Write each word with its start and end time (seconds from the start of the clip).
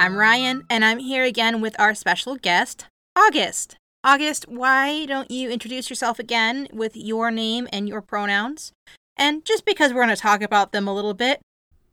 I'm 0.00 0.16
Ryan, 0.16 0.64
and 0.70 0.82
I'm 0.82 0.98
here 0.98 1.24
again 1.24 1.60
with 1.60 1.78
our 1.78 1.94
special 1.94 2.34
guest, 2.36 2.86
August. 3.14 3.76
August, 4.02 4.48
why 4.48 5.04
don't 5.04 5.30
you 5.30 5.50
introduce 5.50 5.90
yourself 5.90 6.18
again 6.18 6.68
with 6.72 6.96
your 6.96 7.30
name 7.30 7.68
and 7.70 7.86
your 7.86 8.00
pronouns? 8.00 8.72
And 9.18 9.44
just 9.44 9.66
because 9.66 9.92
we're 9.92 10.02
going 10.02 10.16
to 10.16 10.22
talk 10.22 10.40
about 10.40 10.72
them 10.72 10.88
a 10.88 10.94
little 10.94 11.12
bit, 11.12 11.42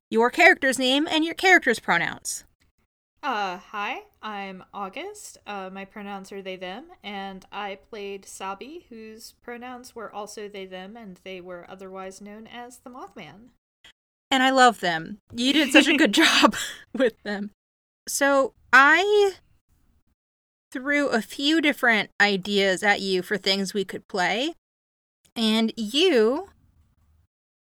your 0.09 0.30
character's 0.30 0.80
name 0.80 1.05
and 1.11 1.25
your 1.25 1.33
character's 1.33 1.81
pronouns. 1.81 2.45
Uh, 3.21 3.57
hi, 3.57 4.03
I'm 4.21 4.63
August. 4.73 5.39
Uh, 5.45 5.69
my 5.69 5.83
pronouns 5.83 6.31
are 6.31 6.41
they, 6.41 6.55
them, 6.55 6.85
and 7.03 7.45
I 7.52 7.77
played 7.89 8.25
Sabi, 8.25 8.85
whose 8.88 9.33
pronouns 9.44 9.97
were 9.97 10.09
also 10.16 10.47
they, 10.47 10.66
them, 10.66 10.95
and 10.95 11.19
they 11.25 11.41
were 11.41 11.66
otherwise 11.67 12.21
known 12.21 12.47
as 12.47 12.77
the 12.77 12.89
Mothman. 12.89 13.49
And 14.31 14.44
I 14.44 14.52
love 14.52 14.80
them. 14.80 15.17
You 15.35 15.52
did 15.52 15.73
such 15.73 15.89
a 15.89 15.97
good 15.97 16.13
job 16.13 16.55
with 16.94 17.21
them. 17.23 17.52
So 18.07 18.53
I 18.71 19.34
threw 20.71 21.07
a 21.09 21.21
few 21.21 21.61
different 21.61 22.09
ideas 22.21 22.83
at 22.83 23.02
you 23.02 23.21
for 23.21 23.38
things 23.38 23.73
we 23.73 23.85
could 23.85 24.07
play, 24.07 24.53
and 25.35 25.73
you 25.75 26.49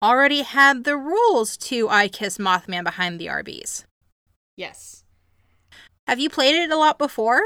already 0.02 0.42
had 0.42 0.84
the 0.84 0.96
rules 0.96 1.56
to 1.56 1.88
I 1.88 2.08
Kiss 2.08 2.38
Mothman 2.38 2.84
behind 2.84 3.18
the 3.18 3.28
Arby's. 3.28 3.84
Yes. 4.56 5.04
Have 6.06 6.18
you 6.18 6.30
played 6.30 6.54
it 6.54 6.70
a 6.70 6.76
lot 6.76 6.98
before? 6.98 7.42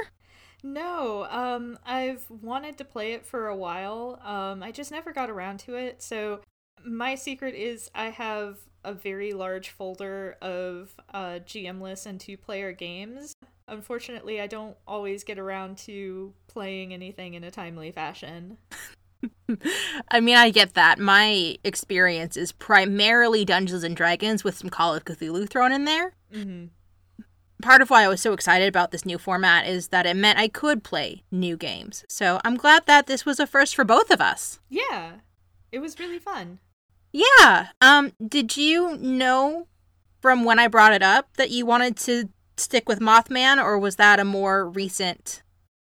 No, 0.63 1.27
um, 1.31 1.79
I've 1.85 2.25
wanted 2.31 2.79
to 2.79 2.85
play 2.85 3.15
it 3.15 3.27
for 3.27 3.49
a 3.49 3.57
while. 3.57 4.21
Um, 4.23 4.63
I 4.63 4.71
just 4.71 4.93
never 4.93 5.13
got 5.13 5.29
around 5.29 5.59
to 5.61 5.75
it. 5.75 6.03
So 6.03 6.41
my 6.85 7.15
secret 7.17 7.55
is 7.55 7.91
I 7.95 8.11
have 8.11 8.59
a 8.85 8.93
very 8.93 9.33
large 9.33 9.71
folder 9.71 10.37
of 10.43 10.95
uh, 11.13 11.39
GM 11.45 12.07
and 12.07 12.21
two 12.21 12.37
player 12.37 12.73
games. 12.73 13.35
Unfortunately, 13.69 14.41
I 14.41 14.47
don't 14.47 14.77
always 14.87 15.25
get 15.25 15.39
around 15.39 15.79
to 15.79 16.35
playing 16.49 16.93
anything 16.93 17.35
in 17.35 17.45
a 17.45 17.51
timely 17.51 17.91
fashion. 17.91 18.59
I 20.11 20.21
mean, 20.21 20.37
I 20.37 20.51
get 20.51 20.75
that. 20.75 20.99
My 20.99 21.57
experience 21.65 22.37
is 22.37 22.53
primarily 22.53 23.45
Dungeons 23.45 23.85
and 23.85 23.97
Dragons 23.97 24.43
with 24.43 24.57
some 24.57 24.71
Call 24.71 24.95
of 24.95 25.05
Cthulhu 25.05 25.49
thrown 25.49 25.73
in 25.73 25.85
there. 25.85 26.15
Mm-hmm. 26.33 26.67
Part 27.63 27.81
of 27.81 27.91
why 27.91 28.03
I 28.03 28.09
was 28.09 28.21
so 28.21 28.33
excited 28.33 28.69
about 28.69 28.91
this 28.91 29.07
new 29.07 29.19
format 29.19 29.69
is 29.69 29.89
that 29.89 30.07
it 30.07 30.17
meant 30.17 30.39
I 30.39 30.49
could 30.49 30.83
play 30.83 31.23
new 31.31 31.57
games. 31.57 32.05
So 32.09 32.41
I'm 32.45 32.57
glad 32.57 32.87
that 32.87 33.07
this 33.07 33.25
was 33.25 33.39
a 33.39 33.47
first 33.47 33.77
for 33.77 33.85
both 33.85 34.11
of 34.11 34.21
us. 34.21 34.59
Yeah, 34.69 35.13
it 35.71 35.79
was 35.79 36.01
really 36.01 36.19
fun. 36.19 36.59
Yeah. 37.13 37.69
Um. 37.81 38.13
Did 38.27 38.57
you 38.57 38.97
know 38.97 39.69
from 40.21 40.45
when 40.45 40.59
I 40.59 40.69
brought 40.69 40.93
it 40.93 41.03
up 41.03 41.37
that 41.37 41.51
you 41.51 41.67
wanted 41.67 41.97
to 41.99 42.29
stick 42.57 42.89
with 42.89 43.01
Mothman, 43.01 43.63
or 43.63 43.79
was 43.79 43.97
that 43.97 44.21
a 44.21 44.25
more 44.25 44.69
recent 44.69 45.43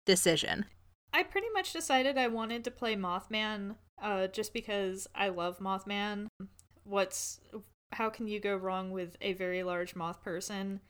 decision? 0.04 0.66
I 1.12 1.22
pretty 1.22 1.48
much 1.52 1.72
decided 1.72 2.16
I 2.16 2.28
wanted 2.28 2.64
to 2.64 2.70
play 2.70 2.96
Mothman 2.96 3.76
uh, 4.00 4.26
just 4.28 4.52
because 4.52 5.08
I 5.14 5.28
love 5.28 5.58
Mothman. 5.58 6.28
What's 6.84 7.40
how 7.92 8.08
can 8.08 8.26
you 8.26 8.40
go 8.40 8.56
wrong 8.56 8.90
with 8.90 9.16
a 9.20 9.34
very 9.34 9.62
large 9.62 9.94
moth 9.94 10.22
person? 10.22 10.80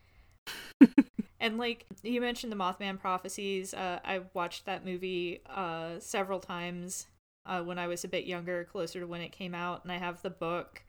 and 1.41 1.59
like 1.59 1.87
you 2.03 2.21
mentioned 2.21 2.53
the 2.53 2.57
Mothman 2.57 2.99
prophecies, 2.99 3.75
uh, 3.75 3.99
I 4.05 4.23
watched 4.33 4.65
that 4.67 4.85
movie 4.85 5.41
uh, 5.47 5.99
several 5.99 6.41
times 6.41 7.07
uh, 7.47 7.63
when 7.63 7.79
I 7.79 7.87
was 7.87 8.05
a 8.05 8.09
bit 8.09 8.25
younger, 8.25 8.65
closer 8.65 9.01
to 9.01 9.07
when 9.07 9.21
it 9.21 9.33
came 9.33 9.55
out, 9.55 9.83
and 9.83 9.93
I 9.93 9.99
have 9.99 10.23
the 10.23 10.31
book. 10.31 10.85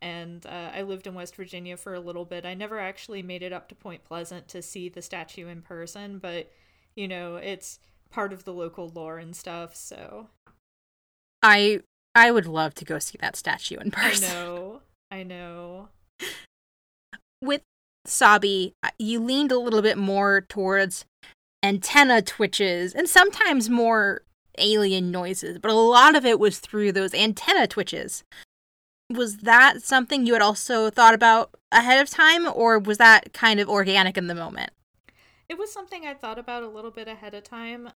And 0.00 0.46
uh, 0.46 0.70
I 0.74 0.80
lived 0.80 1.06
in 1.06 1.12
West 1.12 1.36
Virginia 1.36 1.76
for 1.76 1.92
a 1.92 2.00
little 2.00 2.24
bit. 2.24 2.46
I 2.46 2.54
never 2.54 2.78
actually 2.78 3.22
made 3.22 3.42
it 3.42 3.52
up 3.52 3.68
to 3.68 3.74
Point 3.74 4.02
Pleasant 4.02 4.48
to 4.48 4.62
see 4.62 4.88
the 4.88 5.02
statue 5.02 5.48
in 5.48 5.60
person, 5.60 6.18
but 6.18 6.50
you 6.94 7.06
know, 7.06 7.36
it's 7.36 7.78
part 8.10 8.32
of 8.32 8.44
the 8.44 8.54
local 8.54 8.88
lore 8.88 9.18
and 9.18 9.36
stuff, 9.36 9.76
so 9.76 10.28
I 11.42 11.80
I 12.14 12.30
would 12.30 12.46
love 12.46 12.74
to 12.76 12.84
go 12.84 12.98
see 12.98 13.18
that 13.20 13.36
statue 13.36 13.78
in 13.78 13.90
person. 13.90 14.30
I 14.30 14.34
know. 14.34 14.80
I 15.10 15.22
know. 15.22 15.88
With 17.42 17.62
Sabi, 18.06 18.72
uh, 18.82 18.90
you 18.98 19.20
leaned 19.20 19.52
a 19.52 19.58
little 19.58 19.82
bit 19.82 19.98
more 19.98 20.40
towards 20.48 21.04
antenna 21.62 22.22
twitches 22.22 22.94
and 22.94 23.08
sometimes 23.08 23.68
more 23.68 24.22
alien 24.58 25.10
noises, 25.10 25.58
but 25.58 25.70
a 25.70 25.74
lot 25.74 26.14
of 26.14 26.24
it 26.24 26.38
was 26.38 26.58
through 26.58 26.92
those 26.92 27.14
antenna 27.14 27.66
twitches. 27.66 28.24
Was 29.10 29.38
that 29.38 29.82
something 29.82 30.26
you 30.26 30.32
had 30.32 30.42
also 30.42 30.90
thought 30.90 31.14
about 31.14 31.54
ahead 31.70 32.00
of 32.00 32.08
time, 32.08 32.46
or 32.52 32.78
was 32.78 32.98
that 32.98 33.32
kind 33.32 33.60
of 33.60 33.68
organic 33.68 34.16
in 34.16 34.26
the 34.26 34.34
moment? 34.34 34.70
It 35.48 35.58
was 35.58 35.72
something 35.72 36.06
I 36.06 36.14
thought 36.14 36.38
about 36.38 36.62
a 36.62 36.68
little 36.68 36.90
bit 36.90 37.08
ahead 37.08 37.34
of 37.34 37.44
time. 37.44 37.90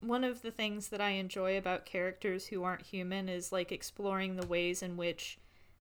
One 0.00 0.22
of 0.22 0.42
the 0.42 0.50
things 0.50 0.88
that 0.88 1.00
I 1.00 1.10
enjoy 1.10 1.58
about 1.58 1.86
characters 1.86 2.46
who 2.46 2.62
aren't 2.62 2.82
human 2.82 3.28
is 3.28 3.52
like 3.52 3.72
exploring 3.72 4.36
the 4.36 4.46
ways 4.46 4.82
in 4.82 4.96
which 4.96 5.38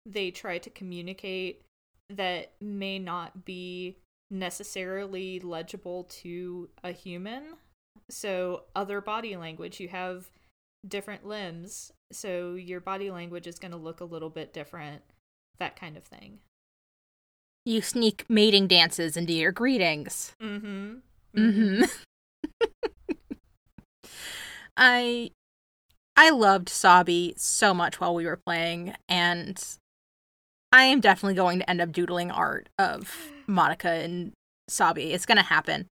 they 0.06 0.31
try 0.31 0.59
to 0.59 0.71
communicate 0.71 1.62
that 2.09 2.53
may 2.61 2.99
not 2.99 3.44
be 3.44 3.99
necessarily 4.31 5.38
legible 5.41 6.05
to 6.05 6.69
a 6.83 6.93
human. 6.93 7.55
So, 8.11 8.65
other 8.75 9.01
body 9.01 9.37
language, 9.37 9.81
you 9.81 9.89
have 9.89 10.31
different 10.87 11.27
limbs, 11.27 11.93
so 12.11 12.55
your 12.55 12.81
body 12.81 13.11
language 13.11 13.47
is 13.47 13.59
going 13.59 13.73
to 13.73 13.77
look 13.77 14.01
a 14.01 14.05
little 14.05 14.31
bit 14.31 14.53
different, 14.53 15.03
that 15.59 15.77
kind 15.77 15.97
of 15.97 16.05
thing. 16.05 16.39
You 17.65 17.83
sneak 17.83 18.25
mating 18.29 18.67
dances 18.67 19.17
into 19.17 19.33
your 19.33 19.53
greetings. 19.53 20.35
Mm 20.43 20.61
hmm. 20.61 20.95
Mm-hmm. 21.37 21.85
I 24.77 25.31
I 26.17 26.31
loved 26.31 26.69
Sabi 26.69 27.35
so 27.37 27.75
much 27.75 28.01
while 28.01 28.15
we 28.15 28.25
were 28.25 28.41
playing, 28.45 28.95
and 29.09 29.63
I 30.73 30.85
am 30.85 31.01
definitely 31.01 31.35
going 31.35 31.59
to 31.59 31.69
end 31.69 31.81
up 31.81 31.93
doodling 31.93 32.31
art 32.31 32.69
of 32.79 33.31
Monica 33.47 33.91
and 33.91 34.33
Sabi. 34.69 35.13
It's 35.13 35.27
gonna 35.27 35.43
happen. 35.43 35.87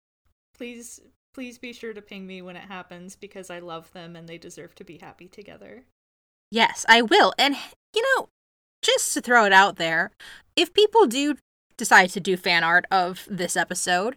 Please 0.57 1.01
please 1.35 1.57
be 1.57 1.73
sure 1.73 1.93
to 1.93 2.01
ping 2.01 2.25
me 2.25 2.41
when 2.41 2.55
it 2.55 2.63
happens 2.63 3.17
because 3.17 3.49
I 3.49 3.59
love 3.59 3.91
them 3.91 4.15
and 4.15 4.27
they 4.27 4.37
deserve 4.37 4.73
to 4.75 4.85
be 4.85 4.97
happy 4.97 5.27
together. 5.27 5.83
Yes, 6.49 6.85
I 6.87 7.01
will. 7.01 7.33
And 7.37 7.57
you 7.93 8.01
know, 8.01 8.29
just 8.81 9.13
to 9.13 9.21
throw 9.21 9.43
it 9.43 9.51
out 9.51 9.75
there, 9.75 10.11
if 10.55 10.73
people 10.73 11.07
do 11.07 11.35
decide 11.75 12.11
to 12.11 12.21
do 12.21 12.37
fan 12.37 12.63
art 12.63 12.85
of 12.89 13.27
this 13.29 13.57
episode, 13.57 14.15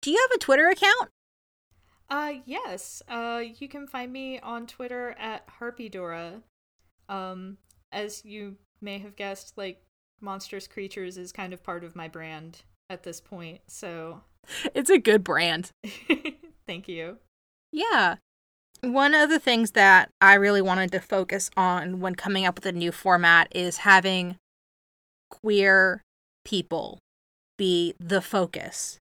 do 0.00 0.10
you 0.10 0.18
have 0.26 0.34
a 0.34 0.40
Twitter 0.40 0.68
account? 0.68 1.10
Uh 2.08 2.32
yes. 2.46 3.02
Uh 3.06 3.42
you 3.58 3.68
can 3.68 3.86
find 3.86 4.10
me 4.10 4.40
on 4.40 4.66
Twitter 4.66 5.14
at 5.18 5.46
Harpydora. 5.60 6.40
Um 7.10 7.58
as 7.92 8.24
you 8.24 8.56
may 8.80 8.98
have 9.00 9.16
guessed, 9.16 9.58
like 9.58 9.82
monstrous 10.22 10.66
creatures 10.66 11.18
is 11.18 11.30
kind 11.30 11.52
of 11.52 11.62
part 11.62 11.84
of 11.84 11.94
my 11.94 12.08
brand 12.08 12.62
at 12.88 13.02
this 13.02 13.20
point. 13.20 13.60
So 13.66 14.22
it's 14.74 14.90
a 14.90 14.98
good 14.98 15.24
brand. 15.24 15.70
Thank 16.66 16.88
you. 16.88 17.18
Yeah. 17.72 18.16
One 18.80 19.14
of 19.14 19.30
the 19.30 19.38
things 19.38 19.72
that 19.72 20.10
I 20.20 20.34
really 20.34 20.62
wanted 20.62 20.90
to 20.92 21.00
focus 21.00 21.50
on 21.56 22.00
when 22.00 22.14
coming 22.14 22.44
up 22.44 22.56
with 22.56 22.66
a 22.66 22.72
new 22.72 22.92
format 22.92 23.48
is 23.54 23.78
having 23.78 24.36
queer 25.30 26.02
people 26.44 26.98
be 27.56 27.94
the 28.00 28.20
focus 28.20 28.98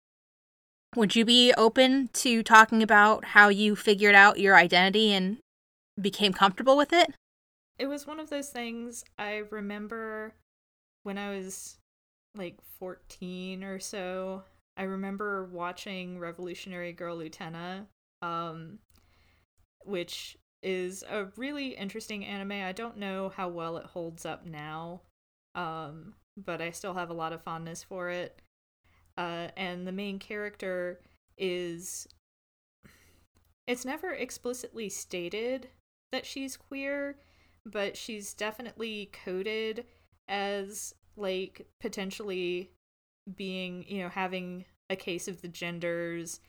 would 0.95 1.15
you 1.15 1.23
be 1.23 1.53
open 1.57 2.09
to 2.13 2.43
talking 2.43 2.83
about 2.83 3.23
how 3.25 3.47
you 3.47 3.75
figured 3.75 4.15
out 4.15 4.39
your 4.39 4.55
identity 4.55 5.13
and 5.13 5.37
became 5.99 6.33
comfortable 6.33 6.75
with 6.75 6.91
it? 6.91 7.13
It 7.79 7.87
was 7.87 8.05
one 8.05 8.19
of 8.19 8.29
those 8.29 8.49
things 8.49 9.05
I 9.17 9.43
remember 9.49 10.33
when 11.03 11.17
I 11.17 11.35
was 11.37 11.77
like 12.35 12.57
14 12.79 13.63
or 13.63 13.79
so. 13.79 14.43
I 14.77 14.83
remember 14.83 15.45
watching 15.45 16.19
Revolutionary 16.19 16.93
Girl 16.93 17.17
Utena, 17.17 17.85
um, 18.21 18.79
which 19.83 20.37
is 20.63 21.03
a 21.09 21.25
really 21.37 21.69
interesting 21.69 22.25
anime. 22.25 22.51
I 22.51 22.71
don't 22.71 22.97
know 22.97 23.29
how 23.35 23.49
well 23.49 23.77
it 23.77 23.85
holds 23.85 24.25
up 24.25 24.45
now, 24.45 25.01
um, 25.55 26.13
but 26.37 26.61
I 26.61 26.71
still 26.71 26.93
have 26.93 27.09
a 27.09 27.15
lot 27.15 27.33
of 27.33 27.43
fondness 27.43 27.83
for 27.83 28.09
it 28.09 28.41
uh, 29.17 29.47
and 29.57 29.85
the 29.85 29.91
main 29.91 30.19
character 30.19 30.99
is 31.37 32.07
it's 33.67 33.85
never 33.85 34.11
explicitly 34.11 34.89
stated 34.89 35.69
that 36.11 36.25
she's 36.25 36.57
queer 36.57 37.17
but 37.65 37.95
she's 37.95 38.33
definitely 38.33 39.11
coded 39.23 39.85
as 40.27 40.95
like 41.15 41.67
potentially 41.79 42.71
being 43.35 43.85
you 43.87 44.01
know 44.03 44.09
having 44.09 44.65
a 44.89 44.95
case 44.95 45.27
of 45.27 45.41
the 45.41 45.47
genders 45.47 46.39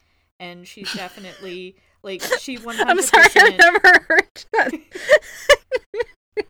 and 0.40 0.66
she's 0.66 0.92
definitely 0.96 1.76
like 2.02 2.22
she 2.38 2.58
100% 2.58 2.84
I'm 2.86 3.02
sorry 3.02 3.28
I've 3.36 3.58
never 3.58 4.06
heard 4.08 4.44
that. 4.52 4.72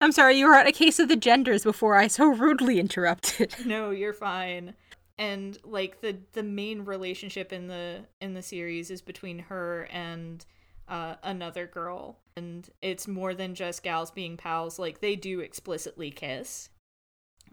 I'm 0.00 0.12
sorry, 0.12 0.38
you 0.38 0.46
were 0.46 0.54
at 0.54 0.66
a 0.66 0.72
case 0.72 0.98
of 0.98 1.08
the 1.08 1.16
genders 1.16 1.64
before 1.64 1.96
I 1.96 2.06
so 2.06 2.26
rudely 2.26 2.78
interrupted. 2.78 3.54
no, 3.64 3.90
you're 3.90 4.12
fine. 4.12 4.74
And 5.18 5.58
like 5.64 6.00
the 6.00 6.18
the 6.32 6.42
main 6.42 6.84
relationship 6.84 7.52
in 7.52 7.68
the 7.68 8.00
in 8.20 8.34
the 8.34 8.42
series 8.42 8.90
is 8.90 9.02
between 9.02 9.38
her 9.38 9.88
and 9.90 10.44
uh, 10.88 11.14
another 11.22 11.66
girl, 11.66 12.18
and 12.36 12.68
it's 12.80 13.06
more 13.06 13.34
than 13.34 13.54
just 13.54 13.82
gals 13.82 14.10
being 14.10 14.36
pals. 14.36 14.78
Like 14.78 15.00
they 15.00 15.16
do 15.16 15.40
explicitly 15.40 16.10
kiss, 16.10 16.70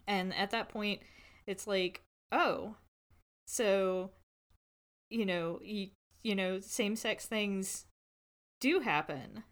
and 0.08 0.34
at 0.36 0.52
that 0.52 0.70
point, 0.70 1.02
it's 1.48 1.68
like, 1.68 2.02
oh, 2.32 2.76
so 3.48 4.12
you 5.10 5.26
know, 5.26 5.60
you 5.64 5.90
you 6.24 6.36
know, 6.36 6.60
same 6.60 6.96
sex 6.96 7.26
things 7.26 7.86
do 8.60 8.82
happen. 8.82 9.44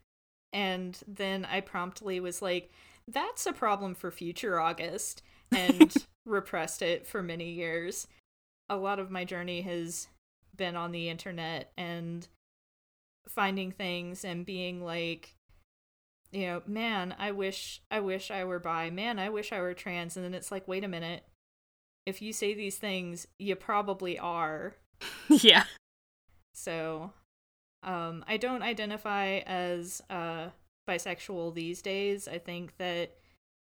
And 0.52 0.98
then 1.06 1.44
I 1.44 1.60
promptly 1.60 2.20
was 2.20 2.40
like, 2.42 2.70
that's 3.06 3.46
a 3.46 3.52
problem 3.52 3.94
for 3.94 4.10
future 4.10 4.60
August, 4.60 5.22
and 5.50 5.94
repressed 6.26 6.82
it 6.82 7.06
for 7.06 7.22
many 7.22 7.50
years. 7.50 8.06
A 8.68 8.76
lot 8.76 8.98
of 8.98 9.10
my 9.10 9.24
journey 9.24 9.62
has 9.62 10.08
been 10.56 10.76
on 10.76 10.92
the 10.92 11.08
internet 11.08 11.72
and 11.76 12.28
finding 13.28 13.70
things 13.70 14.24
and 14.24 14.44
being 14.44 14.84
like, 14.84 15.34
you 16.32 16.46
know, 16.46 16.62
man, 16.66 17.14
I 17.18 17.32
wish 17.32 17.80
I 17.90 18.00
wish 18.00 18.30
I 18.30 18.44
were 18.44 18.58
bi. 18.58 18.90
Man, 18.90 19.18
I 19.18 19.28
wish 19.28 19.52
I 19.52 19.60
were 19.60 19.74
trans. 19.74 20.16
And 20.16 20.24
then 20.24 20.34
it's 20.34 20.52
like, 20.52 20.68
wait 20.68 20.84
a 20.84 20.88
minute. 20.88 21.24
If 22.06 22.22
you 22.22 22.32
say 22.32 22.54
these 22.54 22.76
things, 22.76 23.26
you 23.38 23.54
probably 23.56 24.18
are. 24.18 24.76
yeah. 25.28 25.64
So, 26.54 27.12
um, 27.82 28.24
I 28.26 28.36
don't 28.36 28.62
identify 28.62 29.38
as 29.46 30.02
uh, 30.10 30.48
bisexual 30.88 31.54
these 31.54 31.82
days. 31.82 32.26
I 32.26 32.38
think 32.38 32.76
that 32.78 33.14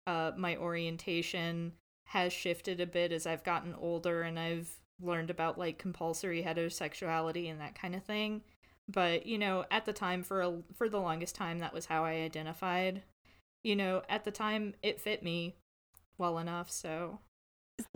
uh, 0.07 0.33
my 0.37 0.57
orientation 0.57 1.73
has 2.07 2.33
shifted 2.33 2.81
a 2.81 2.87
bit 2.87 3.13
as 3.13 3.27
I've 3.27 3.45
gotten 3.45 3.75
older 3.75 4.23
and 4.23 4.39
I've 4.39 4.71
learned 5.01 5.31
about 5.31 5.59
like 5.59 5.79
compulsory 5.79 6.43
heterosexuality 6.43 7.51
and 7.51 7.61
that 7.61 7.75
kind 7.75 7.95
of 7.95 8.03
thing. 8.05 8.43
But 8.88 9.26
you 9.26 9.38
know, 9.38 9.64
at 9.70 9.85
the 9.85 9.93
time, 9.93 10.23
for 10.23 10.40
a, 10.40 10.58
for 10.75 10.88
the 10.88 10.99
longest 11.00 11.35
time, 11.35 11.58
that 11.58 11.75
was 11.75 11.87
how 11.87 12.05
I 12.05 12.12
identified. 12.14 13.02
You 13.62 13.76
know, 13.76 14.02
at 14.08 14.25
the 14.25 14.31
time, 14.31 14.75
it 14.82 15.00
fit 15.00 15.23
me 15.23 15.56
well 16.17 16.38
enough. 16.38 16.70
So 16.70 17.19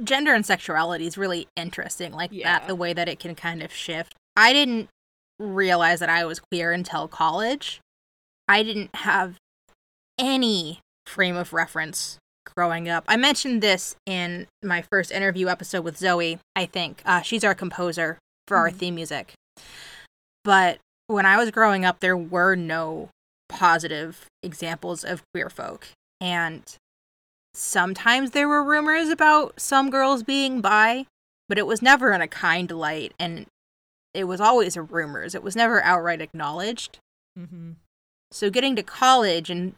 gender 0.02 0.32
and 0.34 0.44
sexuality 0.46 1.06
is 1.06 1.18
really 1.18 1.48
interesting 1.56 2.12
like 2.12 2.30
Yeah. 2.32 2.58
that 2.60 2.68
the 2.68 2.74
way 2.76 2.92
that 2.92 3.08
it 3.08 3.18
can 3.18 3.34
kind 3.34 3.60
of 3.64 3.72
shift 3.72 4.14
i 4.36 4.52
didn't 4.52 4.88
realize 5.40 5.98
that 5.98 6.08
i 6.08 6.24
was 6.24 6.38
queer 6.38 6.70
until 6.70 7.08
college 7.08 7.80
i 8.46 8.62
didn't 8.62 8.94
have 8.94 9.38
any 10.18 10.78
frame 11.04 11.34
of 11.34 11.52
reference 11.52 12.18
growing 12.56 12.88
up 12.88 13.02
i 13.08 13.16
mentioned 13.16 13.60
this 13.60 13.96
in 14.06 14.46
my 14.62 14.82
first 14.82 15.10
interview 15.10 15.48
episode 15.48 15.82
with 15.82 15.96
zoe 15.98 16.38
i 16.54 16.64
think 16.64 17.02
uh, 17.04 17.20
she's 17.22 17.42
our 17.42 17.54
composer 17.54 18.18
for 18.46 18.56
our 18.56 18.70
Mhm. 18.70 18.76
theme 18.76 18.94
music 18.94 19.32
but 20.44 20.78
when 21.06 21.26
i 21.26 21.36
was 21.36 21.50
growing 21.50 21.84
up 21.84 22.00
there 22.00 22.16
were 22.16 22.54
no 22.54 23.08
positive 23.48 24.26
examples 24.42 25.04
of 25.04 25.22
queer 25.32 25.50
folk 25.50 25.88
and 26.20 26.76
sometimes 27.54 28.30
there 28.30 28.48
were 28.48 28.62
rumors 28.62 29.08
about 29.08 29.60
some 29.60 29.90
girls 29.90 30.22
being 30.22 30.60
bi, 30.60 31.06
but 31.48 31.58
it 31.58 31.66
was 31.66 31.82
never 31.82 32.12
in 32.12 32.20
a 32.20 32.28
kind 32.28 32.70
light 32.70 33.12
and 33.18 33.46
it 34.14 34.24
was 34.24 34.40
always 34.40 34.76
rumors. 34.76 35.34
It 35.34 35.42
was 35.42 35.56
never 35.56 35.82
outright 35.82 36.20
acknowledged. 36.20 36.98
mm-hmm. 37.38 37.72
So 38.30 38.48
getting 38.48 38.76
to 38.76 38.82
college 38.82 39.50
and 39.50 39.74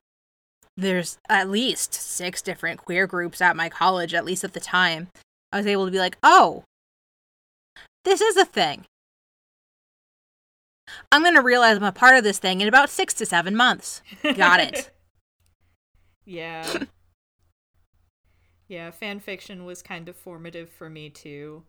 there's 0.77 1.19
at 1.29 1.51
least 1.51 1.93
six 1.95 2.41
different 2.41 2.85
queer 2.85 3.07
groups 3.07 3.41
at 3.41 3.57
my 3.57 3.69
college, 3.69 4.15
at 4.15 4.25
least 4.25 4.45
at 4.45 4.53
the 4.53 4.61
time, 4.61 5.09
I 5.51 5.57
was 5.59 5.67
able 5.67 5.87
to 5.87 5.91
be 5.91 5.99
like, 5.99 6.19
oh, 6.23 6.63
this 8.05 8.21
is 8.21 8.37
a 8.37 8.45
thing. 8.45 8.85
I'm 11.15 11.23
going 11.23 11.35
to 11.35 11.43
realize 11.43 11.77
I'm 11.77 11.85
a 11.85 11.93
part 11.93 12.17
of 12.17 12.25
this 12.25 12.41
thing 12.41 12.61
in 12.61 12.67
about 12.67 12.91
six 12.91 13.15
to 13.15 13.25
seven 13.25 13.55
months. 13.55 14.03
Got 14.35 14.59
it. 14.59 14.91
yeah. 16.25 16.65
Yeah, 18.67 18.91
fan 18.91 19.21
fiction 19.21 19.65
was 19.67 19.83
kind 19.83 20.09
of 20.09 20.17
formative 20.17 20.71
for 20.71 20.89
me 20.91 21.11
too. 21.11 21.63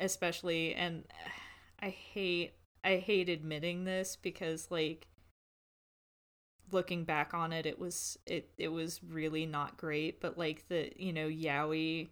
Especially 0.00 0.74
and 0.74 1.04
I 1.80 1.90
hate 1.90 2.54
I 2.82 2.96
hate 2.96 3.28
admitting 3.28 3.84
this 3.84 4.16
because 4.16 4.70
like 4.70 5.06
looking 6.72 7.04
back 7.04 7.34
on 7.34 7.52
it 7.52 7.66
it 7.66 7.78
was 7.78 8.18
it 8.26 8.48
it 8.58 8.68
was 8.68 9.00
really 9.04 9.46
not 9.46 9.76
great, 9.76 10.20
but 10.20 10.38
like 10.38 10.66
the, 10.68 10.90
you 10.96 11.12
know, 11.12 11.28
yaoi 11.28 12.08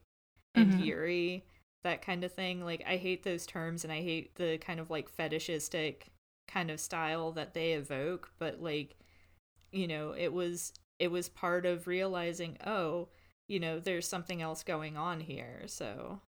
and 0.54 0.72
Mhm. 0.72 0.86
yuri 0.86 1.44
that 1.84 2.02
kind 2.02 2.24
of 2.24 2.32
thing. 2.32 2.64
Like 2.64 2.82
I 2.86 2.96
hate 2.96 3.22
those 3.22 3.46
terms 3.46 3.84
and 3.84 3.92
I 3.92 4.02
hate 4.02 4.34
the 4.36 4.58
kind 4.58 4.80
of 4.80 4.90
like 4.90 5.08
fetishistic 5.08 6.08
kind 6.48 6.70
of 6.70 6.80
style 6.80 7.32
that 7.32 7.54
they 7.54 7.72
evoke, 7.72 8.30
but 8.38 8.60
like 8.62 8.96
you 9.72 9.88
know, 9.88 10.14
it 10.16 10.32
was 10.32 10.72
it 10.98 11.10
was 11.10 11.28
part 11.28 11.66
of 11.66 11.86
realizing, 11.86 12.58
oh, 12.64 13.08
you 13.48 13.58
know, 13.58 13.80
there's 13.80 14.06
something 14.06 14.40
else 14.40 14.62
going 14.62 14.96
on 14.96 15.20
here. 15.20 15.62
So, 15.66 16.20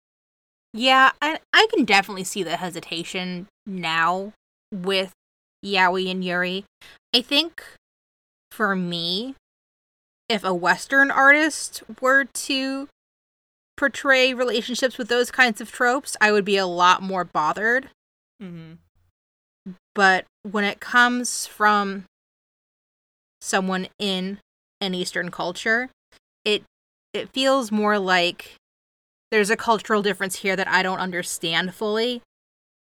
Yeah, 0.72 1.12
I 1.20 1.40
I 1.52 1.66
can 1.72 1.84
definitely 1.84 2.24
see 2.24 2.42
the 2.42 2.56
hesitation 2.56 3.48
now 3.66 4.32
with 4.72 5.12
Yaoi 5.64 6.10
and 6.10 6.24
Yuri. 6.24 6.64
I 7.14 7.20
think 7.20 7.62
for 8.50 8.74
me, 8.74 9.34
if 10.28 10.44
a 10.44 10.54
Western 10.54 11.10
artist 11.10 11.82
were 12.00 12.24
to 12.24 12.88
portray 13.76 14.34
relationships 14.34 14.98
with 14.98 15.08
those 15.08 15.30
kinds 15.30 15.60
of 15.60 15.70
tropes, 15.72 16.16
I 16.20 16.32
would 16.32 16.44
be 16.44 16.56
a 16.56 16.66
lot 16.66 17.02
more 17.02 17.24
bothered. 17.24 17.88
hmm 18.40 18.72
But 19.94 20.24
when 20.42 20.64
it 20.64 20.80
comes 20.80 21.46
from 21.46 22.04
someone 23.40 23.88
in 23.98 24.38
an 24.80 24.94
Eastern 24.94 25.30
culture, 25.30 25.90
it 26.44 26.64
it 27.12 27.28
feels 27.30 27.70
more 27.70 27.98
like 27.98 28.54
there's 29.30 29.50
a 29.50 29.56
cultural 29.56 30.02
difference 30.02 30.36
here 30.36 30.56
that 30.56 30.68
I 30.68 30.82
don't 30.82 30.98
understand 30.98 31.74
fully, 31.74 32.22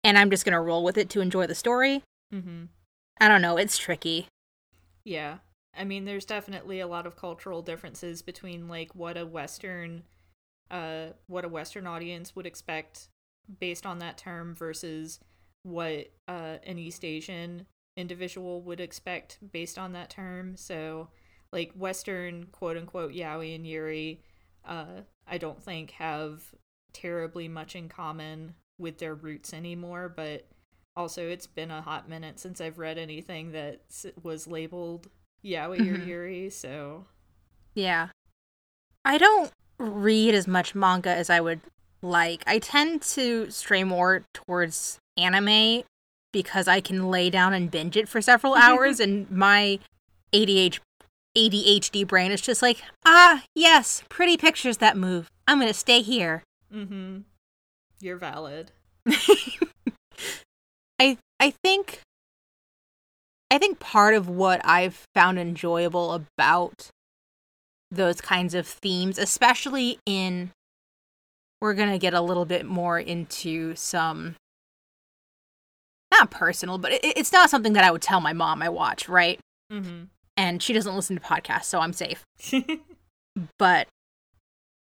and 0.04 0.18
I'm 0.18 0.30
just 0.30 0.46
gonna 0.46 0.62
roll 0.62 0.84
with 0.84 0.98
it 0.98 1.10
to 1.12 1.22
enjoy 1.22 1.48
the 1.48 1.56
story. 1.56 2.04
Mm-hmm. 2.34 2.66
I 3.20 3.28
don't 3.28 3.42
know, 3.42 3.58
it's 3.58 3.78
tricky. 3.78 4.28
yeah. 5.04 5.38
I 5.80 5.84
mean, 5.84 6.06
there's 6.06 6.26
definitely 6.26 6.80
a 6.80 6.88
lot 6.88 7.06
of 7.06 7.16
cultural 7.16 7.62
differences 7.62 8.24
between 8.24 8.68
like 8.68 8.96
what 8.96 9.16
a 9.16 9.28
Western, 9.28 10.04
uh, 10.72 11.08
what 11.28 11.46
a 11.46 11.50
Western 11.50 11.88
audience 11.88 12.36
would 12.36 12.46
expect 12.46 13.10
based 13.60 13.86
on 13.86 14.00
that 14.00 14.18
term 14.18 14.56
versus 14.56 15.20
what 15.64 16.12
uh, 16.28 16.58
an 16.64 16.78
East 16.78 17.04
Asian 17.04 17.66
individual 17.96 18.62
would 18.62 18.80
expect 18.80 19.40
based 19.52 19.78
on 19.78 19.94
that 19.94 20.10
term. 20.10 20.56
So, 20.56 21.10
like 21.52 21.72
Western 21.74 22.48
quote 22.52 22.78
unquote 22.78 23.14
yaoi 23.14 23.56
and 23.56 23.66
yuri, 23.66 24.22
uh, 24.66 25.02
I 25.28 25.38
don't 25.38 25.62
think 25.62 25.92
have 25.92 26.44
terribly 26.94 27.48
much 27.48 27.76
in 27.76 27.90
common 27.90 28.54
with 28.78 28.98
their 29.00 29.16
roots 29.16 29.54
anymore. 29.54 30.10
But 30.10 30.48
also, 30.96 31.28
it's 31.28 31.48
been 31.48 31.72
a 31.72 31.82
hot 31.82 32.10
minute 32.10 32.40
since 32.40 32.60
I've 32.62 32.80
read 32.80 32.98
anything 32.98 33.52
that 33.52 33.82
was 34.22 34.48
labeled 34.48 35.08
yaoi 35.44 35.90
or 35.90 35.98
Mhm. 35.98 36.06
yuri. 36.08 36.50
So, 36.50 37.06
Yeah. 37.74 38.10
I 39.06 39.18
don't 39.18 39.52
read 39.80 40.34
as 40.34 40.48
much 40.48 40.76
manga 40.76 41.10
as 41.10 41.30
I 41.30 41.40
would 41.40 41.62
like. 42.02 42.44
I 42.48 42.60
tend 42.60 43.02
to 43.04 43.50
stray 43.50 43.84
more 43.84 44.24
towards 44.34 45.00
anime 45.18 45.84
because 46.34 46.68
I 46.68 46.82
can 46.82 47.10
lay 47.10 47.30
down 47.30 47.54
and 47.54 47.72
binge 47.72 47.98
it 47.98 48.08
for 48.08 48.22
several 48.22 48.56
hours 48.56 49.00
and 49.00 49.30
my 49.32 49.80
ADH 50.34 50.80
ADHD 51.38 52.08
brain 52.08 52.32
is 52.32 52.42
just 52.42 52.64
like, 52.64 52.82
"Ah, 53.06 53.44
yes, 53.54 54.04
pretty 54.10 54.38
pictures 54.38 54.78
that 54.78 54.98
move. 54.98 55.30
I'm 55.48 55.60
going 55.60 55.68
to 55.68 55.74
stay 55.74 56.02
here." 56.02 56.44
mm-hmm. 56.74 57.20
You're 58.00 58.18
valid. 58.18 58.72
I 61.00 61.18
I 61.40 61.52
think 61.64 62.02
I 63.50 63.58
think 63.58 63.80
part 63.80 64.14
of 64.14 64.28
what 64.28 64.62
I've 64.64 65.06
found 65.14 65.40
enjoyable 65.40 66.12
about 66.14 66.90
those 67.92 68.22
kinds 68.22 68.54
of 68.54 68.68
themes, 68.68 69.18
especially 69.18 70.00
in 70.06 70.52
we're 71.62 71.74
going 71.74 71.90
to 71.92 71.98
get 71.98 72.14
a 72.14 72.22
little 72.22 72.46
bit 72.46 72.66
more 72.66 73.00
into 73.00 73.76
some 73.76 74.36
not 76.12 76.30
personal, 76.32 76.78
but 76.78 76.92
it, 76.94 77.02
it's 77.04 77.32
not 77.32 77.50
something 77.50 77.74
that 77.74 77.84
I 77.84 77.92
would 77.92 78.02
tell 78.02 78.22
my 78.22 78.34
mom 78.34 78.62
I 78.62 78.70
watch, 78.70 79.10
right? 79.10 79.40
Mm-hmm. 79.72 80.04
And 80.36 80.62
she 80.62 80.72
doesn't 80.74 80.96
listen 80.96 81.16
to 81.18 81.22
podcasts, 81.22 81.66
so 81.66 81.80
I'm 81.80 81.94
safe. 81.94 82.24
But 83.60 83.88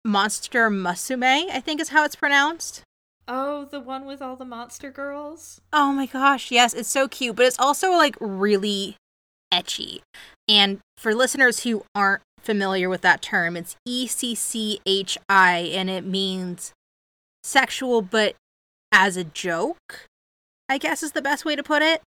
Monster 0.04 0.68
Musume, 0.68 1.48
I 1.50 1.60
think 1.60 1.80
is 1.80 1.88
how 1.88 2.04
it's 2.04 2.16
pronounced. 2.16 2.82
oh, 3.28 3.64
the 3.70 3.80
one 3.80 4.04
with 4.04 4.20
all 4.20 4.36
the 4.36 4.44
monster 4.44 4.90
girls. 4.90 5.60
Oh 5.72 5.92
my 5.92 6.04
gosh, 6.06 6.50
yes, 6.50 6.74
it's 6.74 6.88
so 6.90 7.08
cute, 7.08 7.36
but 7.36 7.46
it's 7.46 7.58
also 7.58 7.92
like 7.92 8.16
really 8.20 8.96
ecchi. 9.52 10.00
And 10.48 10.80
for 10.98 11.14
listeners 11.14 11.60
who 11.62 11.84
aren't 11.94 12.22
familiar 12.42 12.88
with 12.88 13.00
that 13.02 13.22
term, 13.22 13.56
it's 13.56 13.76
E 13.86 14.06
C 14.06 14.34
C 14.34 14.80
H 14.84 15.16
I, 15.28 15.58
and 15.72 15.88
it 15.88 16.04
means 16.04 16.72
sexual, 17.42 18.02
but 18.02 18.34
as 18.92 19.16
a 19.16 19.24
joke, 19.24 20.06
I 20.68 20.78
guess 20.78 21.02
is 21.02 21.12
the 21.12 21.22
best 21.22 21.44
way 21.44 21.56
to 21.56 21.62
put 21.62 21.82
it. 21.82 22.02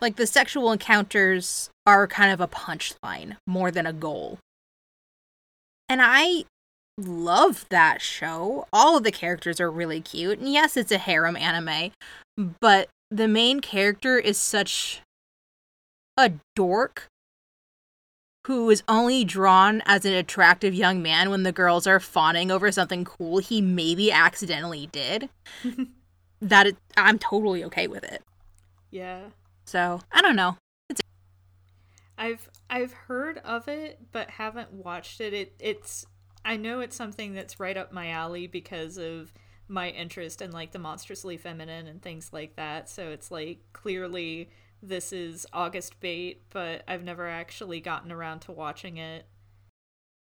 Like 0.00 0.16
the 0.16 0.26
sexual 0.26 0.70
encounters 0.70 1.70
are 1.86 2.06
kind 2.06 2.32
of 2.32 2.40
a 2.40 2.48
punchline 2.48 3.36
more 3.46 3.70
than 3.70 3.86
a 3.86 3.92
goal. 3.92 4.38
And 5.88 6.00
I 6.02 6.44
love 6.96 7.64
that 7.70 8.02
show. 8.02 8.66
All 8.72 8.96
of 8.96 9.04
the 9.04 9.10
characters 9.10 9.60
are 9.60 9.70
really 9.70 10.00
cute. 10.00 10.38
And 10.38 10.52
yes, 10.52 10.76
it's 10.76 10.92
a 10.92 10.98
harem 10.98 11.36
anime, 11.36 11.92
but 12.60 12.88
the 13.10 13.26
main 13.26 13.60
character 13.60 14.18
is 14.18 14.36
such 14.36 15.00
a 16.16 16.32
dork 16.54 17.06
who 18.48 18.70
is 18.70 18.82
only 18.88 19.26
drawn 19.26 19.82
as 19.84 20.06
an 20.06 20.14
attractive 20.14 20.72
young 20.72 21.02
man 21.02 21.28
when 21.28 21.42
the 21.42 21.52
girls 21.52 21.86
are 21.86 22.00
fawning 22.00 22.50
over 22.50 22.72
something 22.72 23.04
cool 23.04 23.36
he 23.36 23.60
maybe 23.60 24.10
accidentally 24.10 24.86
did. 24.86 25.28
that 26.40 26.66
it, 26.66 26.76
I'm 26.96 27.18
totally 27.18 27.62
okay 27.64 27.88
with 27.88 28.04
it. 28.04 28.22
Yeah. 28.90 29.24
So, 29.66 30.00
I 30.10 30.22
don't 30.22 30.34
know. 30.34 30.56
It's 30.88 31.02
I've 32.16 32.48
I've 32.70 32.94
heard 32.94 33.36
of 33.44 33.68
it 33.68 33.98
but 34.12 34.30
haven't 34.30 34.72
watched 34.72 35.20
it. 35.20 35.34
It 35.34 35.52
it's 35.58 36.06
I 36.42 36.56
know 36.56 36.80
it's 36.80 36.96
something 36.96 37.34
that's 37.34 37.60
right 37.60 37.76
up 37.76 37.92
my 37.92 38.08
alley 38.08 38.46
because 38.46 38.96
of 38.96 39.30
my 39.68 39.90
interest 39.90 40.40
in 40.40 40.52
like 40.52 40.72
the 40.72 40.78
monstrously 40.78 41.36
feminine 41.36 41.86
and 41.86 42.00
things 42.00 42.30
like 42.32 42.56
that. 42.56 42.88
So 42.88 43.10
it's 43.10 43.30
like 43.30 43.58
clearly 43.74 44.48
this 44.82 45.12
is 45.12 45.46
August 45.52 45.98
bait, 46.00 46.42
but 46.50 46.82
I've 46.86 47.02
never 47.02 47.28
actually 47.28 47.80
gotten 47.80 48.12
around 48.12 48.40
to 48.40 48.52
watching 48.52 48.96
it. 48.96 49.26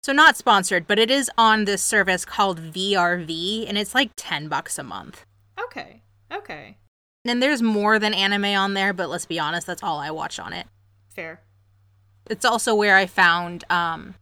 So 0.04 0.12
not 0.12 0.36
sponsored, 0.36 0.86
but 0.86 0.98
it 0.98 1.10
is 1.10 1.30
on 1.38 1.64
this 1.64 1.82
service 1.82 2.24
called 2.24 2.60
VRV 2.60 3.66
and 3.66 3.78
it's 3.78 3.94
like 3.94 4.10
10 4.16 4.48
bucks 4.48 4.78
a 4.78 4.82
month. 4.82 5.24
Okay. 5.58 6.02
Okay. 6.30 6.76
And 7.24 7.42
there's 7.42 7.62
more 7.62 7.98
than 7.98 8.12
anime 8.12 8.44
on 8.44 8.74
there, 8.74 8.92
but 8.92 9.08
let's 9.08 9.24
be 9.24 9.38
honest, 9.38 9.66
that's 9.66 9.82
all 9.82 9.98
I 9.98 10.10
watch 10.10 10.38
on 10.38 10.52
it. 10.52 10.66
Fair. 11.08 11.40
It's 12.28 12.44
also 12.44 12.74
where 12.74 12.96
I 12.96 13.06
found 13.06 13.64
um 13.70 14.14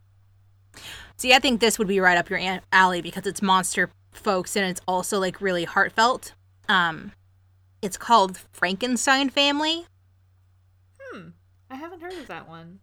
See, 1.17 1.33
I 1.33 1.39
think 1.39 1.59
this 1.59 1.77
would 1.77 1.87
be 1.87 1.99
right 1.99 2.17
up 2.17 2.29
your 2.29 2.39
alley 2.71 3.01
because 3.01 3.27
it's 3.27 3.41
monster 3.41 3.89
folks 4.13 4.55
and 4.55 4.65
it's 4.65 4.81
also 4.87 5.19
like 5.19 5.41
really 5.41 5.65
heartfelt. 5.65 6.33
Um 6.69 7.11
it's 7.81 7.97
called 7.97 8.37
Frankenstein 8.53 9.29
Family. 9.29 9.85
I 11.73 11.77
haven't 11.77 12.03
heard 12.03 12.13
of 12.13 12.27
that 12.27 12.47
one. 12.47 12.81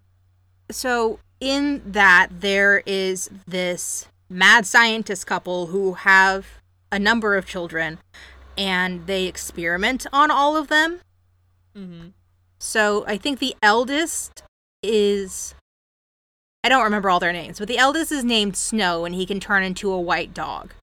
So, 0.69 1.21
in 1.39 1.81
that 1.93 2.41
there 2.41 2.83
is 2.85 3.31
this 3.47 4.09
mad 4.29 4.67
scientist 4.67 5.29
couple 5.29 5.69
who 5.69 5.93
have 5.93 6.47
a 6.91 6.99
number 6.99 7.37
of 7.37 7.47
children 7.47 8.01
and 8.59 9.07
they 9.07 9.27
experiment 9.27 10.09
on 10.13 10.33
all 10.33 10.57
of 10.57 10.67
them. 10.67 11.01
Mm-hmm. 11.77 12.09
So 12.59 13.05
I 13.07 13.17
think 13.17 13.39
the 13.39 13.55
eldest 13.63 14.43
is. 14.83 15.55
I 16.65 16.69
don't 16.69 16.83
remember 16.83 17.11
all 17.11 17.21
their 17.21 17.33
names, 17.33 17.61
but 17.61 17.69
the 17.69 17.79
eldest 17.79 18.11
is 18.11 18.25
named 18.25 18.57
Snow 18.57 19.05
and 19.05 19.15
he 19.15 19.25
can 19.25 19.39
turn 19.39 19.63
into 19.63 19.93
a 19.93 20.01
white 20.01 20.35
dog. 20.35 20.75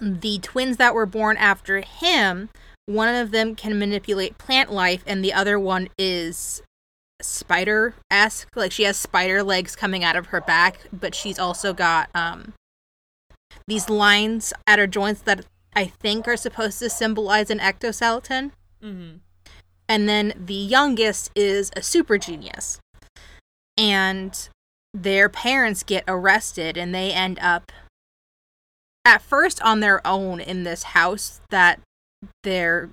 The 0.00 0.38
twins 0.38 0.76
that 0.76 0.94
were 0.94 1.06
born 1.06 1.36
after 1.38 1.80
him, 1.80 2.50
one 2.86 3.12
of 3.12 3.32
them 3.32 3.56
can 3.56 3.80
manipulate 3.80 4.38
plant 4.38 4.70
life 4.72 5.02
and 5.08 5.24
the 5.24 5.32
other 5.32 5.58
one 5.58 5.88
is 5.98 6.62
spider 7.26 7.94
esque. 8.10 8.54
Like 8.56 8.72
she 8.72 8.84
has 8.84 8.96
spider 8.96 9.42
legs 9.42 9.76
coming 9.76 10.04
out 10.04 10.16
of 10.16 10.26
her 10.26 10.40
back, 10.40 10.80
but 10.92 11.14
she's 11.14 11.38
also 11.38 11.72
got 11.72 12.08
um 12.14 12.52
these 13.66 13.88
lines 13.88 14.52
at 14.66 14.78
her 14.78 14.86
joints 14.86 15.22
that 15.22 15.44
I 15.74 15.86
think 15.86 16.26
are 16.28 16.36
supposed 16.36 16.78
to 16.78 16.90
symbolize 16.90 17.50
an 17.50 17.58
ectoskeleton. 17.58 18.52
Mm-hmm. 18.82 19.16
And 19.88 20.08
then 20.08 20.32
the 20.36 20.54
youngest 20.54 21.30
is 21.34 21.70
a 21.76 21.82
super 21.82 22.18
genius. 22.18 22.80
And 23.76 24.48
their 24.94 25.28
parents 25.28 25.82
get 25.82 26.04
arrested 26.08 26.76
and 26.76 26.94
they 26.94 27.12
end 27.12 27.38
up 27.40 27.70
at 29.04 29.22
first 29.22 29.60
on 29.62 29.80
their 29.80 30.04
own 30.06 30.40
in 30.40 30.64
this 30.64 30.82
house 30.82 31.40
that 31.50 31.80
their 32.42 32.90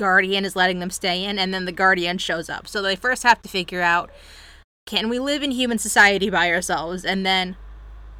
guardian 0.00 0.46
is 0.46 0.56
letting 0.56 0.78
them 0.78 0.88
stay 0.88 1.22
in 1.22 1.38
and 1.38 1.52
then 1.52 1.66
the 1.66 1.72
guardian 1.72 2.16
shows 2.16 2.48
up. 2.48 2.66
So 2.66 2.80
they 2.80 2.96
first 2.96 3.22
have 3.22 3.42
to 3.42 3.48
figure 3.48 3.82
out 3.82 4.10
can 4.86 5.10
we 5.10 5.18
live 5.18 5.42
in 5.42 5.50
human 5.50 5.78
society 5.78 6.30
by 6.30 6.50
ourselves? 6.50 7.04
And 7.04 7.24
then 7.24 7.56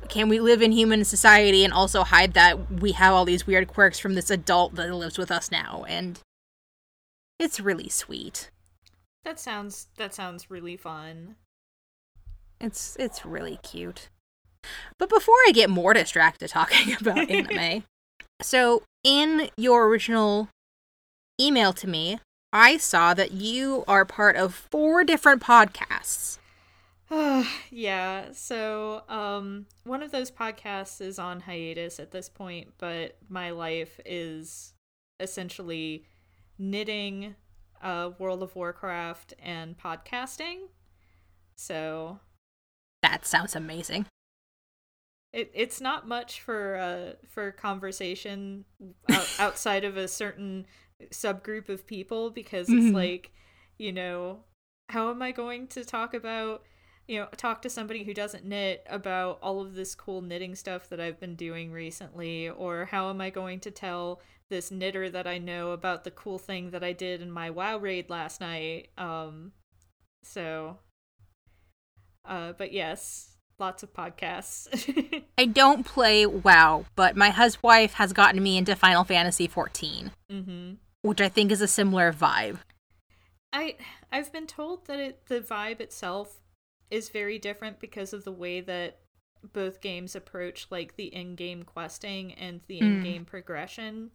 can 0.08 0.28
we 0.28 0.38
live 0.38 0.60
in 0.60 0.72
human 0.72 1.04
society 1.04 1.64
and 1.64 1.72
also 1.72 2.04
hide 2.04 2.34
that 2.34 2.70
we 2.70 2.92
have 2.92 3.14
all 3.14 3.24
these 3.24 3.46
weird 3.46 3.66
quirks 3.66 3.98
from 3.98 4.14
this 4.14 4.30
adult 4.30 4.74
that 4.74 4.94
lives 4.94 5.16
with 5.16 5.30
us 5.30 5.50
now? 5.50 5.84
And 5.88 6.20
it's 7.38 7.58
really 7.58 7.88
sweet. 7.88 8.50
That 9.24 9.40
sounds 9.40 9.88
that 9.96 10.14
sounds 10.14 10.50
really 10.50 10.76
fun. 10.76 11.36
It's 12.60 12.94
it's 13.00 13.24
really 13.24 13.58
cute. 13.62 14.10
But 14.98 15.08
before 15.08 15.40
i 15.48 15.52
get 15.52 15.70
more 15.70 15.94
distracted 15.94 16.50
talking 16.50 16.94
about 17.00 17.30
anime 17.30 17.84
so 18.42 18.82
in 19.02 19.48
your 19.56 19.88
original 19.88 20.50
email 21.40 21.72
to 21.72 21.86
me 21.88 22.18
i 22.52 22.76
saw 22.76 23.14
that 23.14 23.32
you 23.32 23.84
are 23.88 24.04
part 24.04 24.36
of 24.36 24.54
four 24.54 25.04
different 25.04 25.42
podcasts 25.42 26.38
yeah. 27.70 28.26
So, 28.32 29.02
um, 29.08 29.66
one 29.84 30.02
of 30.02 30.12
those 30.12 30.30
podcasts 30.30 31.00
is 31.00 31.18
on 31.18 31.40
hiatus 31.40 31.98
at 31.98 32.12
this 32.12 32.28
point, 32.28 32.68
but 32.78 33.16
my 33.28 33.50
life 33.50 33.98
is 34.04 34.74
essentially 35.18 36.04
knitting, 36.58 37.34
uh, 37.82 38.10
World 38.18 38.42
of 38.42 38.54
Warcraft, 38.54 39.34
and 39.42 39.76
podcasting. 39.76 40.68
So, 41.56 42.20
that 43.02 43.26
sounds 43.26 43.56
amazing. 43.56 44.06
It 45.32 45.50
it's 45.54 45.80
not 45.80 46.08
much 46.08 46.40
for 46.40 46.76
uh 46.76 47.12
for 47.28 47.52
conversation 47.52 48.64
outside 49.38 49.84
of 49.84 49.96
a 49.96 50.08
certain 50.08 50.66
subgroup 51.10 51.68
of 51.68 51.86
people 51.86 52.30
because 52.30 52.68
it's 52.68 52.86
mm-hmm. 52.86 52.94
like, 52.94 53.32
you 53.78 53.92
know, 53.92 54.40
how 54.88 55.10
am 55.10 55.22
I 55.22 55.32
going 55.32 55.66
to 55.68 55.84
talk 55.84 56.14
about 56.14 56.62
you 57.10 57.18
know, 57.18 57.26
talk 57.36 57.60
to 57.62 57.68
somebody 57.68 58.04
who 58.04 58.14
doesn't 58.14 58.44
knit 58.44 58.86
about 58.88 59.40
all 59.42 59.60
of 59.60 59.74
this 59.74 59.96
cool 59.96 60.22
knitting 60.22 60.54
stuff 60.54 60.88
that 60.90 61.00
I've 61.00 61.18
been 61.18 61.34
doing 61.34 61.72
recently, 61.72 62.48
or 62.48 62.84
how 62.84 63.10
am 63.10 63.20
I 63.20 63.30
going 63.30 63.58
to 63.60 63.72
tell 63.72 64.20
this 64.48 64.70
knitter 64.70 65.10
that 65.10 65.26
I 65.26 65.38
know 65.38 65.72
about 65.72 66.04
the 66.04 66.12
cool 66.12 66.38
thing 66.38 66.70
that 66.70 66.84
I 66.84 66.92
did 66.92 67.20
in 67.20 67.28
my 67.28 67.50
WoW 67.50 67.78
raid 67.78 68.10
last 68.10 68.40
night? 68.40 68.90
Um, 68.96 69.50
so, 70.22 70.78
uh, 72.24 72.52
but 72.52 72.72
yes, 72.72 73.32
lots 73.58 73.82
of 73.82 73.92
podcasts. 73.92 75.24
I 75.38 75.46
don't 75.46 75.84
play 75.84 76.26
WoW, 76.26 76.84
but 76.94 77.16
my 77.16 77.30
husband 77.30 77.90
has 77.94 78.12
gotten 78.12 78.40
me 78.40 78.56
into 78.56 78.76
Final 78.76 79.02
Fantasy 79.02 79.48
14, 79.48 80.12
mm-hmm. 80.30 80.74
Which 81.02 81.20
I 81.20 81.28
think 81.28 81.50
is 81.50 81.60
a 81.60 81.68
similar 81.68 82.12
vibe. 82.12 82.58
I 83.52 83.76
I've 84.12 84.32
been 84.32 84.46
told 84.46 84.86
that 84.86 85.00
it, 85.00 85.26
the 85.26 85.40
vibe 85.40 85.80
itself 85.80 86.40
is 86.90 87.08
very 87.08 87.38
different 87.38 87.80
because 87.80 88.12
of 88.12 88.24
the 88.24 88.32
way 88.32 88.60
that 88.60 88.98
both 89.52 89.80
games 89.80 90.14
approach 90.14 90.66
like 90.70 90.96
the 90.96 91.14
in-game 91.14 91.62
questing 91.62 92.34
and 92.34 92.60
the 92.66 92.78
in-game 92.78 93.24
mm. 93.24 93.26
progression. 93.26 94.10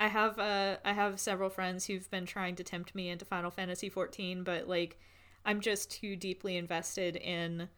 I 0.00 0.08
have 0.08 0.38
uh 0.38 0.76
I 0.84 0.92
have 0.92 1.20
several 1.20 1.50
friends 1.50 1.86
who've 1.86 2.10
been 2.10 2.26
trying 2.26 2.56
to 2.56 2.64
tempt 2.64 2.94
me 2.94 3.08
into 3.08 3.24
Final 3.24 3.50
Fantasy 3.50 3.88
14, 3.88 4.42
but 4.42 4.68
like 4.68 4.98
I'm 5.44 5.60
just 5.60 5.90
too 5.90 6.16
deeply 6.16 6.56
invested 6.56 7.16
in 7.16 7.68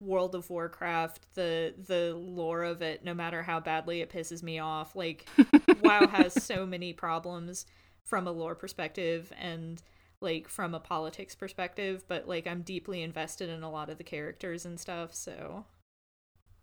World 0.00 0.34
of 0.34 0.50
Warcraft, 0.50 1.34
the 1.34 1.74
the 1.78 2.14
lore 2.14 2.62
of 2.62 2.82
it, 2.82 3.04
no 3.04 3.14
matter 3.14 3.42
how 3.42 3.60
badly 3.60 4.00
it 4.02 4.10
pisses 4.10 4.42
me 4.42 4.58
off. 4.58 4.94
Like 4.94 5.26
WoW 5.86 6.06
has 6.08 6.42
so 6.42 6.66
many 6.66 6.92
problems 6.92 7.66
from 8.04 8.26
a 8.26 8.32
lore 8.32 8.54
perspective 8.54 9.32
and 9.38 9.82
like 10.20 10.48
from 10.48 10.74
a 10.74 10.80
politics 10.80 11.34
perspective, 11.34 12.04
but 12.08 12.26
like 12.26 12.46
I'm 12.46 12.62
deeply 12.62 13.02
invested 13.02 13.48
in 13.48 13.62
a 13.62 13.70
lot 13.70 13.90
of 13.90 13.98
the 13.98 14.04
characters 14.04 14.64
and 14.64 14.80
stuff, 14.80 15.14
so 15.14 15.64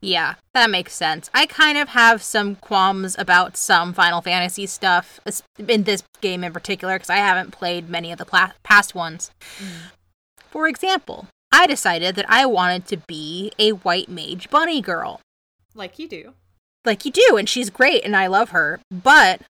yeah, 0.03 0.35
that 0.53 0.69
makes 0.69 0.93
sense. 0.93 1.29
I 1.33 1.45
kind 1.45 1.77
of 1.77 1.89
have 1.89 2.21
some 2.21 2.55
qualms 2.55 3.15
about 3.17 3.55
some 3.55 3.93
Final 3.93 4.21
Fantasy 4.21 4.65
stuff 4.65 5.21
in 5.57 5.83
this 5.83 6.03
game 6.19 6.43
in 6.43 6.51
particular 6.51 6.95
because 6.95 7.09
I 7.09 7.17
haven't 7.17 7.51
played 7.51 7.89
many 7.89 8.11
of 8.11 8.17
the 8.17 8.25
pla- 8.25 8.51
past 8.63 8.93
ones. 8.93 9.31
Mm. 9.59 9.91
For 10.49 10.67
example, 10.67 11.27
I 11.53 11.67
decided 11.67 12.15
that 12.15 12.29
I 12.29 12.45
wanted 12.45 12.85
to 12.87 12.97
be 12.97 13.53
a 13.57 13.71
white 13.71 14.09
mage 14.09 14.49
bunny 14.49 14.81
girl. 14.81 15.21
Like 15.73 15.97
you 15.97 16.09
do. 16.09 16.33
Like 16.85 17.05
you 17.05 17.11
do, 17.11 17.37
and 17.37 17.47
she's 17.47 17.69
great 17.69 18.03
and 18.03 18.15
I 18.15 18.27
love 18.27 18.49
her. 18.49 18.79
But 18.91 19.41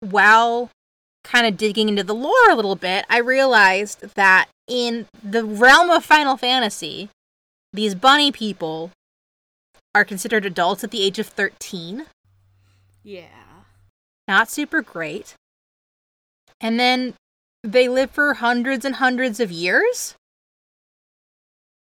while 0.00 0.70
kind 1.24 1.46
of 1.46 1.56
digging 1.56 1.88
into 1.88 2.04
the 2.04 2.14
lore 2.14 2.50
a 2.50 2.54
little 2.54 2.76
bit, 2.76 3.04
I 3.08 3.18
realized 3.18 4.14
that 4.14 4.48
in 4.66 5.06
the 5.22 5.44
realm 5.44 5.90
of 5.90 6.04
Final 6.04 6.36
Fantasy, 6.36 7.08
these 7.72 7.94
bunny 7.94 8.32
people 8.32 8.90
are 9.94 10.04
considered 10.04 10.44
adults 10.44 10.84
at 10.84 10.90
the 10.90 11.02
age 11.02 11.18
of 11.18 11.26
13. 11.26 12.06
Yeah. 13.02 13.26
Not 14.26 14.50
super 14.50 14.82
great. 14.82 15.34
And 16.60 16.78
then 16.78 17.14
they 17.62 17.88
live 17.88 18.10
for 18.10 18.34
hundreds 18.34 18.84
and 18.84 18.96
hundreds 18.96 19.40
of 19.40 19.50
years. 19.50 20.14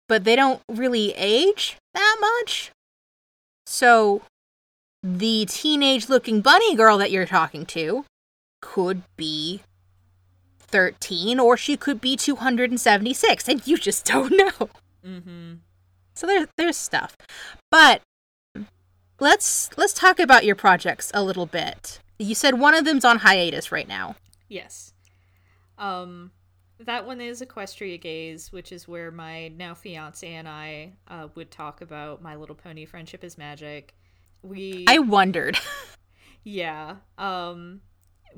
But 0.08 0.24
they 0.24 0.36
don't 0.36 0.62
really 0.72 1.14
age 1.14 1.78
that 1.94 2.18
much. 2.20 2.72
So 3.70 4.22
the 5.04 5.46
teenage 5.46 6.08
looking 6.08 6.40
bunny 6.40 6.74
girl 6.74 6.98
that 7.00 7.12
you're 7.12 7.26
talking 7.26 7.66
to 7.66 8.06
could 8.62 9.04
be 9.18 9.62
13 10.60 11.38
or 11.38 11.58
she 11.58 11.76
could 11.76 12.00
be 12.00 12.16
276 12.16 13.48
and 13.50 13.68
you 13.68 13.78
just 13.78 14.06
don't 14.06 14.32
know. 14.38 14.70
Mm-hmm. 15.06 15.54
So 16.14 16.28
there's 16.28 16.48
there's 16.56 16.78
stuff. 16.78 17.18
But 17.70 18.02
let's 19.20 19.70
let's 19.78 19.94
talk 19.94 20.18
about 20.18 20.46
your 20.46 20.56
projects 20.56 21.12
a 21.14 21.22
little 21.22 21.46
bit. 21.46 22.00
You 22.18 22.36
said 22.36 22.60
one 22.60 22.74
of 22.74 22.86
them's 22.86 23.04
on 23.04 23.20
hiatus 23.20 23.70
right 23.70 23.88
now. 23.88 24.16
Yes. 24.48 24.94
Um, 25.78 26.32
that 26.80 27.06
one 27.06 27.22
is 27.22 27.42
Equestria 27.42 28.00
Gays, 28.00 28.52
which 28.52 28.72
is 28.72 28.88
where 28.88 29.12
my 29.12 29.50
now 29.50 29.74
fiance 29.74 30.28
and 30.28 30.48
I 30.48 30.94
uh, 31.08 31.28
would 31.36 31.52
talk 31.52 31.82
about 31.82 32.22
My 32.22 32.36
Little 32.36 32.56
Pony: 32.56 32.86
Friendship 32.86 33.24
is 33.24 33.38
Magic. 33.38 33.96
We 34.42 34.86
I 34.88 35.00
wondered. 35.00 35.58
yeah. 36.44 36.98
Um, 37.18 37.82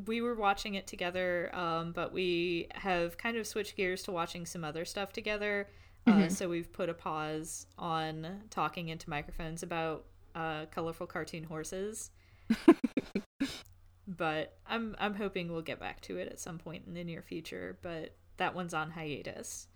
we 0.06 0.22
were 0.22 0.36
watching 0.36 0.76
it 0.76 0.88
together, 0.88 1.54
um, 1.54 1.92
but 1.92 2.14
we 2.14 2.68
have 2.76 3.18
kind 3.18 3.36
of 3.38 3.46
switched 3.46 3.76
gears 3.76 4.04
to 4.04 4.12
watching 4.12 4.46
some 4.46 4.64
other 4.64 4.86
stuff 4.86 5.12
together. 5.12 5.68
Uh, 6.08 6.28
so 6.28 6.50
we've 6.50 6.72
put 6.72 6.90
a 6.90 6.94
pause 6.94 7.68
on 7.78 8.42
talking 8.50 8.90
into 8.90 9.10
microphones 9.10 9.62
about 9.62 10.06
uh, 10.34 10.66
colorful 10.72 11.06
cartoon 11.06 11.44
horses. 11.44 12.10
but 14.08 14.58
I'm 14.66 14.96
I'm 15.00 15.14
hoping 15.14 15.52
we'll 15.52 15.62
get 15.62 15.80
back 15.80 16.02
to 16.02 16.18
it 16.18 16.28
at 16.28 16.40
some 16.40 16.58
point 16.58 16.86
in 16.88 16.94
the 16.94 17.04
near 17.04 17.22
future. 17.22 17.78
But 17.82 18.16
that 18.40 18.56
one's 18.56 18.74
on 18.74 18.92
hiatus. 18.92 19.68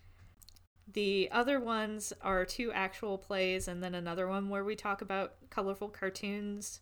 The 0.91 1.29
other 1.31 1.59
ones 1.59 2.11
are 2.21 2.43
two 2.43 2.71
actual 2.73 3.17
plays, 3.17 3.67
and 3.67 3.81
then 3.81 3.95
another 3.95 4.27
one 4.27 4.49
where 4.49 4.65
we 4.65 4.75
talk 4.75 5.01
about 5.01 5.35
colorful 5.49 5.87
cartoons. 5.87 6.81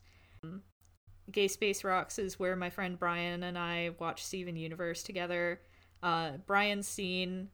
Gay 1.32 1.48
Space 1.48 1.84
Rocks 1.84 2.18
is 2.18 2.40
where 2.40 2.56
my 2.56 2.70
friend 2.70 2.98
Brian 2.98 3.44
and 3.44 3.58
I 3.58 3.92
watch 4.00 4.26
Steven 4.26 4.56
Universe 4.56 5.04
together. 5.04 5.62
Uh, 6.02 6.32
Brian's 6.48 6.88
seen 6.88 7.50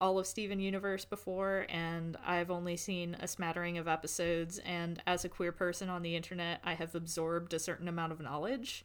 all 0.00 0.18
of 0.18 0.26
Steven 0.26 0.58
Universe 0.58 1.04
before, 1.04 1.66
and 1.68 2.16
I've 2.26 2.50
only 2.50 2.76
seen 2.76 3.16
a 3.20 3.28
smattering 3.28 3.78
of 3.78 3.86
episodes. 3.86 4.58
And 4.58 5.00
as 5.06 5.24
a 5.24 5.28
queer 5.28 5.52
person 5.52 5.88
on 5.88 6.02
the 6.02 6.16
internet, 6.16 6.60
I 6.64 6.74
have 6.74 6.94
absorbed 6.94 7.54
a 7.54 7.58
certain 7.58 7.88
amount 7.88 8.12
of 8.12 8.20
knowledge. 8.20 8.84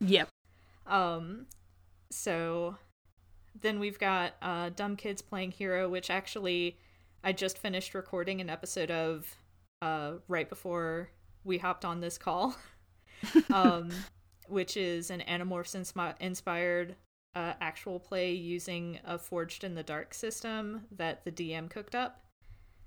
Yep. 0.00 0.28
Um, 0.86 1.46
so 2.10 2.76
then 3.60 3.78
we've 3.80 3.98
got 3.98 4.34
uh, 4.42 4.70
Dumb 4.74 4.96
Kids 4.96 5.22
Playing 5.22 5.52
Hero, 5.52 5.88
which 5.88 6.10
actually 6.10 6.76
I 7.24 7.32
just 7.32 7.58
finished 7.58 7.94
recording 7.94 8.40
an 8.40 8.50
episode 8.50 8.90
of 8.90 9.34
uh, 9.82 10.12
right 10.28 10.48
before 10.48 11.10
we 11.44 11.58
hopped 11.58 11.84
on 11.84 12.00
this 12.00 12.18
call, 12.18 12.56
um, 13.52 13.90
which 14.48 14.76
is 14.76 15.10
an 15.10 15.22
Animorphs 15.28 15.76
inspi- 15.76 16.14
inspired 16.20 16.96
uh, 17.34 17.52
actual 17.60 18.00
play 18.00 18.32
using 18.32 18.98
a 19.04 19.18
Forged 19.18 19.64
in 19.64 19.74
the 19.74 19.82
Dark 19.82 20.14
system 20.14 20.82
that 20.96 21.24
the 21.24 21.32
DM 21.32 21.68
cooked 21.68 21.94
up. 21.94 22.20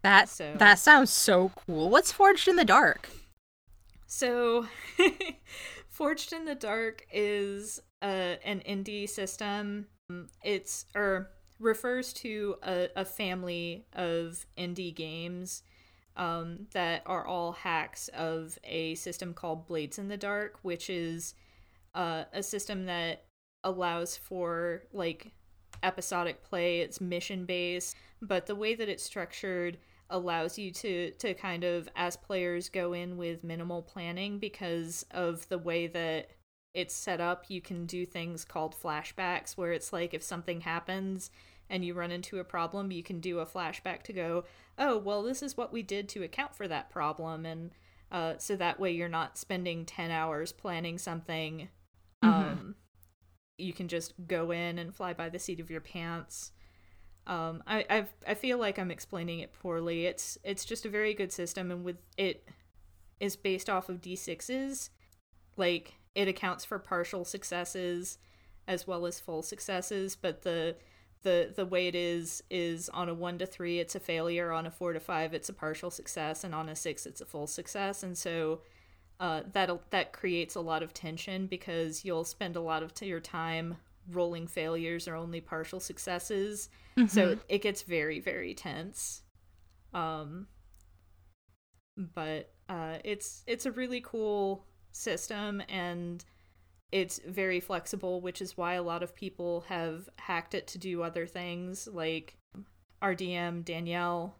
That 0.02 0.30
So- 0.30 0.56
that 0.58 0.80
sounds 0.80 1.12
so 1.12 1.52
cool. 1.56 1.90
What's 1.90 2.12
Forged 2.12 2.48
in 2.48 2.56
the 2.56 2.66
Dark? 2.66 3.10
So, 4.08 4.66
Forged 5.90 6.34
in 6.34 6.46
the 6.46 6.56
Dark 6.56 7.06
is 7.12 7.82
uh, 8.02 8.36
an 8.44 8.62
indie 8.68 9.08
system. 9.08 9.86
It's 10.44 10.86
or 10.96 11.32
refers 11.60 12.14
to 12.14 12.56
a, 12.64 12.90
a 12.96 13.06
family 13.06 13.86
of 13.94 14.46
indie 14.58 14.96
games 14.96 15.64
um, 16.16 16.68
that 16.74 17.04
are 17.06 17.26
all 17.26 17.52
hacks 17.54 18.10
of 18.10 18.58
a 18.64 18.96
system 18.96 19.34
called 19.34 19.68
Blades 19.68 20.00
in 20.00 20.08
the 20.08 20.18
Dark, 20.18 20.60
which 20.62 20.90
is 20.90 21.34
uh, 21.96 22.26
a 22.34 22.44
system 22.44 22.86
that 22.86 23.26
allows 23.64 24.18
for 24.18 24.84
like 24.94 25.32
episodic 25.84 26.44
play. 26.44 26.82
It's 26.82 27.02
mission 27.02 27.46
based, 27.46 27.96
but 28.22 28.46
the 28.46 28.56
way 28.56 28.76
that 28.76 28.90
it's 28.90 29.04
structured 29.04 29.78
allows 30.10 30.58
you 30.58 30.72
to 30.72 31.12
to 31.12 31.34
kind 31.36 31.64
of 31.64 31.88
as 31.96 32.18
players 32.18 32.68
go 32.68 32.94
in 32.94 33.16
with 33.18 33.44
minimal 33.44 33.82
planning 33.82 34.40
because 34.40 35.06
of 35.12 35.48
the 35.50 35.58
way 35.58 35.88
that 35.88 36.32
it's 36.74 36.94
set 36.94 37.20
up 37.20 37.46
you 37.48 37.62
can 37.62 37.86
do 37.86 38.06
things 38.06 38.46
called 38.46 38.76
flashbacks 38.76 39.58
where 39.58 39.72
it's 39.72 39.92
like 39.92 40.14
if 40.14 40.24
something 40.24 40.62
happens 40.62 41.32
and 41.70 41.84
you 41.84 41.94
run 41.94 42.12
into 42.12 42.40
a 42.40 42.44
problem 42.44 42.92
you 42.92 43.04
can 43.04 43.20
do 43.20 43.40
a 43.40 43.46
flashback 43.46 44.04
to 44.04 44.14
go 44.14 44.44
oh 44.78 44.98
well 44.98 45.24
this 45.24 45.42
is 45.42 45.58
what 45.58 45.74
we 45.74 45.82
did 45.82 46.08
to 46.08 46.24
account 46.24 46.56
for 46.56 46.68
that 46.68 46.90
problem 46.90 47.46
and 47.46 47.72
uh, 48.12 48.34
so 48.40 48.56
that 48.56 48.80
way 48.80 48.92
you're 48.92 49.08
not 49.08 49.38
spending 49.38 49.86
10 49.86 50.10
hours 50.10 50.52
planning 50.52 50.98
something 50.98 51.70
um, 52.24 52.76
you 53.58 53.72
can 53.72 53.88
just 53.88 54.14
go 54.28 54.50
in 54.50 54.80
and 54.80 54.96
fly 54.96 55.14
by 55.14 55.30
the 55.30 55.38
seat 55.38 55.60
of 55.60 55.70
your 55.70 55.82
pants 55.82 56.52
um, 57.30 57.62
I 57.68 57.86
I've, 57.90 58.12
I 58.28 58.34
feel 58.34 58.58
like 58.58 58.80
I'm 58.80 58.90
explaining 58.90 59.40
it 59.40 59.54
poorly. 59.54 60.08
It's 60.08 60.38
it's 60.44 60.66
just 60.66 60.84
a 60.86 60.90
very 60.90 61.14
good 61.14 61.32
system, 61.32 61.70
and 61.70 61.84
with 61.84 61.98
it 62.18 62.50
is 63.20 63.36
based 63.36 63.70
off 63.70 63.88
of 63.88 64.02
d6s. 64.02 64.90
Like 65.56 65.99
it 66.16 66.28
accounts 66.28 66.66
for 66.66 66.80
partial 66.80 67.26
successes 67.26 68.18
as 68.68 68.86
well 68.86 69.06
as 69.06 69.20
full 69.20 69.42
successes, 69.42 70.16
but 70.16 70.44
the 70.44 70.76
the 71.24 71.52
the 71.56 71.66
way 71.66 71.88
it 71.88 71.96
is 71.96 72.44
is 72.50 72.88
on 72.90 73.10
a 73.10 73.14
one 73.14 73.38
to 73.40 73.46
three 73.46 73.80
it's 73.80 73.96
a 73.96 74.00
failure, 74.00 74.52
on 74.52 74.66
a 74.66 74.72
four 74.72 74.94
to 74.94 75.00
five 75.00 75.34
it's 75.34 75.50
a 75.50 75.54
partial 75.54 75.92
success, 75.92 76.44
and 76.44 76.54
on 76.56 76.70
a 76.70 76.76
six 76.76 77.06
it's 77.06 77.22
a 77.22 77.26
full 77.26 77.48
success, 77.48 78.04
and 78.04 78.18
so. 78.18 78.62
Uh, 79.22 79.44
that 79.52 79.70
that 79.90 80.14
creates 80.14 80.56
a 80.56 80.62
lot 80.62 80.82
of 80.82 80.94
tension 80.94 81.46
because 81.46 82.06
you'll 82.06 82.24
spend 82.24 82.56
a 82.56 82.62
lot 82.62 82.82
of 82.82 82.94
t- 82.94 83.06
your 83.06 83.20
time 83.20 83.76
rolling 84.10 84.48
failures 84.48 85.10
or 85.10 85.16
only 85.16 85.42
partial 85.42 85.82
successes. 85.82 86.70
So 87.10 87.38
it 87.50 87.62
gets 87.62 87.82
very 87.82 88.22
very 88.22 88.54
tense. 88.54 89.24
Um 89.94 90.48
but 91.98 92.54
uh 92.70 93.00
it's 93.04 93.44
it's 93.46 93.66
a 93.66 93.74
really 93.74 94.00
cool 94.00 94.66
system 94.92 95.62
and 95.70 96.26
it's 96.92 97.20
very 97.26 97.60
flexible 97.60 98.20
which 98.22 98.42
is 98.42 98.58
why 98.58 98.74
a 98.74 98.82
lot 98.84 99.04
of 99.04 99.16
people 99.16 99.62
have 99.68 100.10
hacked 100.18 100.54
it 100.54 100.66
to 100.68 100.78
do 100.78 101.04
other 101.04 101.28
things 101.28 101.88
like 101.92 102.36
our 103.02 103.14
dm 103.14 103.64
danielle 103.64 104.36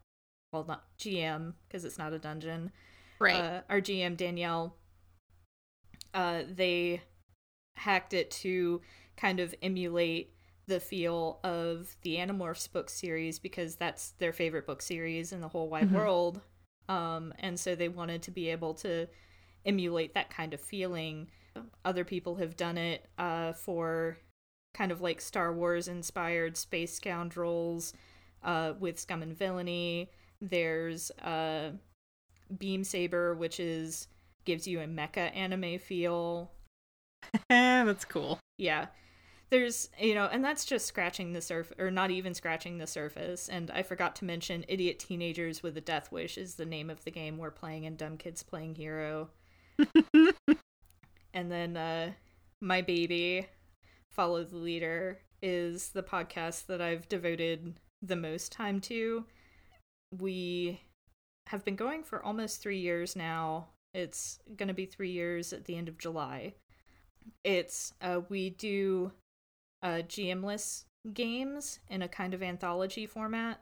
well 0.52 0.66
not 0.68 0.84
gm 0.98 1.54
because 1.68 1.86
it's 1.86 1.98
not 1.98 2.14
a 2.14 2.20
dungeon 2.20 2.72
Right. 3.20 3.36
uh, 3.36 3.62
our 3.70 3.82
GM 3.82 4.16
Danielle, 4.16 4.78
uh, 6.14 6.44
they 6.50 7.02
hacked 7.76 8.14
it 8.14 8.32
to 8.32 8.82
kind 9.18 9.40
of 9.40 9.54
emulate 9.62 10.34
the 10.68 10.80
feel 10.80 11.40
of 11.44 11.98
the 12.04 12.16
Animorphs 12.16 12.72
book 12.72 12.90
series 12.90 13.40
because 13.40 13.76
that's 13.76 14.12
their 14.12 14.32
favorite 14.32 14.66
book 14.66 14.82
series 14.82 15.34
in 15.34 15.42
the 15.42 15.50
whole 15.50 15.68
wide 15.70 15.90
Mhm. 15.90 15.96
world. 15.96 16.42
Um, 16.88 17.34
and 17.40 17.60
so 17.60 17.76
they 17.76 17.90
wanted 17.90 18.22
to 18.24 18.32
be 18.32 18.50
able 18.50 18.74
to 18.76 19.08
emulate 19.66 20.14
that 20.14 20.30
kind 20.30 20.54
of 20.54 20.62
feeling. 20.62 21.28
Other 21.84 22.04
people 22.04 22.36
have 22.36 22.56
done 22.56 22.78
it 22.78 23.08
uh, 23.18 23.54
for 23.54 24.18
kind 24.74 24.92
of 24.92 25.02
like 25.02 25.22
Star 25.22 25.54
Wars 25.54 25.88
inspired 25.88 26.58
space 26.58 26.94
scoundrels 26.94 27.94
uh, 28.44 28.74
with 28.80 29.00
Scum 29.00 29.22
and 29.22 29.38
Villainy. 29.38 30.12
There's 30.42 31.12
uh, 31.12 31.72
Beam 32.58 32.84
Saber, 32.84 33.36
which 33.36 33.60
is 33.60 34.08
gives 34.46 34.68
you 34.68 34.80
a 34.80 34.86
mecha 34.86 35.36
anime 35.36 35.80
feel. 35.80 36.52
That's 37.50 38.06
cool. 38.06 38.40
Yeah. 38.58 38.88
There's, 39.50 39.90
you 40.00 40.14
know, 40.14 40.30
and 40.32 40.46
that's 40.46 40.64
just 40.64 40.86
scratching 40.86 41.34
the 41.34 41.42
surface, 41.42 41.76
or 41.80 41.90
not 41.90 42.12
even 42.12 42.36
scratching 42.36 42.78
the 42.78 42.86
surface. 42.86 43.50
And 43.50 43.72
I 43.72 43.82
forgot 43.82 44.16
to 44.18 44.26
mention 44.26 44.64
Idiot 44.68 45.00
Teenagers 45.00 45.64
with 45.64 45.76
a 45.76 45.82
Death 45.82 46.12
Wish 46.12 46.38
is 46.38 46.54
the 46.54 46.68
name 46.68 46.92
of 46.92 47.04
the 47.04 47.10
game 47.10 47.40
we're 47.40 47.50
playing 47.50 47.86
in 47.86 47.96
Dumb 47.96 48.18
Kids 48.18 48.44
Playing 48.44 48.76
Hero. 48.76 49.30
and 51.34 51.52
then 51.52 51.78
uh, 51.78 52.12
My 52.62 52.82
Baby, 52.82 53.48
Follow 54.12 54.44
the 54.44 54.58
Leader, 54.58 55.20
is 55.42 55.90
the 55.90 56.04
podcast 56.04 56.66
that 56.68 56.82
I've 56.82 57.08
devoted 57.10 57.76
the 58.02 58.16
most 58.16 58.52
time 58.52 58.80
to. 58.82 59.26
We 60.18 60.82
have 61.48 61.64
been 61.64 61.76
going 61.76 62.04
for 62.04 62.24
almost 62.24 62.62
three 62.62 62.80
years 62.80 63.16
now. 63.16 63.70
It's 63.94 64.40
going 64.56 64.68
to 64.68 64.74
be 64.74 64.86
three 64.86 65.12
years 65.12 65.54
at 65.54 65.66
the 65.66 65.76
end 65.76 65.88
of 65.88 65.98
July. 65.98 66.54
It's, 67.44 67.94
uh, 68.02 68.22
we 68.30 68.52
do 68.52 69.12
uh, 69.82 70.02
GMless 70.08 70.84
games 71.14 71.80
in 71.90 72.02
a 72.02 72.08
kind 72.08 72.34
of 72.34 72.44
anthology 72.44 73.06
format. 73.06 73.62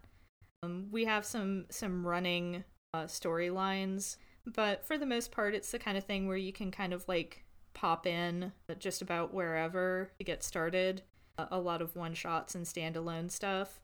Um, 0.63 0.88
we 0.91 1.06
have 1.06 1.25
some 1.25 1.65
some 1.69 2.06
running 2.06 2.63
uh, 2.93 3.03
storylines, 3.03 4.17
but 4.53 4.86
for 4.86 4.97
the 4.97 5.05
most 5.05 5.31
part, 5.31 5.53
it's 5.53 5.71
the 5.71 5.79
kind 5.79 5.97
of 5.97 6.05
thing 6.05 6.27
where 6.27 6.38
you 6.38 6.53
can 6.53 6.71
kind 6.71 6.93
of 6.93 7.07
like 7.07 7.43
pop 7.73 8.07
in 8.07 8.53
just 8.79 9.01
about 9.01 9.33
wherever 9.33 10.12
to 10.17 10.23
get 10.23 10.43
started. 10.43 11.03
a 11.38 11.60
lot 11.60 11.83
of 11.83 11.95
one 11.95 12.15
shots 12.15 12.55
and 12.55 12.65
standalone 12.65 13.29
stuff, 13.29 13.79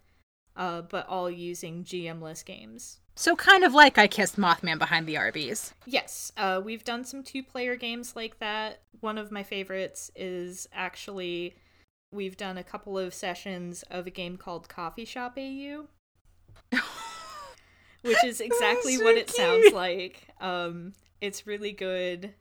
uh, 0.56 0.82
but 0.82 1.08
all 1.08 1.30
using 1.30 1.84
GMless 1.84 2.43
games. 2.43 2.99
So 3.15 3.36
kind 3.36 3.63
of 3.63 3.76
like 3.76 3.99
I 3.99 4.08
kissed 4.08 4.38
Mothman 4.38 4.80
behind 4.80 5.06
the 5.06 5.17
Arby's. 5.17 5.73
Yes, 5.86 6.32
uh, 6.36 6.62
we've 6.63 6.84
done 6.84 7.04
some 7.04 7.21
two-player 7.21 7.76
games 7.76 8.15
like 8.15 8.39
that. 8.39 8.82
One 9.02 9.19
of 9.19 9.32
my 9.32 9.43
favorites 9.43 10.10
is 10.15 10.67
actually 10.73 11.56
we've 12.12 12.38
done 12.38 12.58
a 12.58 12.63
couple 12.63 12.97
of 12.97 13.13
sessions 13.13 13.84
of 13.91 14.08
a 14.08 14.12
game 14.12 14.38
called 14.38 14.69
Coffee 14.69 15.06
Shop 15.06 15.38
AU. 15.38 15.86
which 18.04 18.24
is 18.24 18.39
exactly 18.42 18.98
so 18.98 19.04
what 19.04 19.18
it 19.18 19.30
sounds 19.30 19.74
like. 19.74 20.28
Um, 20.39 20.94
it's 21.22 21.48
really 21.48 21.72
good. 21.72 22.34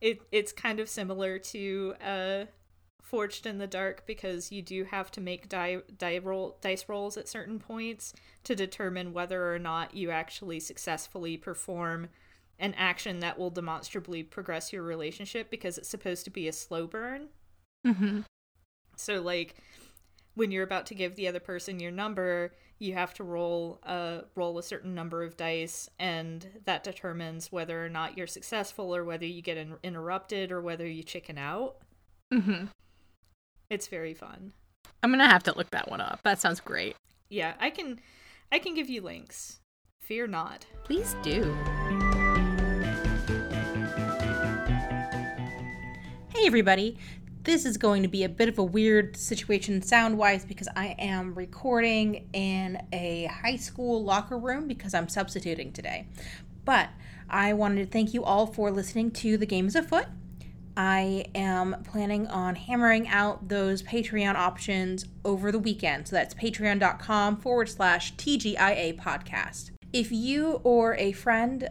It 0.00 0.22
it's 0.32 0.52
kind 0.52 0.80
of 0.80 0.88
similar 0.88 1.38
to 1.38 1.94
uh, 2.02 2.44
Forged 3.02 3.44
in 3.44 3.58
the 3.58 3.66
Dark 3.66 4.06
because 4.06 4.52
you 4.52 4.62
do 4.62 4.84
have 4.84 5.10
to 5.10 5.20
make 5.20 5.48
die, 5.48 5.78
die 5.98 6.18
roll 6.18 6.56
dice 6.60 6.88
rolls 6.88 7.16
at 7.16 7.28
certain 7.28 7.58
points 7.58 8.14
to 8.44 8.54
determine 8.54 9.12
whether 9.12 9.52
or 9.52 9.58
not 9.58 9.94
you 9.94 10.10
actually 10.10 10.60
successfully 10.60 11.36
perform 11.36 12.08
an 12.60 12.72
action 12.74 13.18
that 13.20 13.38
will 13.38 13.50
demonstrably 13.50 14.22
progress 14.22 14.72
your 14.72 14.82
relationship 14.82 15.50
because 15.50 15.76
it's 15.76 15.88
supposed 15.88 16.24
to 16.24 16.30
be 16.30 16.46
a 16.46 16.52
slow 16.52 16.86
burn. 16.86 17.28
Mm-hmm. 17.84 18.20
So 18.96 19.20
like 19.20 19.56
when 20.34 20.52
you're 20.52 20.62
about 20.64 20.86
to 20.86 20.94
give 20.94 21.16
the 21.16 21.26
other 21.26 21.40
person 21.40 21.80
your 21.80 21.90
number, 21.90 22.52
you 22.80 22.94
have 22.94 23.12
to 23.14 23.22
roll 23.22 23.78
a 23.84 24.22
roll 24.34 24.58
a 24.58 24.62
certain 24.62 24.94
number 24.94 25.22
of 25.22 25.36
dice, 25.36 25.88
and 25.98 26.48
that 26.64 26.82
determines 26.82 27.52
whether 27.52 27.84
or 27.84 27.90
not 27.90 28.16
you're 28.16 28.26
successful, 28.26 28.96
or 28.96 29.04
whether 29.04 29.26
you 29.26 29.42
get 29.42 29.58
in- 29.58 29.76
interrupted, 29.82 30.50
or 30.50 30.60
whether 30.60 30.86
you 30.86 31.02
chicken 31.02 31.38
out. 31.38 31.76
Mm-hmm. 32.32 32.64
It's 33.68 33.86
very 33.86 34.14
fun. 34.14 34.54
I'm 35.02 35.10
gonna 35.10 35.28
have 35.28 35.44
to 35.44 35.56
look 35.56 35.70
that 35.70 35.90
one 35.90 36.00
up. 36.00 36.20
That 36.24 36.40
sounds 36.40 36.58
great. 36.60 36.96
Yeah, 37.28 37.54
I 37.60 37.70
can, 37.70 38.00
I 38.50 38.58
can 38.58 38.74
give 38.74 38.88
you 38.88 39.02
links. 39.02 39.60
Fear 40.00 40.26
not. 40.28 40.66
Please 40.82 41.14
do. 41.22 41.54
Hey 46.34 46.46
everybody, 46.46 46.96
this 47.42 47.64
is 47.64 47.76
going 47.76 48.02
to 48.02 48.08
be 48.08 48.24
a 48.24 48.28
bit 48.28 48.48
of 48.48 48.58
a 48.58 48.64
weird 48.64 49.16
situation 49.16 49.80
sound 49.82 50.18
wise 50.18 50.44
because 50.44 50.68
I 50.76 50.94
am 50.98 51.34
recording 51.34 52.28
in 52.32 52.82
a 52.92 53.24
high 53.26 53.56
school 53.56 54.04
locker 54.04 54.36
room 54.36 54.68
because 54.68 54.92
I'm 54.92 55.08
substituting 55.08 55.72
today. 55.72 56.06
But 56.64 56.90
I 57.30 57.54
wanted 57.54 57.86
to 57.86 57.90
thank 57.90 58.12
you 58.12 58.24
all 58.24 58.46
for 58.46 58.70
listening 58.70 59.10
to 59.12 59.38
The 59.38 59.46
Game's 59.46 59.74
Afoot. 59.74 60.06
I 60.76 61.26
am 61.34 61.82
planning 61.84 62.26
on 62.26 62.56
hammering 62.56 63.08
out 63.08 63.48
those 63.48 63.82
Patreon 63.82 64.34
options 64.34 65.06
over 65.24 65.50
the 65.50 65.58
weekend. 65.58 66.08
So 66.08 66.16
that's 66.16 66.34
patreon.com 66.34 67.38
forward 67.38 67.68
slash 67.68 68.14
TGIA 68.16 69.00
podcast. 69.00 69.70
If 69.92 70.12
you 70.12 70.60
or 70.62 70.94
a 70.96 71.12
friend 71.12 71.68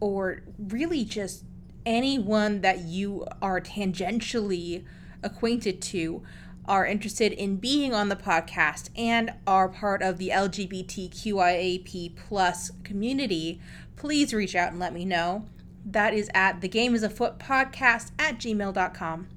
or 0.00 0.42
really 0.58 1.04
just 1.04 1.44
anyone 1.86 2.60
that 2.60 2.80
you 2.80 3.26
are 3.40 3.60
tangentially 3.60 4.84
acquainted 5.26 5.82
to 5.82 6.22
are 6.66 6.86
interested 6.86 7.32
in 7.32 7.56
being 7.56 7.94
on 7.94 8.08
the 8.08 8.16
podcast 8.16 8.90
and 8.96 9.32
are 9.46 9.68
part 9.68 10.02
of 10.02 10.18
the 10.18 10.30
LGBTQIAP 10.30 12.16
plus 12.16 12.72
community, 12.82 13.60
please 13.94 14.34
reach 14.34 14.54
out 14.54 14.70
and 14.70 14.80
let 14.80 14.92
me 14.92 15.04
know. 15.04 15.44
That 15.84 16.14
is 16.14 16.28
at 16.34 16.60
the 16.60 16.68
game 16.68 16.94
is 16.94 17.02
afoot 17.02 17.38
podcast 17.38 18.10
at 18.18 18.38
gmail.com. 18.38 19.28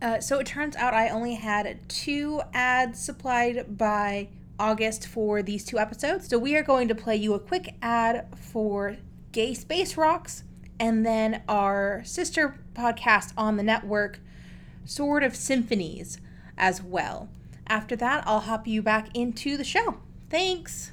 Uh, 0.00 0.20
so 0.20 0.38
it 0.38 0.46
turns 0.46 0.76
out 0.76 0.94
I 0.94 1.08
only 1.08 1.34
had 1.34 1.80
two 1.88 2.42
ads 2.52 3.00
supplied 3.00 3.76
by 3.76 4.28
August 4.58 5.06
for 5.06 5.42
these 5.42 5.64
two 5.64 5.78
episodes. 5.78 6.28
So 6.28 6.38
we 6.38 6.56
are 6.56 6.62
going 6.62 6.88
to 6.88 6.94
play 6.94 7.16
you 7.16 7.34
a 7.34 7.40
quick 7.40 7.74
ad 7.82 8.26
for 8.36 8.96
Gay 9.32 9.54
Space 9.54 9.96
Rocks 9.96 10.44
and 10.78 11.04
then 11.04 11.42
our 11.48 12.02
sister 12.04 12.58
podcast 12.74 13.32
on 13.36 13.56
the 13.56 13.62
network, 13.62 14.20
Sword 14.86 15.22
of 15.22 15.36
Symphonies 15.36 16.18
as 16.56 16.82
well. 16.82 17.28
After 17.66 17.96
that, 17.96 18.22
I'll 18.26 18.40
hop 18.40 18.66
you 18.66 18.80
back 18.82 19.08
into 19.14 19.56
the 19.56 19.64
show. 19.64 19.96
Thanks. 20.30 20.92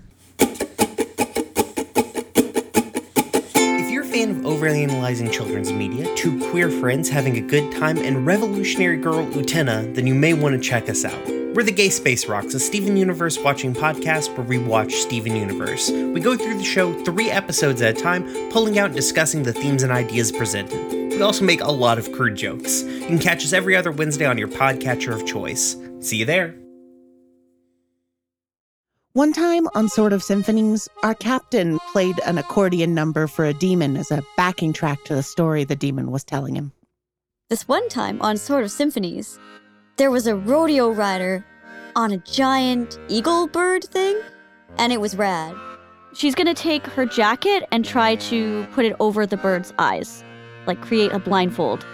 If 3.55 3.91
you're 3.91 4.03
a 4.03 4.07
fan 4.07 4.31
of 4.31 4.45
overly 4.45 4.83
analyzing 4.83 5.29
children's 5.29 5.71
media, 5.71 6.13
two 6.15 6.39
queer 6.49 6.69
friends 6.69 7.07
having 7.09 7.37
a 7.37 7.41
good 7.41 7.71
time, 7.71 7.97
and 7.99 8.25
revolutionary 8.25 8.97
girl 8.97 9.25
Utena, 9.27 9.93
then 9.93 10.07
you 10.07 10.15
may 10.15 10.33
want 10.33 10.55
to 10.55 10.59
check 10.59 10.89
us 10.89 11.05
out. 11.05 11.42
We're 11.53 11.61
the 11.61 11.71
Gay 11.71 11.89
Space 11.89 12.25
Rocks, 12.25 12.55
a 12.55 12.59
Steven 12.59 12.97
Universe 12.97 13.37
watching 13.37 13.75
podcast 13.75 14.35
where 14.35 14.47
we 14.47 14.57
watch 14.57 14.91
Steven 14.95 15.35
Universe. 15.35 15.91
We 15.91 16.19
go 16.19 16.35
through 16.35 16.57
the 16.57 16.63
show 16.63 16.91
three 17.03 17.29
episodes 17.29 17.79
at 17.79 17.95
a 17.95 18.01
time, 18.01 18.23
pulling 18.49 18.79
out 18.79 18.87
and 18.87 18.95
discussing 18.95 19.43
the 19.43 19.53
themes 19.53 19.83
and 19.83 19.91
ideas 19.91 20.31
presented. 20.31 20.91
We 21.11 21.21
also 21.21 21.45
make 21.45 21.61
a 21.61 21.71
lot 21.71 21.99
of 21.99 22.11
crude 22.11 22.37
jokes. 22.37 22.81
You 22.81 23.05
can 23.05 23.19
catch 23.19 23.45
us 23.45 23.53
every 23.53 23.75
other 23.75 23.91
Wednesday 23.91 24.25
on 24.25 24.39
your 24.39 24.47
podcatcher 24.47 25.13
of 25.13 25.27
choice. 25.27 25.77
See 25.99 26.17
you 26.17 26.25
there. 26.25 26.55
One 29.11 29.31
time 29.31 29.67
on 29.75 29.89
Sword 29.89 30.11
of 30.11 30.23
Symphonies, 30.23 30.89
our 31.03 31.13
captain 31.13 31.77
played 31.91 32.19
an 32.25 32.39
accordion 32.39 32.95
number 32.95 33.27
for 33.27 33.45
a 33.45 33.53
demon 33.53 33.95
as 33.95 34.09
a 34.09 34.23
backing 34.37 34.73
track 34.73 35.03
to 35.03 35.13
the 35.13 35.21
story 35.21 35.65
the 35.65 35.75
demon 35.75 36.09
was 36.09 36.23
telling 36.23 36.55
him. 36.55 36.71
This 37.51 37.67
one 37.67 37.87
time 37.89 38.19
on 38.23 38.37
Sword 38.37 38.63
of 38.63 38.71
Symphonies, 38.71 39.37
there 39.97 40.11
was 40.11 40.27
a 40.27 40.35
rodeo 40.35 40.91
rider 40.91 41.45
on 41.95 42.11
a 42.11 42.17
giant 42.17 42.99
eagle 43.07 43.47
bird 43.47 43.83
thing, 43.83 44.19
and 44.77 44.91
it 44.91 44.99
was 44.99 45.15
rad. 45.15 45.55
She's 46.13 46.35
gonna 46.35 46.53
take 46.53 46.85
her 46.87 47.05
jacket 47.05 47.63
and 47.71 47.85
try 47.85 48.15
to 48.15 48.67
put 48.73 48.85
it 48.85 48.95
over 48.99 49.25
the 49.25 49.37
bird's 49.37 49.73
eyes 49.79 50.23
like 50.65 50.81
create 50.81 51.11
a 51.11 51.19
blindfold. 51.19 51.85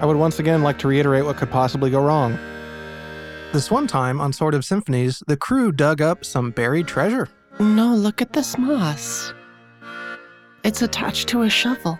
I 0.00 0.06
would 0.06 0.16
once 0.16 0.38
again 0.38 0.62
like 0.62 0.78
to 0.80 0.88
reiterate 0.88 1.24
what 1.24 1.36
could 1.36 1.50
possibly 1.50 1.90
go 1.90 2.02
wrong. 2.02 2.38
This 3.52 3.70
one 3.70 3.86
time 3.86 4.20
on 4.20 4.32
Sword 4.32 4.54
of 4.54 4.64
Symphonies, 4.64 5.22
the 5.26 5.36
crew 5.36 5.72
dug 5.72 6.02
up 6.02 6.24
some 6.24 6.50
buried 6.50 6.86
treasure. 6.86 7.28
No, 7.58 7.94
look 7.94 8.20
at 8.20 8.32
this 8.32 8.58
moss. 8.58 9.32
It's 10.64 10.82
attached 10.82 11.28
to 11.28 11.42
a 11.42 11.48
shovel. 11.48 11.98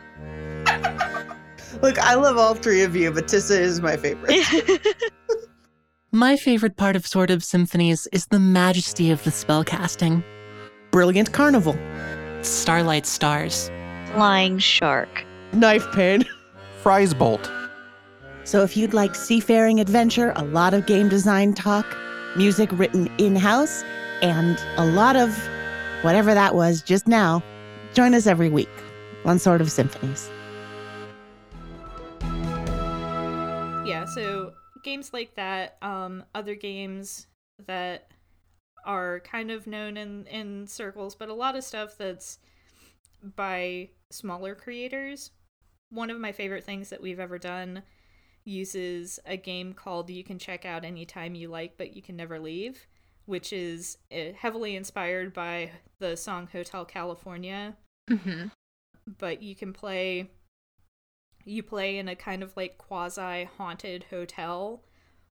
Look, 1.83 1.99
I 1.99 2.15
love 2.15 2.37
all 2.39 2.55
three 2.55 2.83
of 2.83 2.97
you, 2.97 3.11
but 3.11 3.27
Tissa 3.27 3.59
is 3.59 3.81
my 3.81 3.97
favorite. 3.97 4.35
my 6.13 6.37
favorite 6.37 6.77
part 6.77 6.97
of 6.97 7.07
Sword 7.07 7.31
of 7.31 7.45
Symphonies 7.45 8.09
is 8.13 8.27
the 8.27 8.41
majesty 8.41 9.11
of 9.11 9.23
the 9.25 9.31
spellcasting. 9.31 10.25
Brilliant 10.91 11.33
carnival. 11.33 11.77
Starlight 12.43 13.07
stars. 13.07 13.71
Flying 14.13 14.59
shark 14.59 15.27
knife 15.53 15.91
pain. 15.93 16.25
Fries 16.83 17.15
bolt. 17.15 17.51
So 18.45 18.63
if 18.63 18.77
you'd 18.77 18.95
like 18.95 19.15
seafaring 19.15 19.81
adventure, 19.81 20.33
a 20.37 20.45
lot 20.45 20.73
of 20.73 20.87
game 20.87 21.09
design 21.09 21.53
talk, 21.55 21.87
music 22.37 22.71
written 22.73 23.11
in-house, 23.19 23.83
and 24.23 24.59
a 24.77 24.87
lot 24.87 25.17
of 25.17 25.37
whatever 26.03 26.33
that 26.33 26.55
was 26.55 26.81
just 26.81 27.09
now, 27.09 27.43
join 27.95 28.15
us 28.15 28.27
every 28.27 28.49
week 28.49 28.69
on 29.25 29.39
Sword 29.39 29.61
of 29.61 29.71
Symphonies. 29.71 30.31
So 34.17 34.53
games 34.83 35.13
like 35.13 35.35
that, 35.37 35.77
um, 35.83 36.25
other 36.35 36.55
games 36.55 37.27
that 37.67 38.11
are 38.85 39.21
kind 39.21 39.51
of 39.51 39.67
known 39.67 39.97
in 39.97 40.27
in 40.27 40.67
circles, 40.67 41.15
but 41.15 41.29
a 41.29 41.35
lot 41.35 41.57
of 41.57 41.65
stuff 41.65 41.97
that's 41.97 42.39
by 43.35 43.89
smaller 44.11 44.55
creators 44.55 45.31
one 45.91 46.11
of 46.11 46.21
my 46.21 46.33
favorite 46.33 46.65
things 46.65 46.91
that 46.91 47.01
we've 47.01 47.21
ever 47.21 47.39
done 47.39 47.83
uses 48.45 49.19
a 49.27 49.37
game 49.37 49.73
called 49.73 50.11
You 50.11 50.23
Can 50.25 50.39
Check 50.39 50.65
Out 50.65 50.85
Anytime 50.85 51.35
You 51.35 51.49
Like, 51.49 51.77
but 51.77 51.95
You 51.95 52.03
Can 52.03 52.17
Never 52.17 52.39
Leave, 52.39 52.87
which 53.25 53.53
is 53.53 53.99
eh, 54.11 54.33
heavily 54.33 54.77
inspired 54.77 55.33
by 55.33 55.71
the 55.99 56.17
song 56.17 56.49
Hotel 56.51 56.85
California. 56.85 57.77
Mm-hmm. 58.11 58.49
But 59.19 59.43
you 59.43 59.55
can 59.55 59.73
play. 59.73 60.31
You 61.47 61.63
play 61.63 61.97
in 61.97 62.09
a 62.09 62.15
kind 62.17 62.43
of 62.43 62.55
like 62.57 62.77
quasi 62.77 63.45
haunted 63.57 64.05
hotel 64.11 64.83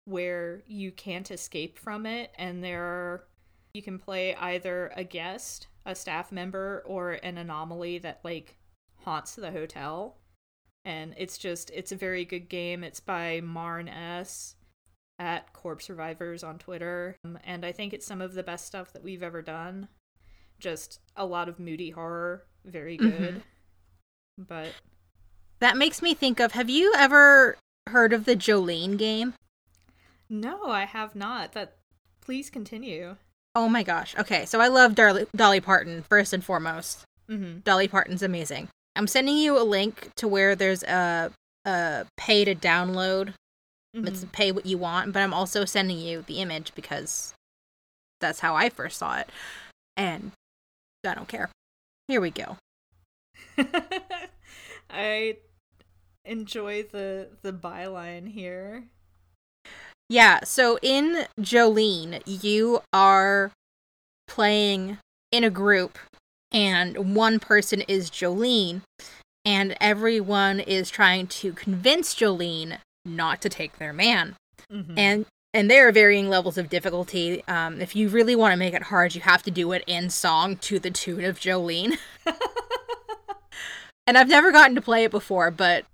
where 0.05 0.63
you 0.65 0.91
can't 0.91 1.29
escape 1.29 1.77
from 1.77 2.07
it, 2.07 2.31
and 2.37 2.63
there 2.63 2.83
are. 2.83 3.27
You 3.75 3.83
can 3.83 3.99
play 3.99 4.33
either 4.35 4.91
a 4.95 5.03
guest, 5.03 5.67
a 5.85 5.93
staff 5.93 6.31
member, 6.31 6.81
or 6.87 7.11
an 7.11 7.37
anomaly 7.37 7.99
that 7.99 8.21
like 8.23 8.57
haunts 9.03 9.35
the 9.35 9.51
hotel 9.51 10.17
and 10.85 11.13
it's 11.17 11.37
just 11.37 11.71
it's 11.71 11.91
a 11.91 11.95
very 11.95 12.23
good 12.23 12.47
game. 12.47 12.83
It's 12.83 12.99
by 12.99 13.41
Marn 13.41 13.89
S 13.89 14.55
at 15.17 15.51
corp 15.51 15.81
Survivors 15.81 16.43
on 16.43 16.59
Twitter, 16.59 17.17
um, 17.25 17.39
and 17.43 17.65
I 17.65 17.71
think 17.71 17.91
it's 17.91 18.05
some 18.05 18.21
of 18.21 18.33
the 18.35 18.43
best 18.43 18.67
stuff 18.67 18.93
that 18.93 19.03
we've 19.03 19.23
ever 19.23 19.41
done. 19.41 19.89
just 20.57 21.01
a 21.17 21.25
lot 21.25 21.49
of 21.49 21.59
moody 21.59 21.89
horror, 21.89 22.45
very 22.63 22.97
Mhm. 22.97 23.01
good. 23.11 23.43
But 24.37 24.73
That 25.59 25.77
makes 25.77 26.01
me 26.01 26.13
think 26.13 26.39
of 26.39 26.51
have 26.53 26.69
you 26.69 26.93
ever 26.97 27.57
heard 27.87 28.13
of 28.13 28.25
the 28.25 28.35
Jolene 28.35 28.97
game? 28.97 29.33
no, 30.29 30.65
I 30.65 30.85
have 30.85 31.15
not. 31.15 31.53
That 31.53 31.73
please 32.21 32.49
continue. 32.49 33.15
Oh 33.53 33.69
my 33.69 33.83
gosh. 33.83 34.15
Okay, 34.17 34.45
so 34.45 34.59
I 34.59 34.67
love 34.67 34.95
Dolly, 34.95 35.27
Dolly 35.35 35.61
Parton 35.61 36.03
first 36.09 36.33
and 36.33 36.43
foremost. 36.43 37.03
Mm-hmm. 37.29 37.59
Dolly 37.59 37.87
Parton's 37.87 38.23
amazing. 38.23 38.67
I'm 38.95 39.07
sending 39.07 39.37
you 39.37 39.57
a 39.59 39.63
link 39.63 40.09
to 40.17 40.27
where 40.27 40.55
there's 40.55 40.83
a 40.83 41.31
a 41.65 42.05
pay 42.17 42.43
to 42.45 42.55
download. 42.55 43.33
It's 43.93 44.19
Mm-hmm. 44.21 44.29
pay 44.31 44.51
what 44.51 44.65
you 44.65 44.77
want, 44.77 45.13
but 45.13 45.21
I'm 45.21 45.33
also 45.33 45.63
sending 45.63 45.97
you 45.99 46.23
the 46.27 46.39
image 46.41 46.73
because 46.75 47.33
that's 48.19 48.41
how 48.41 48.55
I 48.55 48.67
first 48.69 48.97
saw 48.97 49.17
it. 49.19 49.29
And 49.95 50.31
I 51.07 51.13
don't 51.13 51.27
care. 51.29 51.49
Here 52.09 52.19
we 52.19 52.29
go. 52.31 52.57
I 54.95 55.37
enjoy 56.23 56.83
the 56.83 57.29
the 57.41 57.51
byline 57.53 58.29
here. 58.31 58.85
Yeah, 60.07 60.43
so 60.43 60.77
in 60.81 61.25
Jolene, 61.39 62.21
you 62.25 62.81
are 62.93 63.51
playing 64.27 64.99
in 65.31 65.43
a 65.43 65.49
group, 65.49 65.97
and 66.51 67.15
one 67.15 67.39
person 67.39 67.81
is 67.81 68.11
Jolene, 68.11 68.81
and 69.43 69.75
everyone 69.81 70.59
is 70.59 70.89
trying 70.89 71.27
to 71.27 71.53
convince 71.53 72.13
Jolene 72.13 72.77
not 73.03 73.41
to 73.41 73.49
take 73.49 73.77
their 73.77 73.93
man. 73.93 74.35
Mhm. 74.71 74.97
And 74.97 75.25
and 75.53 75.71
there 75.71 75.87
are 75.87 75.91
varying 75.91 76.29
levels 76.29 76.57
of 76.57 76.69
difficulty. 76.69 77.43
Um, 77.47 77.79
if 77.79 77.95
you 77.95 78.09
really 78.09 78.35
want 78.35 78.51
to 78.51 78.57
make 78.57 78.73
it 78.73 78.83
hard, 78.83 79.15
you 79.15 79.21
have 79.21 79.41
to 79.43 79.51
do 79.51 79.71
it 79.71 79.83
in 79.87 80.09
song 80.09 80.57
to 80.57 80.79
the 80.79 80.91
tune 80.91 81.23
of 81.23 81.39
Jolene. 81.39 81.97
and 84.07 84.17
I've 84.17 84.27
never 84.29 84.51
gotten 84.51 84.75
to 84.75 84.81
play 84.81 85.03
it 85.03 85.11
before, 85.11 85.51
but 85.51 85.85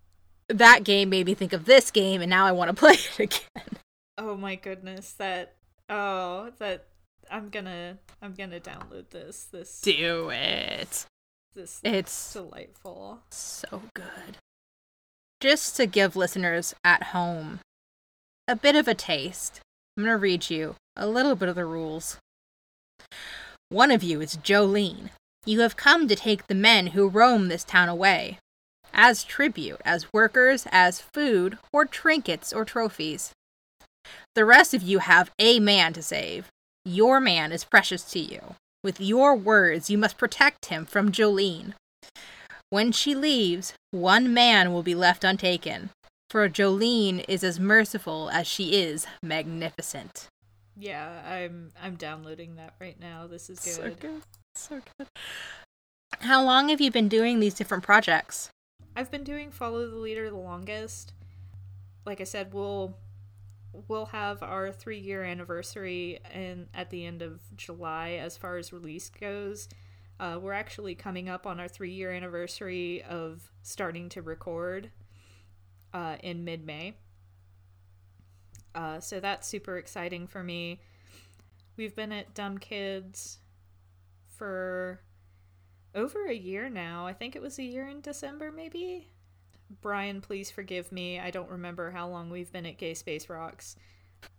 that 0.50 0.84
game 0.84 1.10
made 1.10 1.26
me 1.26 1.34
think 1.34 1.54
of 1.54 1.66
this 1.66 1.92
game, 1.92 2.22
and 2.22 2.30
now 2.30 2.46
I 2.46 2.52
want 2.52 2.70
to 2.70 2.76
play 2.80 2.94
it 2.94 3.20
again. 3.20 3.78
Oh 4.18 4.36
my 4.36 4.56
goodness, 4.56 5.14
that 5.14 5.56
oh 5.90 6.52
that 6.60 6.86
I'm 7.30 7.50
gonna 7.50 7.98
I'm 8.22 8.34
gonna 8.34 8.60
download 8.60 9.10
this. 9.10 9.46
This 9.52 9.82
Do 9.82 10.30
it. 10.32 11.06
this 11.56 11.80
It's 11.84 12.34
delightful. 12.34 13.20
so 13.32 13.84
good. 13.94 14.38
Just 15.40 15.76
to 15.78 15.88
give 15.88 16.16
listeners 16.16 16.76
at 16.84 17.04
home 17.04 17.62
a 18.48 18.56
bit 18.56 18.76
of 18.76 18.88
a 18.88 18.94
taste, 18.94 19.60
I'm 19.98 20.04
going 20.04 20.14
to 20.16 20.22
read 20.22 20.50
you 20.52 20.76
a 20.96 21.08
little 21.08 21.36
bit 21.36 21.50
of 21.50 21.56
the 21.56 21.66
rules. 21.66 22.18
One 23.70 23.90
of 23.92 24.04
you 24.04 24.22
is 24.22 24.38
Jolene. 24.38 25.10
You 25.46 25.62
have 25.62 25.76
come 25.76 26.08
to 26.08 26.16
take 26.16 26.48
the 26.48 26.56
men 26.56 26.88
who 26.88 27.10
roam 27.10 27.48
this 27.48 27.64
town 27.64 27.90
away, 27.90 28.38
as 28.94 29.24
tribute, 29.24 29.82
as 29.84 30.14
workers, 30.14 30.68
as 30.72 31.02
food, 31.02 31.58
or 31.74 31.86
trinkets 31.86 32.54
or 32.54 32.64
trophies. 32.64 33.32
The 34.36 34.46
rest 34.46 34.74
of 34.74 34.84
you 34.84 35.00
have 35.00 35.32
a 35.40 35.60
man 35.60 35.94
to 35.94 36.04
save. 36.04 36.48
Your 36.86 37.20
man 37.20 37.52
is 37.52 37.64
precious 37.64 38.04
to 38.12 38.20
you. 38.20 38.56
With 38.84 39.00
your 39.00 39.36
words, 39.36 39.90
you 39.90 39.98
must 39.98 40.18
protect 40.18 40.68
him 40.68 40.86
from 40.86 41.12
Jolene. 41.12 41.74
When 42.70 42.92
she 42.92 43.16
leaves, 43.16 43.74
one 43.92 44.34
man 44.34 44.72
will 44.72 44.84
be 44.84 44.96
left 44.96 45.24
untaken, 45.24 45.90
for 46.30 46.48
Jolene 46.48 47.26
is 47.28 47.44
as 47.44 47.60
merciful 47.60 48.30
as 48.32 48.48
she 48.48 48.76
is 48.76 49.06
magnificent. 49.22 50.28
Yeah, 50.78 51.22
I'm 51.26 51.72
I'm 51.82 51.96
downloading 51.96 52.56
that 52.56 52.76
right 52.80 53.00
now. 53.00 53.28
This 53.28 53.50
is 53.50 53.60
good. 53.60 53.74
So 53.74 53.96
good. 54.00 54.22
So 54.56 54.82
good. 54.98 55.08
How 56.20 56.44
long 56.44 56.70
have 56.70 56.82
you 56.82 56.92
been 56.92 57.08
doing 57.08 57.40
these 57.40 57.54
different 57.54 57.84
projects? 57.84 58.50
I've 58.96 59.10
been 59.10 59.24
doing 59.24 59.52
follow 59.52 59.90
the 59.90 59.96
leader 59.96 60.30
the 60.30 60.36
longest. 60.38 61.14
Like 62.06 62.22
I 62.22 62.26
said, 62.26 62.54
we'll 62.54 62.98
we'll 63.88 64.08
have 64.08 64.44
our 64.44 64.72
three 64.72 65.00
year 65.00 65.24
anniversary 65.24 66.20
in 66.34 66.68
at 66.74 66.90
the 66.90 67.06
end 67.06 67.22
of 67.22 67.40
July 67.56 68.20
as 68.22 68.38
far 68.38 68.58
as 68.58 68.74
release 68.74 69.10
goes. 69.10 69.70
Uh, 70.20 70.38
we're 70.40 70.54
actually 70.54 70.94
coming 70.94 71.30
up 71.30 71.48
on 71.48 71.60
our 71.60 71.68
three 71.68 71.92
year 71.92 72.12
anniversary 72.12 73.02
of 73.04 73.52
starting 73.64 74.10
to 74.10 74.22
record 74.22 74.92
uh, 75.94 76.18
in 76.22 76.44
mid 76.44 76.66
May. 76.66 76.94
Uh, 78.76 79.00
so 79.00 79.20
that's 79.20 79.48
super 79.48 79.78
exciting 79.78 80.28
for 80.28 80.44
me. 80.44 80.80
We've 81.78 81.96
been 81.96 82.12
at 82.12 82.34
Dumb 82.34 82.58
Kids 82.58 83.40
for 84.42 85.00
over 85.94 86.26
a 86.26 86.34
year 86.34 86.68
now. 86.68 87.06
I 87.06 87.14
think 87.14 87.36
it 87.36 87.44
was 87.44 87.60
a 87.60 87.64
year 87.64 87.88
in 87.88 88.02
December, 88.02 88.52
maybe. 88.52 89.08
Brian, 89.82 90.20
please 90.20 90.50
forgive 90.50 90.92
me. 90.92 91.20
I 91.20 91.30
don't 91.30 91.50
remember 91.52 91.92
how 91.92 92.08
long 92.08 92.32
we've 92.32 92.52
been 92.52 92.66
at 92.66 92.80
Gay 92.80 92.96
Space 92.96 93.30
Rocks. 93.30 93.76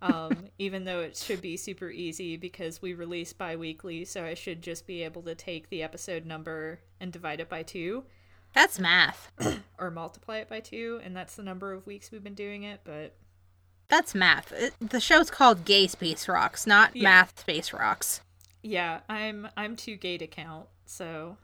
Um, 0.00 0.48
even 0.58 0.82
though 0.82 0.98
it 0.98 1.16
should 1.16 1.40
be 1.40 1.56
super 1.56 1.88
easy 1.88 2.36
because 2.36 2.82
we 2.82 2.94
release 2.94 3.32
bi 3.32 3.54
weekly, 3.54 4.04
so 4.04 4.24
I 4.24 4.34
should 4.34 4.60
just 4.60 4.88
be 4.88 5.04
able 5.04 5.22
to 5.22 5.36
take 5.36 5.68
the 5.70 5.84
episode 5.84 6.26
number 6.26 6.80
and 6.98 7.12
divide 7.12 7.38
it 7.38 7.48
by 7.48 7.62
two 7.62 8.02
That's 8.54 8.80
math. 8.80 9.30
or 9.78 9.92
multiply 9.92 10.38
it 10.38 10.48
by 10.48 10.58
two, 10.58 11.00
and 11.04 11.16
that's 11.16 11.36
the 11.36 11.44
number 11.44 11.72
of 11.72 11.86
weeks 11.86 12.10
we've 12.10 12.24
been 12.24 12.34
doing 12.34 12.64
it. 12.64 12.80
But 12.82 13.14
That's 13.88 14.16
math. 14.16 14.50
It- 14.52 14.74
the 14.80 15.00
show's 15.00 15.30
called 15.30 15.64
Gay 15.64 15.86
Space 15.86 16.26
Rocks, 16.26 16.66
not 16.66 16.96
Yeah. 16.96 17.04
Math 17.04 17.38
Space 17.38 17.72
Rocks. 17.72 18.20
Yeah, 18.62 19.00
I'm 19.08 19.48
I'm 19.56 19.76
too 19.76 19.96
gay 19.96 20.18
to 20.18 20.26
count, 20.26 20.66
so 20.86 21.36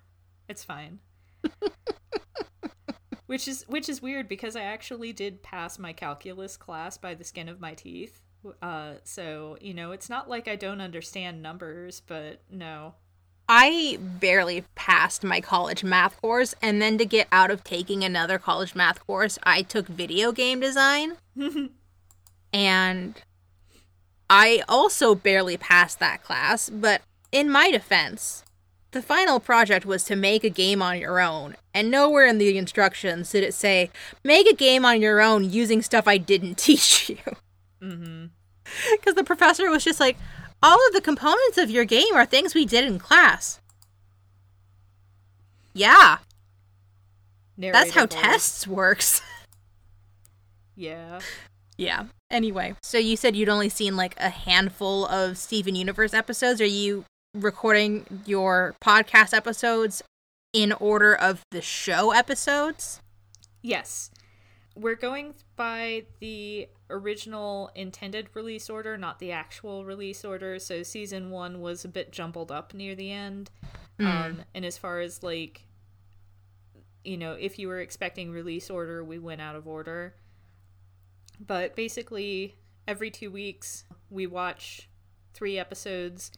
it's 0.48 0.64
fine. 0.64 1.00
which 3.26 3.46
is 3.46 3.64
which 3.68 3.88
is 3.88 4.00
weird 4.00 4.28
because 4.28 4.56
I 4.56 4.62
actually 4.62 5.12
did 5.12 5.42
pass 5.42 5.78
my 5.78 5.92
calculus 5.92 6.56
class 6.56 6.96
by 6.96 7.14
the 7.14 7.24
skin 7.24 7.48
of 7.48 7.60
my 7.60 7.74
teeth. 7.74 8.22
Uh, 8.62 8.94
so 9.04 9.58
you 9.60 9.74
know, 9.74 9.92
it's 9.92 10.08
not 10.08 10.28
like 10.28 10.48
I 10.48 10.56
don't 10.56 10.80
understand 10.80 11.42
numbers, 11.42 12.00
but 12.06 12.40
no. 12.50 12.94
I 13.50 13.98
barely 14.00 14.64
passed 14.74 15.24
my 15.24 15.40
college 15.40 15.82
math 15.82 16.20
course, 16.20 16.54
and 16.60 16.82
then 16.82 16.98
to 16.98 17.06
get 17.06 17.28
out 17.32 17.50
of 17.50 17.64
taking 17.64 18.04
another 18.04 18.38
college 18.38 18.74
math 18.74 19.06
course, 19.06 19.38
I 19.42 19.62
took 19.62 19.86
video 19.86 20.32
game 20.32 20.60
design. 20.60 21.16
and 22.52 23.14
I 24.28 24.62
also 24.68 25.14
barely 25.14 25.56
passed 25.56 25.98
that 25.98 26.22
class, 26.22 26.68
but 26.68 27.00
in 27.32 27.50
my 27.50 27.70
defense, 27.70 28.44
the 28.92 29.02
final 29.02 29.38
project 29.38 29.84
was 29.84 30.04
to 30.04 30.16
make 30.16 30.44
a 30.44 30.50
game 30.50 30.80
on 30.80 30.98
your 30.98 31.20
own, 31.20 31.56
and 31.74 31.90
nowhere 31.90 32.26
in 32.26 32.38
the 32.38 32.56
instructions 32.56 33.30
did 33.30 33.44
it 33.44 33.54
say, 33.54 33.90
make 34.24 34.46
a 34.46 34.54
game 34.54 34.84
on 34.84 35.00
your 35.00 35.20
own 35.20 35.48
using 35.48 35.82
stuff 35.82 36.08
I 36.08 36.16
didn't 36.18 36.54
teach 36.58 37.10
you. 37.10 37.18
mm-hmm. 37.82 38.26
Because 38.92 39.14
the 39.14 39.24
professor 39.24 39.70
was 39.70 39.84
just 39.84 40.00
like, 40.00 40.16
all 40.62 40.78
of 40.88 40.92
the 40.92 41.00
components 41.00 41.58
of 41.58 41.70
your 41.70 41.84
game 41.84 42.14
are 42.14 42.26
things 42.26 42.54
we 42.54 42.64
did 42.66 42.84
in 42.84 42.98
class. 42.98 43.60
Yeah, 45.72 46.18
that's 47.56 47.92
how 47.92 48.06
tests 48.06 48.66
works. 48.66 49.22
Yeah. 50.80 51.18
yeah. 51.76 52.04
Anyway, 52.30 52.76
so 52.84 52.98
you 52.98 53.16
said 53.16 53.34
you'd 53.34 53.48
only 53.48 53.68
seen 53.68 53.96
like 53.96 54.14
a 54.16 54.28
handful 54.28 55.06
of 55.06 55.36
Steven 55.36 55.74
Universe 55.74 56.14
episodes. 56.14 56.60
Are 56.60 56.64
you 56.64 57.04
recording 57.34 58.22
your 58.26 58.74
podcast 58.82 59.34
episodes 59.34 60.02
in 60.52 60.72
order 60.72 61.14
of 61.14 61.42
the 61.50 61.62
show 61.62 62.12
episodes? 62.12 63.00
Yes. 63.62 64.10
We're 64.74 64.94
going 64.94 65.34
by 65.56 66.04
the 66.20 66.68
original 66.88 67.70
intended 67.74 68.28
release 68.34 68.70
order, 68.70 68.96
not 68.96 69.18
the 69.18 69.32
actual 69.32 69.84
release 69.84 70.24
order. 70.24 70.58
So 70.58 70.82
season 70.82 71.30
one 71.30 71.60
was 71.60 71.84
a 71.84 71.88
bit 71.88 72.12
jumbled 72.12 72.52
up 72.52 72.72
near 72.72 72.94
the 72.94 73.10
end. 73.10 73.50
Um, 74.00 74.42
and 74.54 74.64
as 74.64 74.78
far 74.78 75.00
as 75.00 75.24
like, 75.24 75.66
you 77.04 77.16
know, 77.16 77.32
if 77.32 77.58
you 77.58 77.66
were 77.66 77.80
expecting 77.80 78.30
release 78.30 78.70
order, 78.70 79.02
we 79.02 79.18
went 79.18 79.40
out 79.40 79.56
of 79.56 79.66
order. 79.66 80.14
But 81.40 81.74
basically, 81.74 82.56
every 82.86 83.10
two 83.10 83.30
weeks, 83.30 83.84
we 84.10 84.26
watch 84.26 84.88
three 85.34 85.58
episodes, 85.58 86.30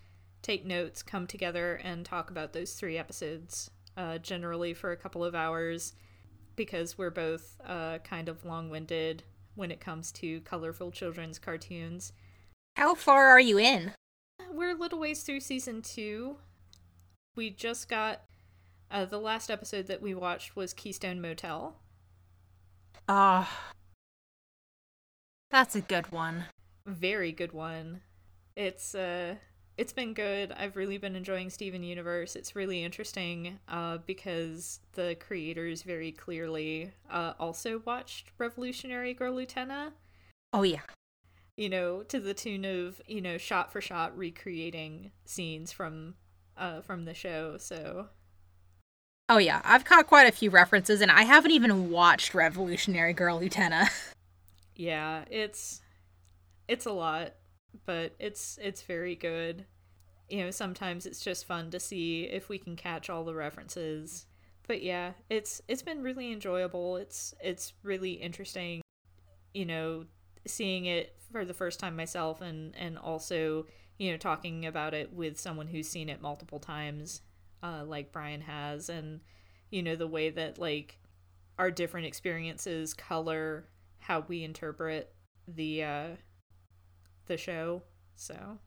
take 0.42 0.64
notes, 0.64 1.02
come 1.02 1.26
together, 1.26 1.80
and 1.82 2.04
talk 2.04 2.30
about 2.30 2.52
those 2.52 2.74
three 2.74 2.96
episodes, 2.98 3.70
uh, 3.96 4.18
generally 4.18 4.74
for 4.74 4.92
a 4.92 4.96
couple 4.96 5.24
of 5.24 5.34
hours 5.34 5.94
because 6.56 6.98
we're 6.98 7.10
both 7.10 7.56
uh, 7.66 7.98
kind 8.04 8.28
of 8.28 8.44
long 8.44 8.68
winded 8.68 9.22
when 9.54 9.70
it 9.70 9.80
comes 9.80 10.12
to 10.12 10.40
colorful 10.42 10.90
children's 10.90 11.38
cartoons. 11.38 12.12
How 12.76 12.94
far 12.94 13.28
are 13.28 13.40
you 13.40 13.58
in? 13.58 13.92
We're 14.50 14.70
a 14.70 14.78
little 14.78 14.98
ways 14.98 15.22
through 15.22 15.40
season 15.40 15.82
two. 15.82 16.36
We 17.36 17.50
just 17.50 17.88
got 17.88 18.22
uh, 18.90 19.04
the 19.04 19.18
last 19.18 19.50
episode 19.50 19.86
that 19.86 20.02
we 20.02 20.14
watched 20.14 20.56
was 20.56 20.72
Keystone 20.72 21.20
Motel. 21.20 21.76
Ah. 23.08 23.72
that's 25.50 25.74
a 25.74 25.80
good 25.80 26.12
one. 26.12 26.44
Very 26.86 27.32
good 27.32 27.52
one. 27.52 28.02
It's 28.56 28.94
uh 28.94 29.36
it's 29.80 29.94
been 29.94 30.12
good. 30.12 30.52
I've 30.52 30.76
really 30.76 30.98
been 30.98 31.16
enjoying 31.16 31.48
Steven 31.48 31.82
Universe. 31.82 32.36
It's 32.36 32.54
really 32.54 32.84
interesting 32.84 33.58
uh, 33.66 33.96
because 34.04 34.80
the 34.92 35.16
creators 35.18 35.84
very 35.84 36.12
clearly 36.12 36.92
uh, 37.10 37.32
also 37.40 37.80
watched 37.86 38.30
Revolutionary 38.36 39.14
Girl 39.14 39.36
Utena. 39.36 39.92
Oh 40.52 40.64
yeah. 40.64 40.82
You 41.56 41.70
know, 41.70 42.02
to 42.02 42.20
the 42.20 42.34
tune 42.34 42.66
of 42.66 43.00
you 43.06 43.22
know 43.22 43.38
shot 43.38 43.72
for 43.72 43.80
shot 43.80 44.14
recreating 44.18 45.12
scenes 45.24 45.72
from 45.72 46.16
uh, 46.58 46.82
from 46.82 47.06
the 47.06 47.14
show. 47.14 47.56
So 47.56 48.08
Oh 49.30 49.38
yeah, 49.38 49.62
I've 49.64 49.86
caught 49.86 50.06
quite 50.06 50.26
a 50.26 50.32
few 50.32 50.50
references, 50.50 51.00
and 51.00 51.10
I 51.10 51.22
haven't 51.22 51.52
even 51.52 51.88
watched 51.88 52.34
Revolutionary 52.34 53.14
Girl 53.14 53.40
Utena. 53.40 53.88
yeah, 54.76 55.24
it's 55.30 55.80
it's 56.68 56.84
a 56.84 56.92
lot, 56.92 57.32
but 57.86 58.14
it's 58.18 58.58
it's 58.62 58.82
very 58.82 59.14
good. 59.14 59.66
You 60.28 60.44
know, 60.44 60.50
sometimes 60.50 61.06
it's 61.06 61.20
just 61.20 61.46
fun 61.46 61.70
to 61.70 61.80
see 61.80 62.24
if 62.24 62.48
we 62.48 62.58
can 62.58 62.76
catch 62.76 63.10
all 63.10 63.24
the 63.24 63.34
references. 63.34 64.26
But 64.66 64.82
yeah, 64.82 65.12
it's 65.28 65.60
it's 65.68 65.82
been 65.82 66.02
really 66.02 66.32
enjoyable. 66.32 66.96
It's 66.96 67.34
it's 67.42 67.72
really 67.82 68.12
interesting, 68.12 68.82
you 69.52 69.66
know, 69.66 70.04
seeing 70.46 70.86
it 70.86 71.16
for 71.32 71.44
the 71.44 71.54
first 71.54 71.80
time 71.80 71.96
myself 71.96 72.40
and 72.40 72.74
and 72.76 72.98
also, 72.98 73.66
you 73.98 74.10
know, 74.12 74.16
talking 74.16 74.66
about 74.66 74.94
it 74.94 75.12
with 75.12 75.38
someone 75.38 75.66
who's 75.66 75.88
seen 75.88 76.08
it 76.08 76.20
multiple 76.20 76.60
times 76.60 77.22
uh, 77.62 77.84
like 77.84 78.12
Brian 78.12 78.40
has, 78.42 78.88
and 78.88 79.20
you 79.70 79.82
know 79.82 79.96
the 79.96 80.06
way 80.06 80.30
that 80.30 80.58
like 80.58 80.98
our 81.58 81.70
different 81.70 82.06
experiences 82.06 82.94
color 82.94 83.66
how 83.98 84.24
we 84.28 84.42
interpret 84.42 85.12
the 85.46 85.84
uh, 85.84 86.08
the 87.30 87.38
show. 87.38 87.82
So, 88.16 88.58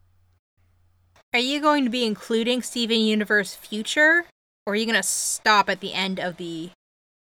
are 1.34 1.40
you 1.40 1.62
going 1.62 1.84
to 1.84 1.92
be 1.92 2.06
including 2.06 2.64
Steven 2.64 3.00
Universe 3.00 3.54
Future, 3.54 4.26
or 4.66 4.74
are 4.74 4.76
you 4.76 4.86
going 4.86 4.96
to 4.96 5.04
stop 5.04 5.70
at 5.70 5.82
the 5.82 5.94
end 5.94 6.20
of 6.20 6.38
the 6.38 6.72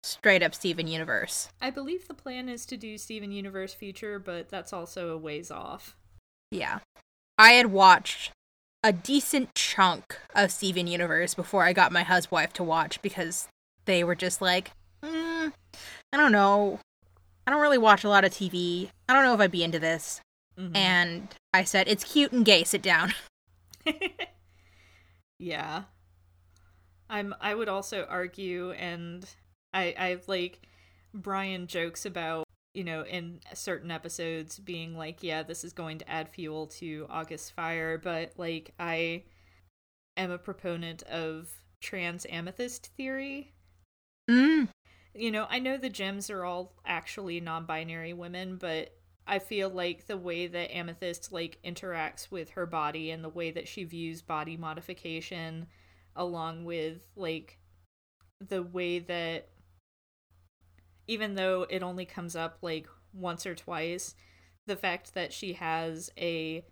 straight 0.02 0.42
up 0.42 0.54
Steven 0.54 0.86
Universe? 0.86 1.48
I 1.60 1.70
believe 1.70 2.08
the 2.08 2.14
plan 2.14 2.48
is 2.48 2.64
to 2.66 2.76
do 2.76 2.96
Steven 2.96 3.32
Universe 3.32 3.74
Future, 3.74 4.18
but 4.18 4.48
that's 4.48 4.72
also 4.72 5.10
a 5.10 5.18
ways 5.18 5.50
off. 5.50 5.96
Yeah. 6.50 6.78
I 7.36 7.52
had 7.52 7.66
watched 7.66 8.30
a 8.84 8.92
decent 8.92 9.54
chunk 9.54 10.18
of 10.34 10.52
Steven 10.52 10.86
Universe 10.86 11.34
before 11.34 11.64
I 11.64 11.72
got 11.72 11.92
my 11.92 12.02
husband 12.02 12.54
to 12.54 12.62
watch 12.62 13.02
because 13.02 13.48
they 13.84 14.04
were 14.04 14.14
just 14.14 14.40
like, 14.40 14.70
mm, 15.02 15.52
I 16.12 16.16
don't 16.16 16.32
know. 16.32 16.78
I 17.46 17.50
don't 17.50 17.60
really 17.60 17.78
watch 17.78 18.04
a 18.04 18.08
lot 18.08 18.24
of 18.24 18.32
TV. 18.32 18.90
I 19.08 19.12
don't 19.12 19.24
know 19.24 19.34
if 19.34 19.40
I'd 19.40 19.50
be 19.50 19.64
into 19.64 19.78
this. 19.78 20.20
Mm-hmm. 20.58 20.76
And 20.76 21.28
I 21.52 21.64
said, 21.64 21.88
it's 21.88 22.04
cute 22.04 22.32
and 22.32 22.44
gay. 22.44 22.64
Sit 22.64 22.82
down. 22.82 23.14
yeah. 25.38 25.84
I'm 27.08 27.34
I 27.40 27.54
would 27.54 27.68
also 27.68 28.06
argue 28.08 28.70
and 28.72 29.28
I 29.74 29.94
I 29.98 30.18
like 30.26 30.66
Brian 31.12 31.66
jokes 31.66 32.06
about 32.06 32.46
you 32.74 32.84
know, 32.84 33.04
in 33.04 33.40
certain 33.54 33.90
episodes 33.90 34.58
being 34.58 34.96
like, 34.96 35.22
yeah, 35.22 35.42
this 35.42 35.64
is 35.64 35.72
going 35.72 35.98
to 35.98 36.10
add 36.10 36.28
fuel 36.28 36.66
to 36.66 37.06
August 37.10 37.52
Fire, 37.52 37.98
but 37.98 38.32
like 38.36 38.72
I 38.78 39.24
am 40.16 40.30
a 40.30 40.38
proponent 40.38 41.02
of 41.04 41.50
trans 41.80 42.26
amethyst 42.30 42.88
theory. 42.96 43.52
Mm. 44.30 44.68
You 45.14 45.30
know, 45.30 45.46
I 45.50 45.58
know 45.58 45.76
the 45.76 45.90
gems 45.90 46.30
are 46.30 46.44
all 46.44 46.72
actually 46.86 47.40
non-binary 47.40 48.14
women, 48.14 48.56
but 48.56 48.96
I 49.26 49.38
feel 49.38 49.70
like 49.70 50.06
the 50.06 50.16
way 50.16 50.46
that 50.46 50.74
Amethyst 50.74 51.32
like 51.32 51.58
interacts 51.64 52.30
with 52.30 52.50
her 52.50 52.66
body 52.66 53.10
and 53.10 53.22
the 53.22 53.28
way 53.28 53.50
that 53.50 53.68
she 53.68 53.84
views 53.84 54.20
body 54.22 54.56
modification 54.56 55.66
along 56.16 56.64
with 56.64 57.08
like 57.16 57.58
the 58.48 58.62
way 58.62 58.98
that 58.98 59.48
even 61.06 61.34
though 61.34 61.66
it 61.70 61.82
only 61.82 62.04
comes 62.04 62.34
up 62.34 62.58
like 62.62 62.88
once 63.12 63.46
or 63.46 63.54
twice, 63.54 64.14
the 64.66 64.76
fact 64.76 65.14
that 65.14 65.32
she 65.32 65.54
has 65.54 66.10
a 66.18 66.64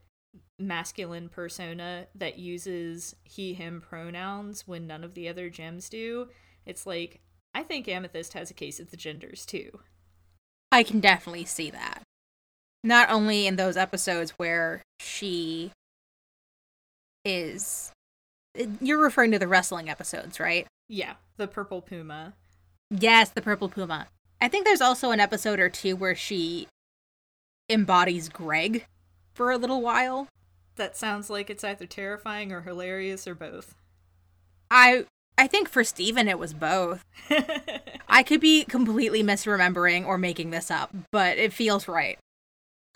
masculine 0.59 1.29
persona 1.29 2.07
that 2.15 2.39
uses 2.39 3.17
he 3.25 3.55
him 3.55 3.81
pronouns 3.81 4.67
when 4.67 4.87
none 4.87 5.05
of 5.05 5.15
the 5.15 5.29
other 5.29 5.51
gems 5.51 5.89
do, 5.89 6.29
it's 6.67 6.87
like 6.87 7.21
I 7.55 7.63
think 7.63 7.89
Amethyst 7.89 8.35
has 8.35 8.51
a 8.51 8.55
case 8.55 8.79
of 8.79 8.91
the 8.91 8.97
genders 8.97 9.45
too. 9.45 9.81
I 10.73 10.83
can 10.83 11.01
definitely 11.01 11.45
see 11.45 11.71
that. 11.71 12.03
Not 12.83 13.11
only 13.11 13.47
in 13.47 13.57
those 13.57 13.77
episodes 13.77 14.31
where 14.33 14.83
she 14.99 15.73
is 17.25 17.93
you're 18.81 19.03
referring 19.03 19.31
to 19.33 19.39
the 19.39 19.49
wrestling 19.49 19.89
episodes, 19.89 20.41
right? 20.41 20.67
Yeah, 20.89 21.15
the 21.37 21.47
purple 21.47 21.81
puma. 21.81 22.35
Yes, 22.91 23.31
the 23.31 23.43
purple 23.43 23.69
puma. 23.69 24.09
I 24.41 24.49
think 24.49 24.65
there's 24.65 24.81
also 24.81 25.11
an 25.11 25.21
episode 25.21 25.61
or 25.61 25.69
two 25.69 25.95
where 25.97 26.15
she 26.15 26.67
embodies 27.69 28.29
Greg 28.29 28.87
for 29.35 29.51
a 29.51 29.59
little 29.59 29.81
while. 29.81 30.27
That 30.77 30.97
sounds 30.97 31.31
like 31.31 31.51
it's 31.51 31.63
either 31.63 31.87
terrifying 31.87 32.53
or 32.53 32.63
hilarious 32.63 33.29
or 33.29 33.35
both. 33.35 33.75
I 34.71 35.05
I 35.39 35.47
think 35.47 35.69
for 35.69 35.85
Steven 35.85 36.29
it 36.29 36.39
was 36.39 36.55
both. 36.55 37.05
I 38.09 38.23
could 38.23 38.41
be 38.41 38.65
completely 38.65 39.23
misremembering 39.23 40.07
or 40.07 40.19
making 40.19 40.51
this 40.51 40.71
up, 40.71 40.91
but 41.13 41.39
it 41.39 41.53
feels 41.53 41.87
right. 41.87 42.19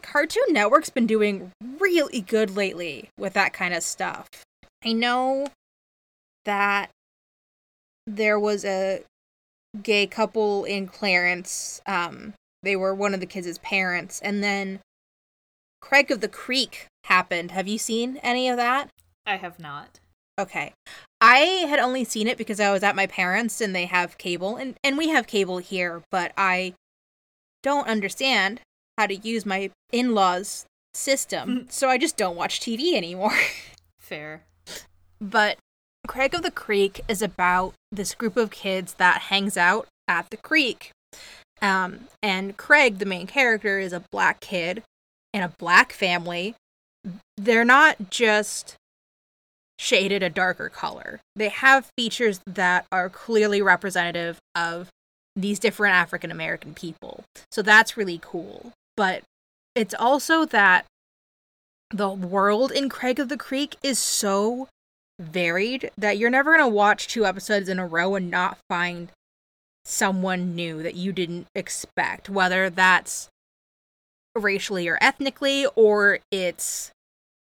Cartoon 0.05 0.45
Network's 0.51 0.91
been 0.91 1.07
doing 1.07 1.51
really 1.81 2.21
good 2.21 2.55
lately 2.55 3.09
with 3.19 3.33
that 3.33 3.53
kind 3.53 3.73
of 3.73 3.83
stuff. 3.83 4.29
I 4.85 4.93
know 4.93 5.47
that 6.45 6.91
there 8.07 8.39
was 8.39 8.65
a 8.67 9.03
gay 9.83 10.07
couple 10.07 10.65
in 10.65 10.87
Clarence. 10.87 11.81
Um, 11.87 12.35
they 12.63 12.77
were 12.77 12.95
one 12.95 13.15
of 13.15 13.21
the 13.21 13.27
kids' 13.27 13.59
parents, 13.59 14.21
and 14.21 14.45
then 14.45 14.81
Craig 15.81 16.11
of 16.11 16.21
the 16.21 16.29
Creek 16.29 16.87
happened. 17.05 17.51
Have 17.53 17.67
you 17.67 17.79
seen 17.79 18.19
any 18.19 18.49
of 18.49 18.59
that? 18.59 18.91
I 19.27 19.37
have 19.37 19.59
not. 19.59 20.01
Okay. 20.39 20.75
I 21.21 21.39
had 21.69 21.79
only 21.79 22.05
seen 22.05 22.29
it 22.29 22.37
because 22.37 22.61
I 22.61 22.73
was 22.73 22.83
at 22.83 22.95
my 22.95 23.07
parents 23.07 23.61
and 23.61 23.75
they 23.75 23.87
have 23.87 24.19
cable 24.19 24.57
and, 24.57 24.75
and 24.85 24.99
we 24.99 25.09
have 25.09 25.27
cable 25.27 25.59
here, 25.59 26.03
but 26.11 26.33
I 26.37 26.75
don't 27.63 27.89
understand 27.89 28.61
how 28.99 29.07
to 29.07 29.17
use 29.17 29.45
my 29.45 29.71
in 29.93 30.15
laws 30.15 30.67
system, 30.95 31.67
so 31.71 31.89
I 31.89 31.99
just 31.99 32.17
don't 32.17 32.37
watch 32.37 32.61
TV 32.61 32.95
anymore. 32.95 33.37
Fair. 34.01 34.45
But 35.21 35.59
Craig 36.07 36.35
of 36.35 36.43
the 36.43 36.51
Creek 36.51 37.01
is 37.09 37.23
about 37.23 37.75
this 37.91 38.15
group 38.15 38.37
of 38.37 38.51
kids 38.51 38.95
that 38.95 39.23
hangs 39.23 39.57
out 39.57 39.87
at 40.07 40.29
the 40.31 40.37
creek. 40.37 40.91
Um, 41.63 42.09
and 42.23 42.57
Craig, 42.57 42.99
the 42.99 43.07
main 43.07 43.27
character, 43.27 43.79
is 43.79 43.93
a 43.93 44.05
black 44.13 44.41
kid 44.41 44.83
in 45.33 45.43
a 45.43 45.49
black 45.49 45.93
family. 45.93 46.55
They're 47.37 47.65
not 47.65 48.11
just 48.11 48.77
shaded 49.79 50.23
a 50.23 50.31
darker 50.31 50.69
color, 50.69 51.21
they 51.35 51.49
have 51.49 51.91
features 51.97 52.41
that 52.47 52.87
are 52.93 53.09
clearly 53.09 53.61
representative 53.61 54.39
of 54.55 54.89
these 55.35 55.59
different 55.59 55.95
African 55.95 56.31
American 56.31 56.75
people. 56.75 57.25
So 57.51 57.61
that's 57.61 57.97
really 57.97 58.21
cool. 58.23 58.73
But 58.97 59.23
it's 59.75 59.95
also 59.95 60.45
that 60.47 60.87
the 61.91 62.11
world 62.11 62.73
in 62.73 62.89
Craig 62.89 63.19
of 63.19 63.29
the 63.29 63.37
Creek 63.37 63.77
is 63.83 63.99
so 63.99 64.69
varied 65.21 65.91
that 65.97 66.19
you're 66.19 66.31
never 66.31 66.57
going 66.57 66.69
to 66.69 66.75
watch 66.75 67.07
two 67.07 67.25
episodes 67.25 67.69
in 67.69 67.79
a 67.79 67.87
row 67.87 68.15
and 68.15 68.31
not 68.31 68.59
find 68.69 69.11
someone 69.85 70.55
new 70.55 70.83
that 70.83 70.95
you 70.95 71.13
didn't 71.13 71.47
expect, 71.55 72.29
whether 72.29 72.71
that's 72.71 73.29
racially 74.35 74.89
or 74.89 74.99
ethnically 75.01 75.67
or 75.77 76.19
it's 76.33 76.91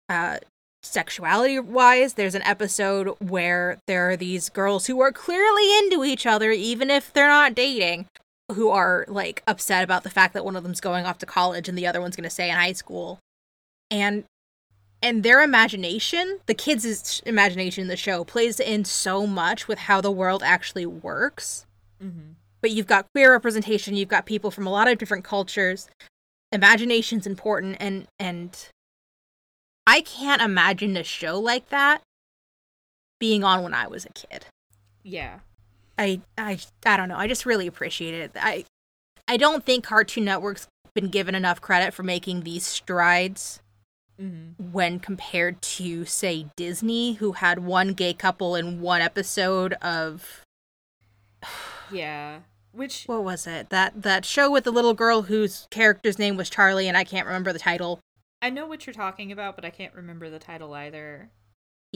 uh, 0.08 0.38
sexuality 0.82 1.58
wise. 1.58 2.14
There's 2.14 2.34
an 2.34 2.42
episode 2.42 3.16
where 3.18 3.78
there 3.86 4.10
are 4.10 4.16
these 4.16 4.48
girls 4.48 4.86
who 4.86 5.00
are 5.00 5.12
clearly 5.12 5.76
into 5.78 6.04
each 6.04 6.26
other, 6.26 6.52
even 6.52 6.90
if 6.90 7.12
they're 7.12 7.28
not 7.28 7.54
dating, 7.54 8.06
who 8.52 8.68
are 8.68 9.04
like 9.08 9.42
upset 9.46 9.82
about 9.82 10.02
the 10.02 10.10
fact 10.10 10.34
that 10.34 10.44
one 10.44 10.56
of 10.56 10.62
them's 10.62 10.80
going 10.80 11.04
off 11.04 11.18
to 11.18 11.26
college 11.26 11.68
and 11.68 11.76
the 11.76 11.86
other 11.86 12.00
one's 12.00 12.16
going 12.16 12.24
to 12.24 12.30
stay 12.30 12.48
in 12.48 12.56
high 12.56 12.72
school. 12.72 13.18
And 13.90 14.24
and 15.02 15.22
their 15.22 15.42
imagination, 15.42 16.38
the 16.46 16.54
kids' 16.54 17.22
imagination 17.26 17.82
in 17.82 17.88
the 17.88 17.96
show, 17.96 18.24
plays 18.24 18.58
in 18.58 18.84
so 18.84 19.26
much 19.26 19.68
with 19.68 19.78
how 19.80 20.00
the 20.00 20.10
world 20.10 20.42
actually 20.42 20.86
works. 20.86 21.66
Mm-hmm. 22.02 22.32
But 22.62 22.70
you've 22.70 22.86
got 22.86 23.06
queer 23.14 23.30
representation, 23.32 23.94
you've 23.94 24.08
got 24.08 24.26
people 24.26 24.50
from 24.50 24.66
a 24.66 24.70
lot 24.70 24.88
of 24.88 24.98
different 24.98 25.24
cultures. 25.24 25.88
Imagination's 26.52 27.26
important, 27.26 27.76
and 27.80 28.06
and 28.18 28.68
I 29.86 30.00
can't 30.00 30.42
imagine 30.42 30.96
a 30.96 31.04
show 31.04 31.38
like 31.38 31.68
that 31.68 32.02
being 33.18 33.44
on 33.44 33.62
when 33.62 33.74
I 33.74 33.86
was 33.86 34.04
a 34.04 34.10
kid. 34.10 34.46
Yeah, 35.02 35.40
I 35.98 36.20
I 36.36 36.58
I 36.84 36.96
don't 36.96 37.08
know. 37.08 37.16
I 37.16 37.26
just 37.26 37.46
really 37.46 37.66
appreciate 37.66 38.14
it. 38.14 38.32
I 38.36 38.64
I 39.28 39.36
don't 39.36 39.64
think 39.64 39.84
Cartoon 39.84 40.24
Network's 40.24 40.68
been 40.94 41.08
given 41.08 41.34
enough 41.34 41.60
credit 41.60 41.92
for 41.94 42.02
making 42.02 42.42
these 42.42 42.66
strides 42.66 43.60
Mm-hmm. 44.18 44.72
when 44.72 44.98
compared 44.98 45.60
to 45.60 46.06
say 46.06 46.46
Disney 46.56 47.14
who 47.14 47.32
had 47.32 47.58
one 47.58 47.92
gay 47.92 48.14
couple 48.14 48.54
in 48.56 48.80
one 48.80 49.02
episode 49.02 49.74
of 49.74 50.40
Yeah. 51.90 52.40
Which 52.72 53.04
what 53.04 53.24
was 53.24 53.46
it? 53.46 53.68
That 53.68 54.02
that 54.02 54.24
show 54.24 54.50
with 54.50 54.64
the 54.64 54.70
little 54.70 54.94
girl 54.94 55.22
whose 55.22 55.66
character's 55.70 56.18
name 56.18 56.36
was 56.36 56.48
Charlie 56.48 56.88
and 56.88 56.96
I 56.96 57.04
can't 57.04 57.26
remember 57.26 57.52
the 57.52 57.58
title. 57.58 58.00
I 58.40 58.48
know 58.48 58.66
what 58.66 58.86
you're 58.86 58.94
talking 58.94 59.32
about, 59.32 59.54
but 59.54 59.64
I 59.66 59.70
can't 59.70 59.94
remember 59.94 60.30
the 60.30 60.38
title 60.38 60.72
either. 60.74 61.30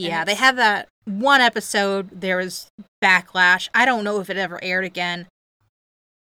Yeah, 0.09 0.23
they 0.23 0.35
had 0.35 0.57
that 0.57 0.87
one 1.05 1.41
episode. 1.41 2.21
There 2.21 2.37
was 2.37 2.69
backlash. 3.03 3.69
I 3.73 3.85
don't 3.85 4.03
know 4.03 4.19
if 4.19 4.29
it 4.29 4.37
ever 4.37 4.59
aired 4.63 4.85
again. 4.85 5.27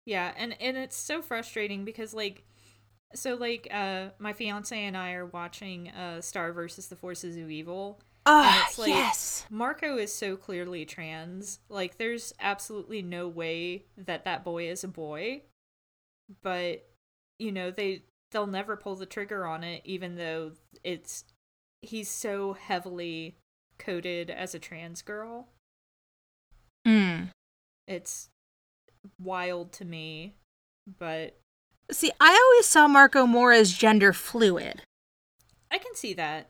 Yeah, 0.07 0.33
and 0.37 0.55
and 0.61 0.77
it's 0.77 0.97
so 0.97 1.23
frustrating 1.23 1.85
because 1.85 2.13
like 2.15 2.45
so 3.15 3.35
like 3.35 3.69
uh 3.73 4.09
my 4.19 4.33
fiance 4.33 4.77
and 4.79 4.97
I 4.97 5.13
are 5.13 5.27
watching 5.27 5.89
uh 5.91 6.21
Star 6.21 6.53
versus 6.53 6.89
the 6.89 6.97
Forces 6.97 7.37
of 7.37 7.51
Evil. 7.51 8.01
Ah, 8.27 8.65
it's 8.69 8.79
like- 8.79 8.89
yes. 8.89 9.45
Marco 9.51 9.99
is 9.99 10.15
so 10.15 10.37
clearly 10.37 10.85
trans. 10.87 11.59
Like 11.69 11.99
there's 11.99 12.33
absolutely 12.41 13.03
no 13.03 13.29
way 13.29 13.85
that 13.99 14.25
that 14.25 14.45
boy 14.45 14.69
is 14.71 14.83
a 14.83 14.89
boy. 14.89 15.43
But 16.43 16.87
you 17.39 17.53
know, 17.53 17.71
they 17.71 18.03
they'll 18.31 18.47
never 18.47 18.77
pull 18.77 18.97
the 18.97 19.07
trigger 19.07 19.47
on 19.47 19.63
it 19.63 19.83
even 19.85 20.17
though 20.17 20.53
it's 20.83 21.25
he's 21.83 22.11
so 22.11 22.55
heavily 22.55 23.37
coded 23.79 24.31
as 24.31 24.55
a 24.55 24.59
trans 24.59 25.03
girl. 25.03 25.49
Mm. 26.87 27.29
It's 27.87 28.29
wild 29.23 29.73
to 29.75 29.85
me, 29.85 30.35
but 30.99 31.37
See, 31.91 32.11
I 32.19 32.33
always 32.43 32.67
saw 32.67 32.89
Marco 32.89 33.27
more 33.27 33.53
as 33.53 33.73
gender 33.73 34.13
fluid. 34.15 34.83
I 35.71 35.77
can 35.79 35.95
see 35.95 36.15
that. 36.15 36.49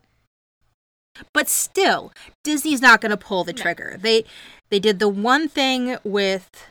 But 1.33 1.49
still, 1.49 2.12
Disney's 2.45 2.81
not 2.83 3.01
going 3.01 3.11
to 3.11 3.16
pull 3.16 3.43
the 3.45 3.53
No. 3.53 3.62
trigger. 3.62 3.97
They 4.01 4.25
they 4.70 4.79
did 4.81 4.99
the 4.99 5.09
one 5.09 5.49
thing 5.49 5.97
with 6.05 6.70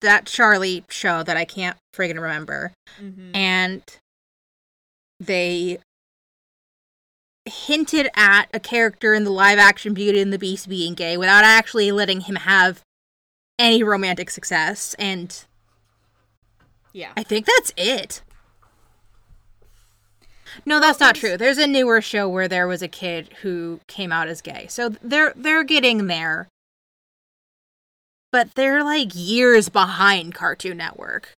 that 0.00 0.26
Charlie 0.26 0.84
show 0.88 1.22
that 1.22 1.36
I 1.36 1.44
can't 1.44 1.76
friggin' 1.94 2.20
remember, 2.20 2.72
Mm-hmm. 3.00 3.34
and 3.34 3.82
they 5.20 5.78
hinted 7.48 8.08
at 8.14 8.46
a 8.54 8.60
character 8.60 9.14
in 9.14 9.24
the 9.24 9.30
live 9.30 9.58
action 9.58 9.94
Beauty 9.94 10.20
and 10.20 10.32
the 10.32 10.38
Beast 10.38 10.68
being 10.68 10.94
gay 10.94 11.16
without 11.16 11.44
actually 11.44 11.90
letting 11.92 12.22
him 12.22 12.36
have 12.36 12.82
any 13.58 13.82
romantic 13.82 14.30
success, 14.30 14.94
and 14.98 15.44
Yeah. 16.92 17.12
I 17.16 17.22
think 17.22 17.46
that's 17.46 17.72
it. 17.76 18.22
No, 20.64 20.80
that's 20.80 21.00
not 21.00 21.14
true. 21.14 21.36
There's 21.36 21.58
a 21.58 21.66
newer 21.66 22.00
show 22.00 22.28
where 22.28 22.48
there 22.48 22.66
was 22.66 22.82
a 22.82 22.88
kid 22.88 23.30
who 23.42 23.80
came 23.86 24.12
out 24.12 24.28
as 24.28 24.40
gay. 24.40 24.66
So 24.68 24.90
they're 25.02 25.32
they're 25.36 25.64
getting 25.64 26.06
there. 26.06 26.48
But 28.32 28.54
they're 28.54 28.84
like 28.84 29.10
years 29.14 29.68
behind 29.68 30.34
Cartoon 30.34 30.76
Network. 30.78 31.32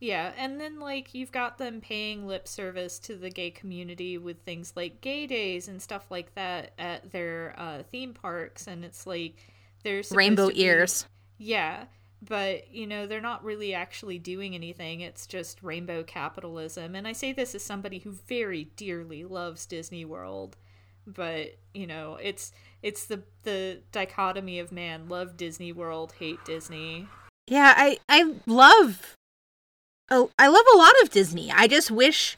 Yeah, 0.00 0.32
and 0.38 0.58
then 0.58 0.80
like 0.80 1.14
you've 1.14 1.30
got 1.30 1.58
them 1.58 1.82
paying 1.82 2.26
lip 2.26 2.48
service 2.48 2.98
to 3.00 3.16
the 3.16 3.28
gay 3.28 3.50
community 3.50 4.16
with 4.16 4.40
things 4.40 4.72
like 4.74 5.02
gay 5.02 5.26
days 5.26 5.68
and 5.68 5.80
stuff 5.80 6.10
like 6.10 6.34
that 6.34 6.72
at 6.78 7.12
their 7.12 7.54
uh, 7.58 7.82
theme 7.82 8.14
parks, 8.14 8.66
and 8.66 8.82
it's 8.82 9.06
like 9.06 9.36
there's 9.84 10.10
Rainbow 10.10 10.48
be- 10.48 10.62
ears. 10.62 11.04
Yeah, 11.36 11.84
but 12.22 12.72
you 12.72 12.86
know 12.86 13.06
they're 13.06 13.20
not 13.20 13.44
really 13.44 13.74
actually 13.74 14.18
doing 14.18 14.54
anything. 14.54 15.02
It's 15.02 15.26
just 15.26 15.62
rainbow 15.62 16.02
capitalism, 16.02 16.94
and 16.94 17.06
I 17.06 17.12
say 17.12 17.34
this 17.34 17.54
as 17.54 17.62
somebody 17.62 17.98
who 17.98 18.12
very 18.12 18.64
dearly 18.76 19.24
loves 19.24 19.66
Disney 19.66 20.06
World, 20.06 20.56
but 21.06 21.58
you 21.74 21.86
know 21.86 22.16
it's 22.22 22.52
it's 22.82 23.04
the 23.04 23.22
the 23.42 23.82
dichotomy 23.92 24.60
of 24.60 24.72
man 24.72 25.10
love 25.10 25.36
Disney 25.36 25.72
World, 25.72 26.14
hate 26.18 26.42
Disney. 26.46 27.06
Yeah, 27.46 27.74
I 27.76 27.98
I 28.08 28.36
love 28.46 29.14
oh, 30.10 30.30
I 30.38 30.48
love 30.48 30.64
a 30.74 30.78
lot 30.78 30.92
of 31.02 31.10
Disney. 31.10 31.50
I 31.52 31.66
just 31.66 31.90
wish 31.90 32.36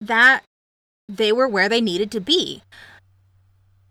that 0.00 0.44
they 1.08 1.32
were 1.32 1.48
where 1.48 1.68
they 1.68 1.80
needed 1.80 2.10
to 2.12 2.20
be. 2.20 2.62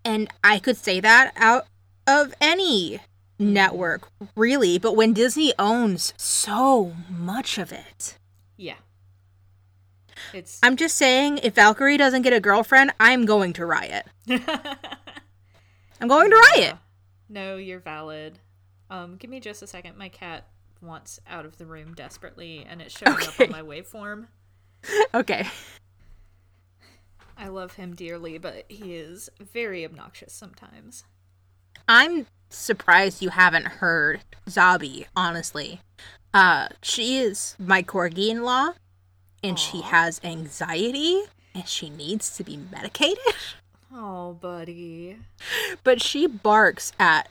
And 0.05 0.29
I 0.43 0.59
could 0.59 0.77
say 0.77 0.99
that 0.99 1.33
out 1.35 1.67
of 2.05 2.33
any 2.39 3.01
network, 3.37 4.07
really, 4.35 4.77
but 4.77 4.95
when 4.95 5.13
Disney 5.13 5.53
owns 5.59 6.13
so 6.17 6.93
much 7.09 7.57
of 7.57 7.71
it. 7.71 8.17
Yeah. 8.55 8.75
It's 10.33 10.59
I'm 10.63 10.77
just 10.77 10.95
saying 10.95 11.39
if 11.43 11.55
Valkyrie 11.55 11.97
doesn't 11.97 12.21
get 12.21 12.33
a 12.33 12.39
girlfriend, 12.39 12.91
I'm 12.99 13.25
going 13.25 13.53
to 13.53 13.65
riot. 13.65 14.05
I'm 14.29 16.07
going 16.07 16.29
to 16.31 16.51
riot. 16.55 16.75
No, 17.29 17.57
you're 17.57 17.79
valid. 17.79 18.39
Um, 18.89 19.17
give 19.17 19.29
me 19.29 19.39
just 19.39 19.61
a 19.61 19.67
second. 19.67 19.97
My 19.97 20.09
cat 20.09 20.47
wants 20.81 21.19
out 21.27 21.45
of 21.45 21.57
the 21.57 21.65
room 21.65 21.93
desperately, 21.93 22.65
and 22.67 22.81
it's 22.81 22.97
showing 22.97 23.17
up 23.23 23.39
on 23.39 23.49
my 23.51 23.61
waveform. 23.61 24.27
Okay. 25.13 25.47
I 27.35 27.47
love 27.47 27.73
him 27.73 27.93
dearly, 27.95 28.37
but 28.37 28.63
he 28.69 28.95
is 28.95 29.29
very 29.39 29.83
obnoxious 29.83 30.31
sometimes. 30.33 31.03
I'm 31.87 32.27
surprised 32.49 33.21
you 33.21 33.29
haven't 33.29 33.65
heard 33.67 34.21
Zabi, 34.49 35.05
honestly. 35.15 35.81
Uh, 36.33 36.67
she 36.81 37.17
is 37.17 37.55
my 37.59 37.83
corgi 37.83 38.29
in 38.29 38.43
law, 38.43 38.69
and 39.43 39.57
she 39.59 39.81
has 39.81 40.21
anxiety, 40.23 41.23
and 41.53 41.67
she 41.67 41.89
needs 41.89 42.35
to 42.37 42.43
be 42.43 42.57
medicated. 42.71 43.17
Oh, 43.99 44.33
buddy. 44.33 45.17
but 45.83 46.01
she 46.03 46.27
barks 46.27 46.91
at 46.99 47.29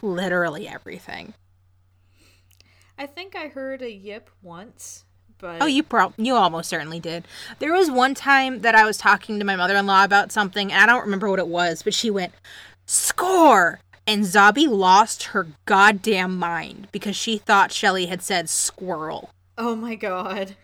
literally 0.00 0.66
everything. 0.66 1.34
I 2.98 3.06
think 3.06 3.36
I 3.36 3.48
heard 3.48 3.82
a 3.82 3.92
yip 3.92 4.30
once, 4.42 5.04
but 5.38 5.60
Oh, 5.62 5.66
you 5.66 5.82
prob 5.82 6.14
you 6.16 6.34
almost 6.34 6.68
certainly 6.70 7.00
did. 7.00 7.24
There 7.58 7.72
was 7.72 7.90
one 7.90 8.14
time 8.14 8.60
that 8.60 8.74
I 8.74 8.84
was 8.84 8.96
talking 8.96 9.38
to 9.38 9.44
my 9.44 9.56
mother-in-law 9.56 10.04
about 10.04 10.32
something, 10.32 10.72
and 10.72 10.80
I 10.82 10.86
don't 10.86 11.04
remember 11.04 11.28
what 11.28 11.38
it 11.38 11.48
was, 11.48 11.82
but 11.82 11.94
she 11.94 12.10
went, 12.10 12.32
"Score!" 12.86 13.80
And 14.06 14.22
Zabi 14.24 14.68
lost 14.68 15.24
her 15.24 15.48
goddamn 15.64 16.38
mind 16.38 16.88
because 16.92 17.16
she 17.16 17.38
thought 17.38 17.72
Shelly 17.72 18.06
had 18.06 18.22
said 18.22 18.48
squirrel. 18.48 19.30
Oh 19.58 19.74
my 19.74 19.94
god. 19.96 20.56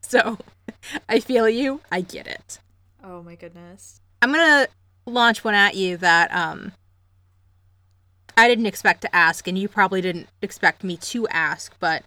So, 0.00 0.38
I 1.08 1.20
feel 1.20 1.48
you. 1.48 1.80
I 1.92 2.00
get 2.00 2.26
it. 2.26 2.58
Oh 3.04 3.22
my 3.22 3.34
goodness. 3.34 4.00
I'm 4.22 4.32
gonna 4.32 4.68
launch 5.06 5.44
one 5.44 5.54
at 5.54 5.74
you 5.74 5.96
that 5.98 6.34
um 6.34 6.72
I 8.38 8.46
didn't 8.46 8.66
expect 8.66 9.00
to 9.00 9.14
ask, 9.14 9.48
and 9.48 9.58
you 9.58 9.68
probably 9.68 10.00
didn't 10.00 10.28
expect 10.40 10.84
me 10.84 10.96
to 10.98 11.26
ask, 11.26 11.74
but 11.80 12.04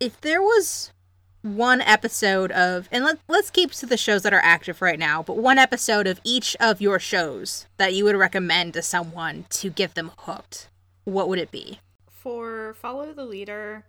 if 0.00 0.20
there 0.20 0.42
was 0.42 0.92
one 1.42 1.80
episode 1.80 2.50
of 2.50 2.88
and 2.90 3.04
let, 3.04 3.20
let's 3.28 3.50
keep 3.50 3.70
to 3.70 3.86
the 3.86 3.96
shows 3.96 4.24
that 4.24 4.34
are 4.34 4.42
active 4.42 4.82
right 4.82 4.98
now, 4.98 5.22
but 5.22 5.36
one 5.36 5.56
episode 5.56 6.08
of 6.08 6.20
each 6.24 6.56
of 6.58 6.80
your 6.80 6.98
shows 6.98 7.66
that 7.76 7.94
you 7.94 8.02
would 8.02 8.16
recommend 8.16 8.74
to 8.74 8.82
someone 8.82 9.46
to 9.50 9.70
get 9.70 9.94
them 9.94 10.10
hooked, 10.18 10.70
what 11.04 11.28
would 11.28 11.38
it 11.38 11.52
be? 11.52 11.78
For 12.10 12.74
Follow 12.74 13.12
the 13.12 13.24
Leader, 13.24 13.84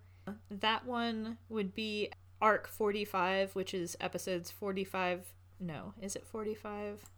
that 0.51 0.85
one 0.85 1.39
would 1.49 1.73
be 1.73 2.11
Arc 2.43 2.67
45, 2.67 3.55
which 3.55 3.73
is 3.73 3.97
episodes 3.99 4.51
45. 4.51 5.33
No, 5.59 5.95
is 5.99 6.15
it 6.15 6.27
45? 6.27 7.09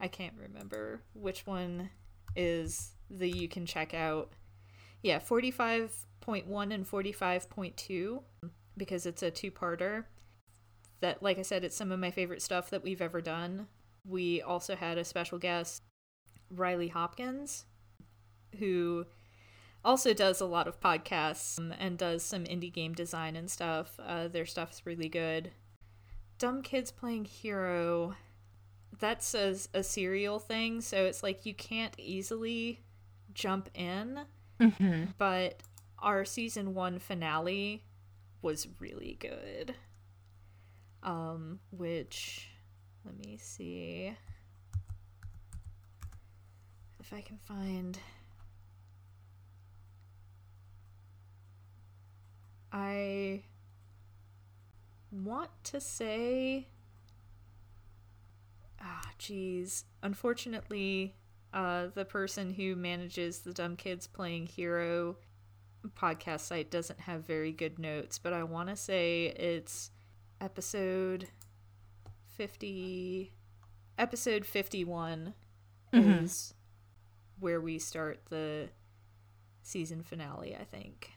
I 0.00 0.08
can't 0.08 0.34
remember 0.36 1.02
which 1.14 1.46
one 1.46 1.90
is 2.34 2.90
the 3.10 3.30
you 3.30 3.48
can 3.48 3.66
check 3.66 3.94
out. 3.94 4.32
Yeah, 5.02 5.18
45.1 5.18 6.74
and 6.74 6.90
45.2 6.90 8.22
because 8.76 9.06
it's 9.06 9.22
a 9.22 9.30
two-parter. 9.30 10.04
That 11.00 11.22
like 11.22 11.38
I 11.38 11.42
said 11.42 11.64
it's 11.64 11.76
some 11.76 11.92
of 11.92 12.00
my 12.00 12.10
favorite 12.10 12.42
stuff 12.42 12.70
that 12.70 12.82
we've 12.82 13.02
ever 13.02 13.20
done. 13.20 13.68
We 14.04 14.42
also 14.42 14.74
had 14.74 14.98
a 14.98 15.04
special 15.04 15.38
guest 15.38 15.82
Riley 16.50 16.88
Hopkins 16.88 17.66
who 18.58 19.06
also 19.84 20.12
does 20.12 20.40
a 20.40 20.46
lot 20.46 20.66
of 20.66 20.80
podcasts 20.80 21.58
um, 21.58 21.72
and 21.78 21.96
does 21.96 22.22
some 22.22 22.44
indie 22.44 22.72
game 22.72 22.94
design 22.94 23.36
and 23.36 23.50
stuff. 23.50 23.98
Uh, 24.04 24.28
their 24.28 24.46
stuff's 24.46 24.84
really 24.84 25.08
good. 25.08 25.52
Dumb 26.38 26.62
Kids 26.62 26.90
Playing 26.90 27.24
Hero. 27.24 28.14
That's 28.98 29.34
a, 29.34 29.56
a 29.74 29.82
serial 29.82 30.38
thing, 30.38 30.80
so 30.80 31.04
it's 31.04 31.22
like 31.22 31.46
you 31.46 31.54
can't 31.54 31.94
easily 31.98 32.80
jump 33.38 33.68
in, 33.74 34.20
Mm-hmm. 34.60 35.04
but 35.18 35.62
our 36.00 36.24
season 36.24 36.74
one 36.74 36.98
finale 36.98 37.84
was 38.42 38.66
really 38.80 39.16
good. 39.20 39.74
Um, 41.04 41.60
which, 41.70 42.48
let 43.04 43.16
me 43.24 43.38
see 43.40 44.12
if 46.98 47.12
I 47.12 47.20
can 47.20 47.38
find. 47.38 47.96
I 52.72 53.42
want 55.10 55.50
to 55.64 55.80
say. 55.80 56.66
Ah, 58.80 59.10
geez. 59.18 59.84
Unfortunately, 60.02 61.14
uh, 61.52 61.86
the 61.94 62.04
person 62.04 62.52
who 62.52 62.76
manages 62.76 63.40
the 63.40 63.52
Dumb 63.52 63.76
Kids 63.76 64.06
Playing 64.06 64.46
Hero 64.46 65.16
podcast 65.96 66.40
site 66.40 66.70
doesn't 66.70 67.00
have 67.00 67.26
very 67.26 67.52
good 67.52 67.78
notes, 67.78 68.18
but 68.18 68.32
I 68.32 68.42
want 68.44 68.68
to 68.68 68.76
say 68.76 69.26
it's 69.26 69.90
episode 70.40 71.28
50 72.36 73.32
episode 73.98 74.44
51 74.46 75.34
Mhm. 75.92 76.22
is 76.24 76.54
where 77.40 77.60
we 77.60 77.78
start 77.78 78.26
the 78.30 78.68
season 79.62 80.02
finale, 80.02 80.54
I 80.56 80.64
think. 80.64 81.10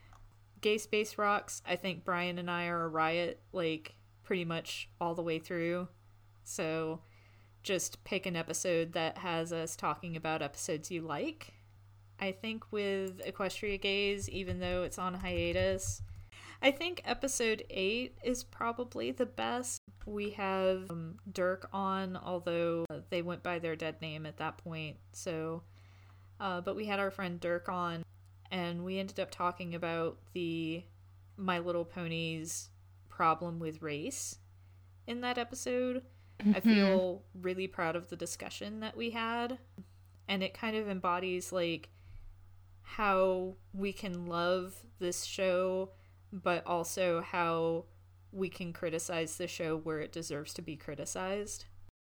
Gay 0.61 0.77
Space 0.77 1.17
Rocks, 1.17 1.61
I 1.65 1.75
think 1.75 2.03
Brian 2.05 2.37
and 2.37 2.49
I 2.49 2.67
are 2.67 2.83
a 2.83 2.87
riot 2.87 3.41
like 3.51 3.95
pretty 4.23 4.45
much 4.45 4.89
all 4.99 5.15
the 5.15 5.21
way 5.23 5.39
through. 5.39 5.87
So 6.43 7.01
just 7.63 8.03
pick 8.03 8.25
an 8.25 8.35
episode 8.35 8.93
that 8.93 9.19
has 9.19 9.53
us 9.53 9.75
talking 9.75 10.15
about 10.15 10.41
episodes 10.41 10.91
you 10.91 11.01
like. 11.01 11.53
I 12.19 12.31
think 12.31 12.71
with 12.71 13.25
Equestria 13.25 13.81
Gays, 13.81 14.29
even 14.29 14.59
though 14.59 14.83
it's 14.83 14.99
on 14.99 15.15
hiatus, 15.15 16.01
I 16.61 16.69
think 16.69 17.01
episode 17.05 17.63
8 17.71 18.17
is 18.23 18.43
probably 18.43 19.11
the 19.11 19.25
best. 19.25 19.81
We 20.05 20.31
have 20.31 20.91
um, 20.91 21.17
Dirk 21.31 21.67
on, 21.73 22.15
although 22.15 22.85
uh, 22.91 22.99
they 23.09 23.23
went 23.23 23.41
by 23.41 23.57
their 23.57 23.75
dead 23.75 23.99
name 24.01 24.27
at 24.27 24.37
that 24.37 24.59
point. 24.59 24.97
So, 25.11 25.63
uh, 26.39 26.61
but 26.61 26.75
we 26.75 26.85
had 26.85 26.99
our 26.99 27.09
friend 27.09 27.39
Dirk 27.39 27.67
on, 27.67 28.03
and 28.51 28.83
we 28.85 28.99
ended 28.99 29.19
up 29.19 29.31
talking 29.31 29.73
about 29.73 30.19
the 30.33 30.83
My 31.37 31.57
Little 31.57 31.85
Ponies 31.85 32.69
problem 33.09 33.57
with 33.59 33.81
race 33.81 34.37
in 35.07 35.21
that 35.21 35.39
episode. 35.39 36.03
I 36.41 36.59
Mhm. 36.59 36.63
feel 36.63 37.23
really 37.33 37.67
proud 37.67 37.95
of 37.95 38.09
the 38.09 38.15
discussion 38.15 38.79
that 38.79 38.97
we 38.97 39.11
had, 39.11 39.59
and 40.27 40.43
it 40.43 40.53
kind 40.53 40.75
of 40.75 40.87
embodies 40.89 41.51
like 41.51 41.89
how 42.81 43.55
we 43.73 43.93
can 43.93 44.25
love 44.25 44.83
this 44.99 45.23
show, 45.23 45.91
but 46.31 46.65
also 46.65 47.21
how 47.21 47.85
we 48.31 48.49
can 48.49 48.73
criticize 48.73 49.37
the 49.37 49.47
show 49.47 49.77
where 49.77 49.99
it 49.99 50.11
deserves 50.11 50.53
to 50.53 50.61
be 50.61 50.75
criticized. 50.75 51.65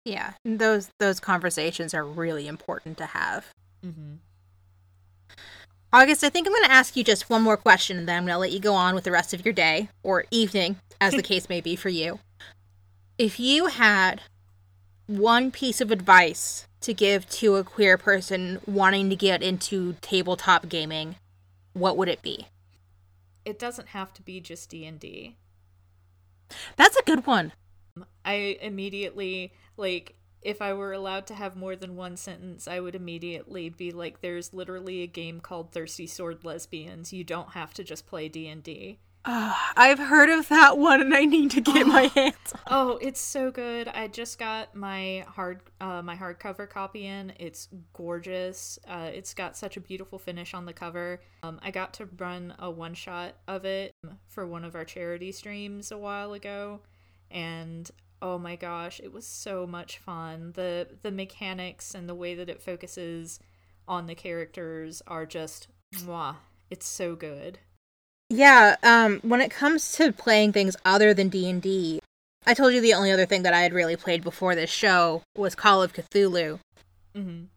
Yeah, 0.05 0.35
those 0.45 0.91
those 0.99 1.21
conversations 1.21 1.93
are 1.93 2.05
really 2.05 2.47
important 2.47 2.97
to 2.99 3.07
have. 3.07 3.47
Mm-hmm. 3.85 4.17
August, 5.93 6.23
I 6.23 6.29
think 6.29 6.47
I'm 6.47 6.53
going 6.53 6.65
to 6.65 6.71
ask 6.71 6.97
you 6.97 7.03
just 7.03 7.29
one 7.29 7.43
more 7.43 7.57
question 7.57 7.99
and 7.99 8.09
then 8.09 8.17
I'm 8.17 8.25
going 8.25 8.35
to 8.35 8.39
let 8.39 8.53
you 8.53 8.61
go 8.61 8.75
on 8.75 8.95
with 8.95 9.03
the 9.05 9.11
rest 9.11 9.35
of 9.35 9.45
your 9.45 9.53
day 9.53 9.89
or 10.05 10.25
evening, 10.31 10.77
as 11.01 11.15
the 11.15 11.23
case 11.31 11.49
may 11.49 11.61
be 11.61 11.75
for 11.75 11.89
you. 11.89 12.21
If 13.21 13.39
you 13.39 13.67
had 13.67 14.23
one 15.07 15.51
piece 15.51 15.83
of 15.83 15.91
advice 15.91 16.67
to 16.81 16.95
give 16.95 17.29
to 17.29 17.57
a 17.57 17.65
queer 17.65 17.99
person 17.99 18.61
wanting 18.65 19.11
to 19.11 19.15
get 19.15 19.43
into 19.43 19.97
tabletop 20.01 20.71
gaming, 20.71 21.17
what 21.75 21.99
would 21.99 22.09
it 22.09 22.23
be? 22.23 22.47
It 23.45 23.59
doesn't 23.59 23.89
have 23.89 24.15
to 24.15 24.23
be 24.23 24.41
just 24.41 24.71
D 24.71 24.87
and 24.87 24.99
D. 24.99 25.37
That's 26.77 26.97
a 26.97 27.03
good 27.03 27.27
one. 27.27 27.53
I 28.25 28.57
immediately 28.63 29.53
like 29.77 30.15
if 30.41 30.63
I 30.63 30.73
were 30.73 30.95
allowed 30.95 31.27
to 31.27 31.35
have 31.35 31.55
more 31.55 31.77
than 31.77 31.97
one 31.97 32.17
sentence, 32.17 32.67
I 32.67 32.81
would 32.81 32.95
immediately 32.95 33.69
be 33.69 33.93
like 33.93 34.23
there's 34.23 34.55
literally 34.55 35.03
a 35.03 35.07
game 35.07 35.41
called 35.41 35.73
Thirsty 35.73 36.07
Sword 36.07 36.43
Lesbians. 36.43 37.13
You 37.13 37.25
don't 37.25 37.51
have 37.51 37.75
to 37.75 37.85
just 37.85 38.07
play 38.07 38.31
D&D. 38.31 38.99
Uh, 39.23 39.55
I've 39.77 39.99
heard 39.99 40.31
of 40.31 40.49
that 40.49 40.79
one 40.79 41.03
and 41.03 41.15
I 41.15 41.27
need 41.27 41.51
to 41.51 41.61
get 41.61 41.87
my 41.87 42.03
hands 42.15 42.37
on 42.55 42.61
Oh, 42.69 42.99
it's 43.03 43.21
so 43.21 43.51
good. 43.51 43.87
I 43.89 44.09
just 44.09 44.39
got 44.39 44.75
my 44.75 45.25
hard 45.29 45.61
uh 45.81 46.01
my 46.01 46.17
hardcover 46.17 46.69
copy 46.69 47.07
in. 47.07 47.33
It's 47.39 47.69
gorgeous. 47.93 48.79
Uh 48.89 49.11
it's 49.13 49.35
got 49.35 49.57
such 49.57 49.77
a 49.77 49.81
beautiful 49.81 50.19
finish 50.19 50.55
on 50.55 50.65
the 50.65 50.73
cover. 50.73 51.21
Um 51.43 51.61
I 51.63 51.71
got 51.71 51.93
to 51.95 52.09
run 52.17 52.55
a 52.59 52.71
one 52.71 52.95
shot 52.95 53.35
of 53.47 53.65
it 53.67 53.93
for 54.29 54.47
one 54.47 54.65
of 54.65 54.75
our 54.75 54.85
charity 54.85 55.33
streams 55.33 55.93
a 55.93 55.99
while 55.99 56.33
ago 56.33 56.81
and 57.31 57.91
oh 58.23 58.39
my 58.39 58.57
gosh, 58.57 59.01
it 59.01 59.13
was 59.13 59.27
so 59.27 59.67
much 59.67 59.99
fun. 59.99 60.53
The 60.55 60.89
the 61.03 61.11
mechanics 61.11 61.95
and 61.95 62.09
the 62.09 62.15
way 62.15 62.35
that 62.37 62.49
it 62.49 62.63
focuses 62.63 63.39
on 63.87 64.07
the 64.07 64.15
characters 64.15 65.03
are 65.07 65.27
just 65.27 65.69
mwah. 65.95 66.37
It's 66.71 66.87
so 66.87 67.17
good. 67.17 67.59
Yeah, 68.33 68.77
um 68.83 69.19
when 69.23 69.41
it 69.41 69.51
comes 69.51 69.93
to 69.93 70.13
playing 70.13 70.53
things 70.53 70.77
other 70.85 71.13
than 71.13 71.29
D&D, 71.29 72.01
I 72.47 72.55
told 72.55 72.73
you 72.73 72.81
the 72.81 72.95
only 72.95 73.11
other 73.11 73.27
thing 73.27 73.43
that 73.43 73.53
I 73.53 73.61
had 73.63 73.73
really 73.75 73.97
played 73.97 74.23
before 74.23 74.55
this 74.55 74.71
show 74.71 75.23
was 75.37 75.55
Call 75.55 75.83
of 75.83 75.93
Cthulhu. 75.93 76.61
Mhm. 77.15 77.49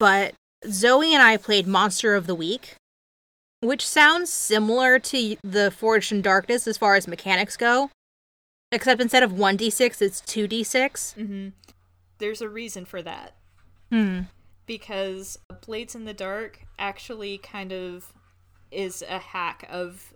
But 0.00 0.34
Zoe 0.68 1.12
and 1.14 1.22
I 1.22 1.36
played 1.36 1.66
Monster 1.66 2.14
of 2.14 2.26
the 2.26 2.34
Week, 2.34 2.74
which 3.60 3.86
sounds 3.86 4.30
similar 4.32 4.98
to 4.98 5.36
the 5.44 5.70
Forged 5.70 6.10
in 6.10 6.22
Darkness 6.22 6.66
as 6.66 6.78
far 6.78 6.94
as 6.96 7.06
mechanics 7.06 7.56
go, 7.58 7.90
except 8.72 9.00
instead 9.02 9.22
of 9.22 9.32
1d6, 9.32 10.00
it's 10.00 10.22
2d6. 10.22 11.14
Mhm. 11.18 11.52
There's 12.18 12.40
a 12.40 12.48
reason 12.48 12.84
for 12.86 13.02
that. 13.02 13.34
Hmm. 13.90 14.22
because 14.66 15.38
Blades 15.66 15.94
in 15.94 16.06
the 16.06 16.14
Dark 16.14 16.60
actually 16.78 17.36
kind 17.36 17.70
of 17.70 18.14
is 18.70 19.02
a 19.02 19.18
hack 19.18 19.66
of 19.68 20.13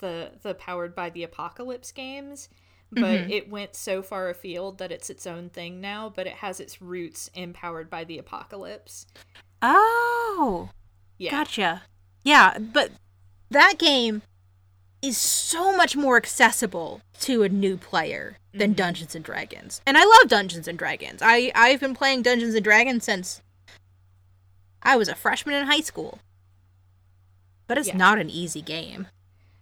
the 0.00 0.32
the 0.42 0.54
powered 0.54 0.94
by 0.94 1.08
the 1.10 1.22
apocalypse 1.22 1.92
games 1.92 2.48
but 2.92 3.20
Mhm. 3.20 3.30
it 3.30 3.48
went 3.48 3.76
so 3.76 4.02
far 4.02 4.28
afield 4.28 4.78
that 4.78 4.90
it's 4.90 5.08
its 5.10 5.26
own 5.26 5.48
thing 5.50 5.80
now 5.80 6.08
but 6.08 6.26
it 6.26 6.34
has 6.34 6.58
its 6.60 6.82
roots 6.82 7.30
in 7.34 7.52
powered 7.52 7.88
by 7.88 8.02
the 8.04 8.18
apocalypse 8.18 9.06
Oh, 9.62 10.70
yeah 11.18 11.30
gotcha. 11.30 11.82
Yeah, 12.24 12.58
but 12.58 12.92
that 13.50 13.74
game 13.78 14.22
is 15.02 15.16
so 15.16 15.74
much 15.76 15.96
more 15.96 16.16
accessible 16.16 17.00
to 17.20 17.42
a 17.42 17.48
new 17.48 17.76
player 17.76 18.36
than 18.52 18.72
Mhm. 18.72 18.76
Dungeons 18.76 19.14
and 19.14 19.24
Dragons. 19.24 19.80
And 19.86 19.96
I 19.96 20.04
love 20.04 20.28
Dungeons 20.28 20.66
and 20.68 20.78
Dragons. 20.78 21.20
I 21.22 21.52
I've 21.54 21.80
been 21.80 21.94
playing 21.94 22.22
Dungeons 22.22 22.54
and 22.54 22.64
Dragons 22.64 23.04
since 23.04 23.40
I 24.82 24.96
was 24.96 25.08
a 25.08 25.14
freshman 25.14 25.54
in 25.54 25.66
high 25.66 25.80
school. 25.80 26.18
But 27.66 27.78
it's 27.78 27.88
Yeah. 27.88 27.96
not 27.96 28.18
an 28.18 28.28
easy 28.30 28.62
game. 28.62 29.06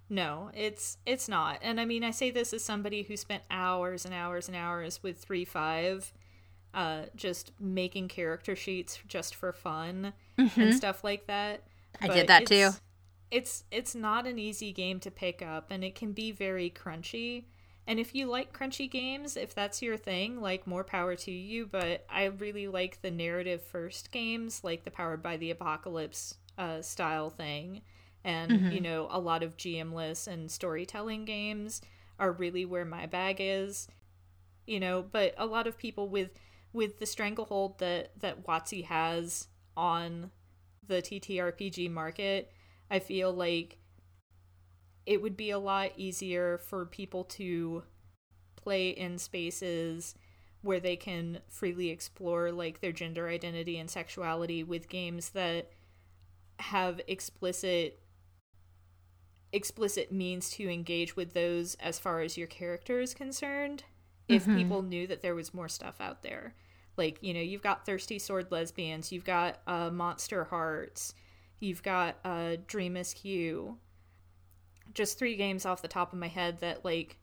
No 0.09 0.51
it's 0.55 0.97
it's 1.07 1.29
not 1.29 1.59
and 1.63 1.81
i 1.81 1.85
mean 1.85 2.03
i 2.03 2.11
say 2.11 2.31
this 2.31 2.53
as 2.53 2.65
somebody 2.65 3.03
who 3.03 3.17
spent 3.17 3.43
hours 3.51 4.05
and 4.05 4.15
hours 4.15 4.49
and 4.49 4.57
hours 4.57 5.03
with 5.03 5.19
3-5 5.19 6.13
uh 6.75 7.03
just 7.17 7.53
making 7.61 8.09
character 8.09 8.57
sheets 8.57 8.99
just 9.07 9.35
for 9.35 9.53
fun 9.53 10.13
and 10.59 10.73
Mhm. 10.73 10.75
stuff 10.75 11.05
like 11.05 11.27
that 11.27 11.63
I 12.01 12.07
but 12.07 12.15
did 12.15 12.27
that 12.29 12.47
too. 12.47 12.77
It's 13.31 13.65
it's 13.71 13.95
not 13.95 14.27
an 14.27 14.39
easy 14.39 14.73
game 14.73 15.01
to 15.01 15.11
pick 15.11 15.43
up 15.43 15.67
and 15.71 15.85
it 15.85 15.95
can 15.95 16.13
be 16.13 16.31
very 16.33 16.71
crunchy. 16.71 17.45
And 17.87 17.99
if 17.99 18.15
you 18.15 18.27
like 18.27 18.53
crunchy 18.57 18.91
games, 18.91 19.37
if 19.37 19.55
that's 19.55 19.83
your 19.83 19.97
thing, 19.97 20.41
like 20.41 20.67
more 20.67 20.85
power 20.85 21.15
to 21.17 21.31
you, 21.31 21.67
but 21.67 22.05
I 22.11 22.25
really 22.27 22.69
like 22.69 23.01
the 23.03 23.11
narrative 23.11 23.63
first 23.63 24.11
games, 24.13 24.63
like 24.63 24.85
the 24.85 24.91
Powered 24.91 25.23
by 25.23 25.37
the 25.39 25.51
Apocalypse 25.51 26.35
uh, 26.59 26.83
style 26.83 27.31
thing. 27.31 27.83
And, 28.25 28.51
Mhm. 28.53 28.73
you 28.73 28.81
know, 28.81 29.09
a 29.11 29.21
lot 29.21 29.43
of 29.43 29.57
GMless 29.57 30.27
and 30.27 30.51
storytelling 30.51 31.25
games 31.25 31.81
are 32.19 32.33
really 32.33 32.65
where 32.65 32.85
my 32.85 33.07
bag 33.07 33.37
is. 33.41 33.89
You 34.67 34.81
know, 34.81 35.03
but 35.03 35.35
a 35.39 35.47
lot 35.47 35.67
of 35.67 35.79
people 35.79 36.09
with 36.09 36.31
with 36.73 36.99
the 36.99 37.07
stranglehold 37.07 37.79
that 37.79 38.13
that 38.21 38.45
WotC 38.47 38.85
has 38.85 39.49
on 39.77 40.31
the 40.87 41.01
TTRPG 41.03 41.91
market, 41.91 42.53
I 42.91 42.99
feel 42.99 43.33
like 43.33 43.79
it 45.07 45.23
would 45.23 45.37
be 45.37 45.51
a 45.51 45.59
lot 45.59 45.93
easier 45.97 46.59
for 46.59 46.85
people 46.85 47.25
to 47.25 47.83
play 48.57 48.91
in 48.91 49.19
spaces 49.19 50.15
where 50.63 50.81
they 50.81 50.97
can 50.97 51.41
freely 51.49 51.89
explore 51.91 52.51
like 52.53 52.81
their 52.81 52.93
gender 52.93 53.29
identity 53.29 53.79
and 53.79 53.91
sexuality 53.91 54.63
with 54.63 54.89
games 54.89 55.31
that 55.31 55.71
have 56.59 57.01
explicit 57.07 58.01
explicit 59.53 60.13
means 60.13 60.51
to 60.51 60.69
engage 60.69 61.17
with 61.17 61.33
those 61.33 61.75
as 61.77 61.99
far 61.99 62.21
as 62.21 62.37
your 62.37 62.47
character 62.47 63.01
is 63.01 63.15
concerned 63.15 63.85
if 64.29 64.45
Mhm. 64.47 64.57
people 64.57 64.83
knew 64.83 65.07
that 65.07 65.23
there 65.23 65.35
was 65.35 65.55
more 65.55 65.69
stuff 65.69 66.01
out 66.01 66.23
there. 66.23 66.55
Like 66.97 67.19
you 67.23 67.33
know 67.33 67.41
you've 67.41 67.63
got 67.63 67.87
thirsty 67.87 68.19
sword 68.19 68.51
lesbians 68.51 69.13
you've 69.13 69.25
got 69.25 69.61
uh, 69.67 69.89
monster 69.91 70.45
hearts 70.45 71.15
you've 71.61 71.83
got 71.83 72.19
uh, 72.25 72.57
dream 72.67 72.97
askew 72.97 73.79
just 74.95 75.19
three 75.19 75.37
games 75.37 75.65
off 75.65 75.81
the 75.83 75.89
top 75.89 76.13
of 76.13 76.19
my 76.19 76.29
head 76.29 76.59
that 76.61 76.85
like 76.85 77.19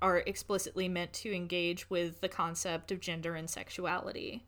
are 0.00 0.18
explicitly 0.18 0.88
meant 0.88 1.12
to 1.12 1.34
engage 1.34 1.88
with 1.90 2.20
the 2.20 2.28
concept 2.28 2.90
of 2.92 3.00
gender 3.00 3.34
and 3.34 3.48
sexuality. 3.48 4.44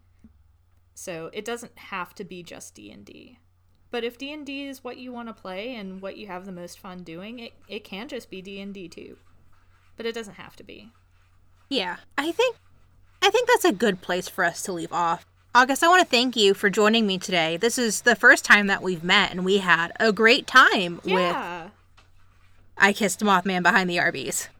So 0.94 1.30
it 1.32 1.44
doesn't 1.44 1.78
have 1.78 2.14
to 2.16 2.24
be 2.24 2.42
just 2.42 2.74
d&d 2.74 3.38
but 3.97 4.05
if 4.05 4.18
d&d 4.18 4.66
is 4.66 4.84
what 4.84 4.99
you 4.99 5.11
want 5.11 5.26
to 5.26 5.32
play 5.32 5.74
and 5.74 6.03
what 6.03 6.18
you 6.18 6.26
have 6.26 6.44
the 6.44 6.53
most 6.53 6.78
fun 6.78 7.03
doing 7.03 7.38
it, 7.38 7.55
it 7.66 7.82
can 7.82 8.09
just 8.09 8.28
be 8.28 8.42
d&d 8.42 8.88
too 8.88 9.16
but 9.97 10.05
it 10.05 10.14
doesn't 10.14 10.34
have 10.34 10.55
to 10.55 10.62
be 10.62 10.90
Yeah, 11.70 11.97
I 12.18 12.30
think 12.30 12.57
I 13.22 13.30
think 13.30 13.49
that's 13.49 13.64
a 13.64 13.72
good 13.72 14.03
place 14.03 14.28
for 14.28 14.44
us 14.44 14.61
to 14.64 14.72
leave 14.72 14.92
off. 14.92 15.24
August, 15.55 15.82
I 15.82 15.88
want 15.88 16.03
to 16.03 16.07
thank 16.11 16.36
you 16.36 16.53
for 16.53 16.68
joining 16.68 17.07
me 17.07 17.16
today. 17.16 17.57
This 17.57 17.78
is 17.78 18.03
the 18.03 18.14
first 18.14 18.44
time 18.44 18.66
that 18.66 18.82
we've 18.82 19.03
met, 19.03 19.30
and 19.30 19.47
we 19.47 19.59
had 19.59 19.92
a 19.99 20.12
great 20.12 20.47
time 20.47 20.97
with 21.03 21.14
Yeah. 21.14 21.70
I 22.76 22.92
Kissed 22.92 23.20
Mothman 23.20 23.62
Behind 23.62 23.88
the 23.88 23.99
Arby's. 23.99 24.51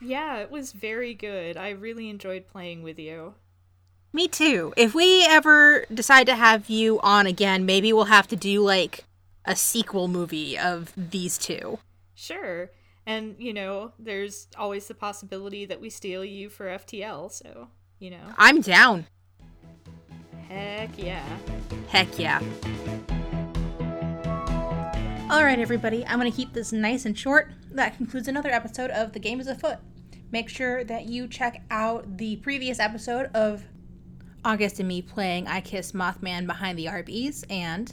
Yeah, 0.00 0.38
it 0.38 0.50
was 0.50 0.72
very 0.72 1.12
good. 1.12 1.58
I 1.58 1.68
really 1.68 2.08
enjoyed 2.08 2.48
playing 2.48 2.82
with 2.82 2.98
you. 2.98 3.34
Me 4.14 4.28
too. 4.28 4.72
If 4.76 4.94
we 4.94 5.26
ever 5.26 5.86
decide 5.92 6.26
to 6.28 6.36
have 6.36 6.70
you 6.70 7.00
on 7.00 7.26
again, 7.26 7.66
maybe 7.66 7.92
we'll 7.92 8.04
have 8.04 8.28
to 8.28 8.36
do 8.36 8.62
like 8.62 9.02
a 9.44 9.56
sequel 9.56 10.06
movie 10.06 10.56
of 10.56 10.92
these 10.96 11.36
two. 11.36 11.80
Sure. 12.14 12.70
And, 13.04 13.34
you 13.40 13.52
know, 13.52 13.92
there's 13.98 14.46
always 14.56 14.86
the 14.86 14.94
possibility 14.94 15.64
that 15.66 15.80
we 15.80 15.90
steal 15.90 16.24
you 16.24 16.48
for 16.48 16.66
FTL, 16.66 17.32
so, 17.32 17.66
you 17.98 18.10
know. 18.10 18.22
I'm 18.38 18.60
down. 18.60 19.06
Heck 20.48 20.90
yeah. 20.96 21.26
Heck 21.88 22.16
yeah. 22.16 22.38
All 25.28 25.42
right, 25.42 25.58
everybody, 25.58 26.06
I'm 26.06 26.20
going 26.20 26.30
to 26.30 26.36
keep 26.36 26.52
this 26.52 26.72
nice 26.72 27.04
and 27.04 27.18
short. 27.18 27.50
That 27.72 27.96
concludes 27.96 28.28
another 28.28 28.50
episode 28.50 28.92
of 28.92 29.12
The 29.12 29.18
Game 29.18 29.40
is 29.40 29.48
Afoot. 29.48 29.78
Make 30.30 30.48
sure 30.48 30.84
that 30.84 31.06
you 31.06 31.26
check 31.26 31.64
out 31.70 32.16
the 32.16 32.36
previous 32.36 32.78
episode 32.78 33.26
of 33.34 33.64
August 34.44 34.78
and 34.78 34.88
me 34.88 35.02
playing 35.02 35.46
I 35.46 35.60
Kiss 35.60 35.92
Mothman 35.92 36.46
Behind 36.46 36.78
the 36.78 36.88
Arby's, 36.88 37.44
and 37.48 37.92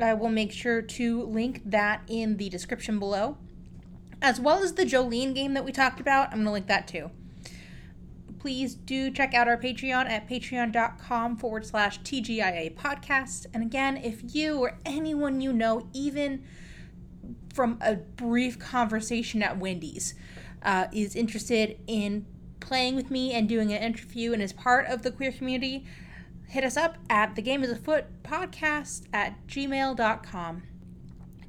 I 0.00 0.14
will 0.14 0.30
make 0.30 0.52
sure 0.52 0.82
to 0.82 1.22
link 1.24 1.62
that 1.64 2.02
in 2.08 2.36
the 2.36 2.48
description 2.48 2.98
below, 2.98 3.36
as 4.22 4.40
well 4.40 4.62
as 4.62 4.74
the 4.74 4.84
Jolene 4.84 5.34
game 5.34 5.54
that 5.54 5.64
we 5.64 5.72
talked 5.72 6.00
about. 6.00 6.28
I'm 6.28 6.38
going 6.38 6.46
to 6.46 6.52
link 6.52 6.66
that 6.68 6.88
too 6.88 7.10
please 8.46 8.76
do 8.76 9.10
check 9.10 9.34
out 9.34 9.48
our 9.48 9.56
Patreon 9.56 10.08
at 10.08 10.28
patreon.com 10.28 11.36
forward 11.36 11.66
slash 11.66 11.98
TGIA 12.02 12.76
podcast. 12.76 13.46
And 13.52 13.60
again, 13.60 13.96
if 13.96 14.36
you 14.36 14.60
or 14.60 14.78
anyone 14.86 15.40
you 15.40 15.52
know, 15.52 15.88
even 15.92 16.44
from 17.52 17.76
a 17.80 17.96
brief 17.96 18.56
conversation 18.56 19.42
at 19.42 19.58
Wendy's, 19.58 20.14
uh, 20.62 20.86
is 20.92 21.16
interested 21.16 21.76
in 21.88 22.24
playing 22.60 22.96
with 22.96 23.10
me 23.10 23.32
and 23.32 23.48
doing 23.48 23.72
an 23.72 23.82
interview 23.82 24.32
and 24.32 24.42
is 24.42 24.52
part 24.52 24.86
of 24.86 25.02
the 25.02 25.10
queer 25.10 25.32
community, 25.32 25.86
hit 26.48 26.64
us 26.64 26.76
up 26.76 26.96
at 27.10 27.34
the 27.34 27.42
game 27.42 27.62
is 27.62 27.70
afoot 27.70 28.04
podcast 28.22 29.04
at 29.12 29.46
gmail.com. 29.46 30.62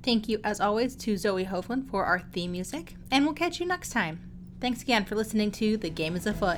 Thank 0.04 0.30
you, 0.30 0.40
as 0.44 0.62
always, 0.62 0.96
to 0.98 1.18
Zoe 1.18 1.46
Hovland 1.46 1.90
for 1.90 2.06
our 2.06 2.20
theme 2.20 2.54
music, 2.54 2.96
and 3.12 3.26
we'll 3.26 3.34
catch 3.34 3.60
you 3.60 3.66
next 3.66 3.90
time. 3.90 4.22
Thanks 4.62 4.82
again 4.82 5.06
for 5.06 5.16
listening 5.16 5.52
to 5.52 5.78
The 5.78 5.90
Game 5.90 6.16
is 6.16 6.26
Afoot. 6.26 6.58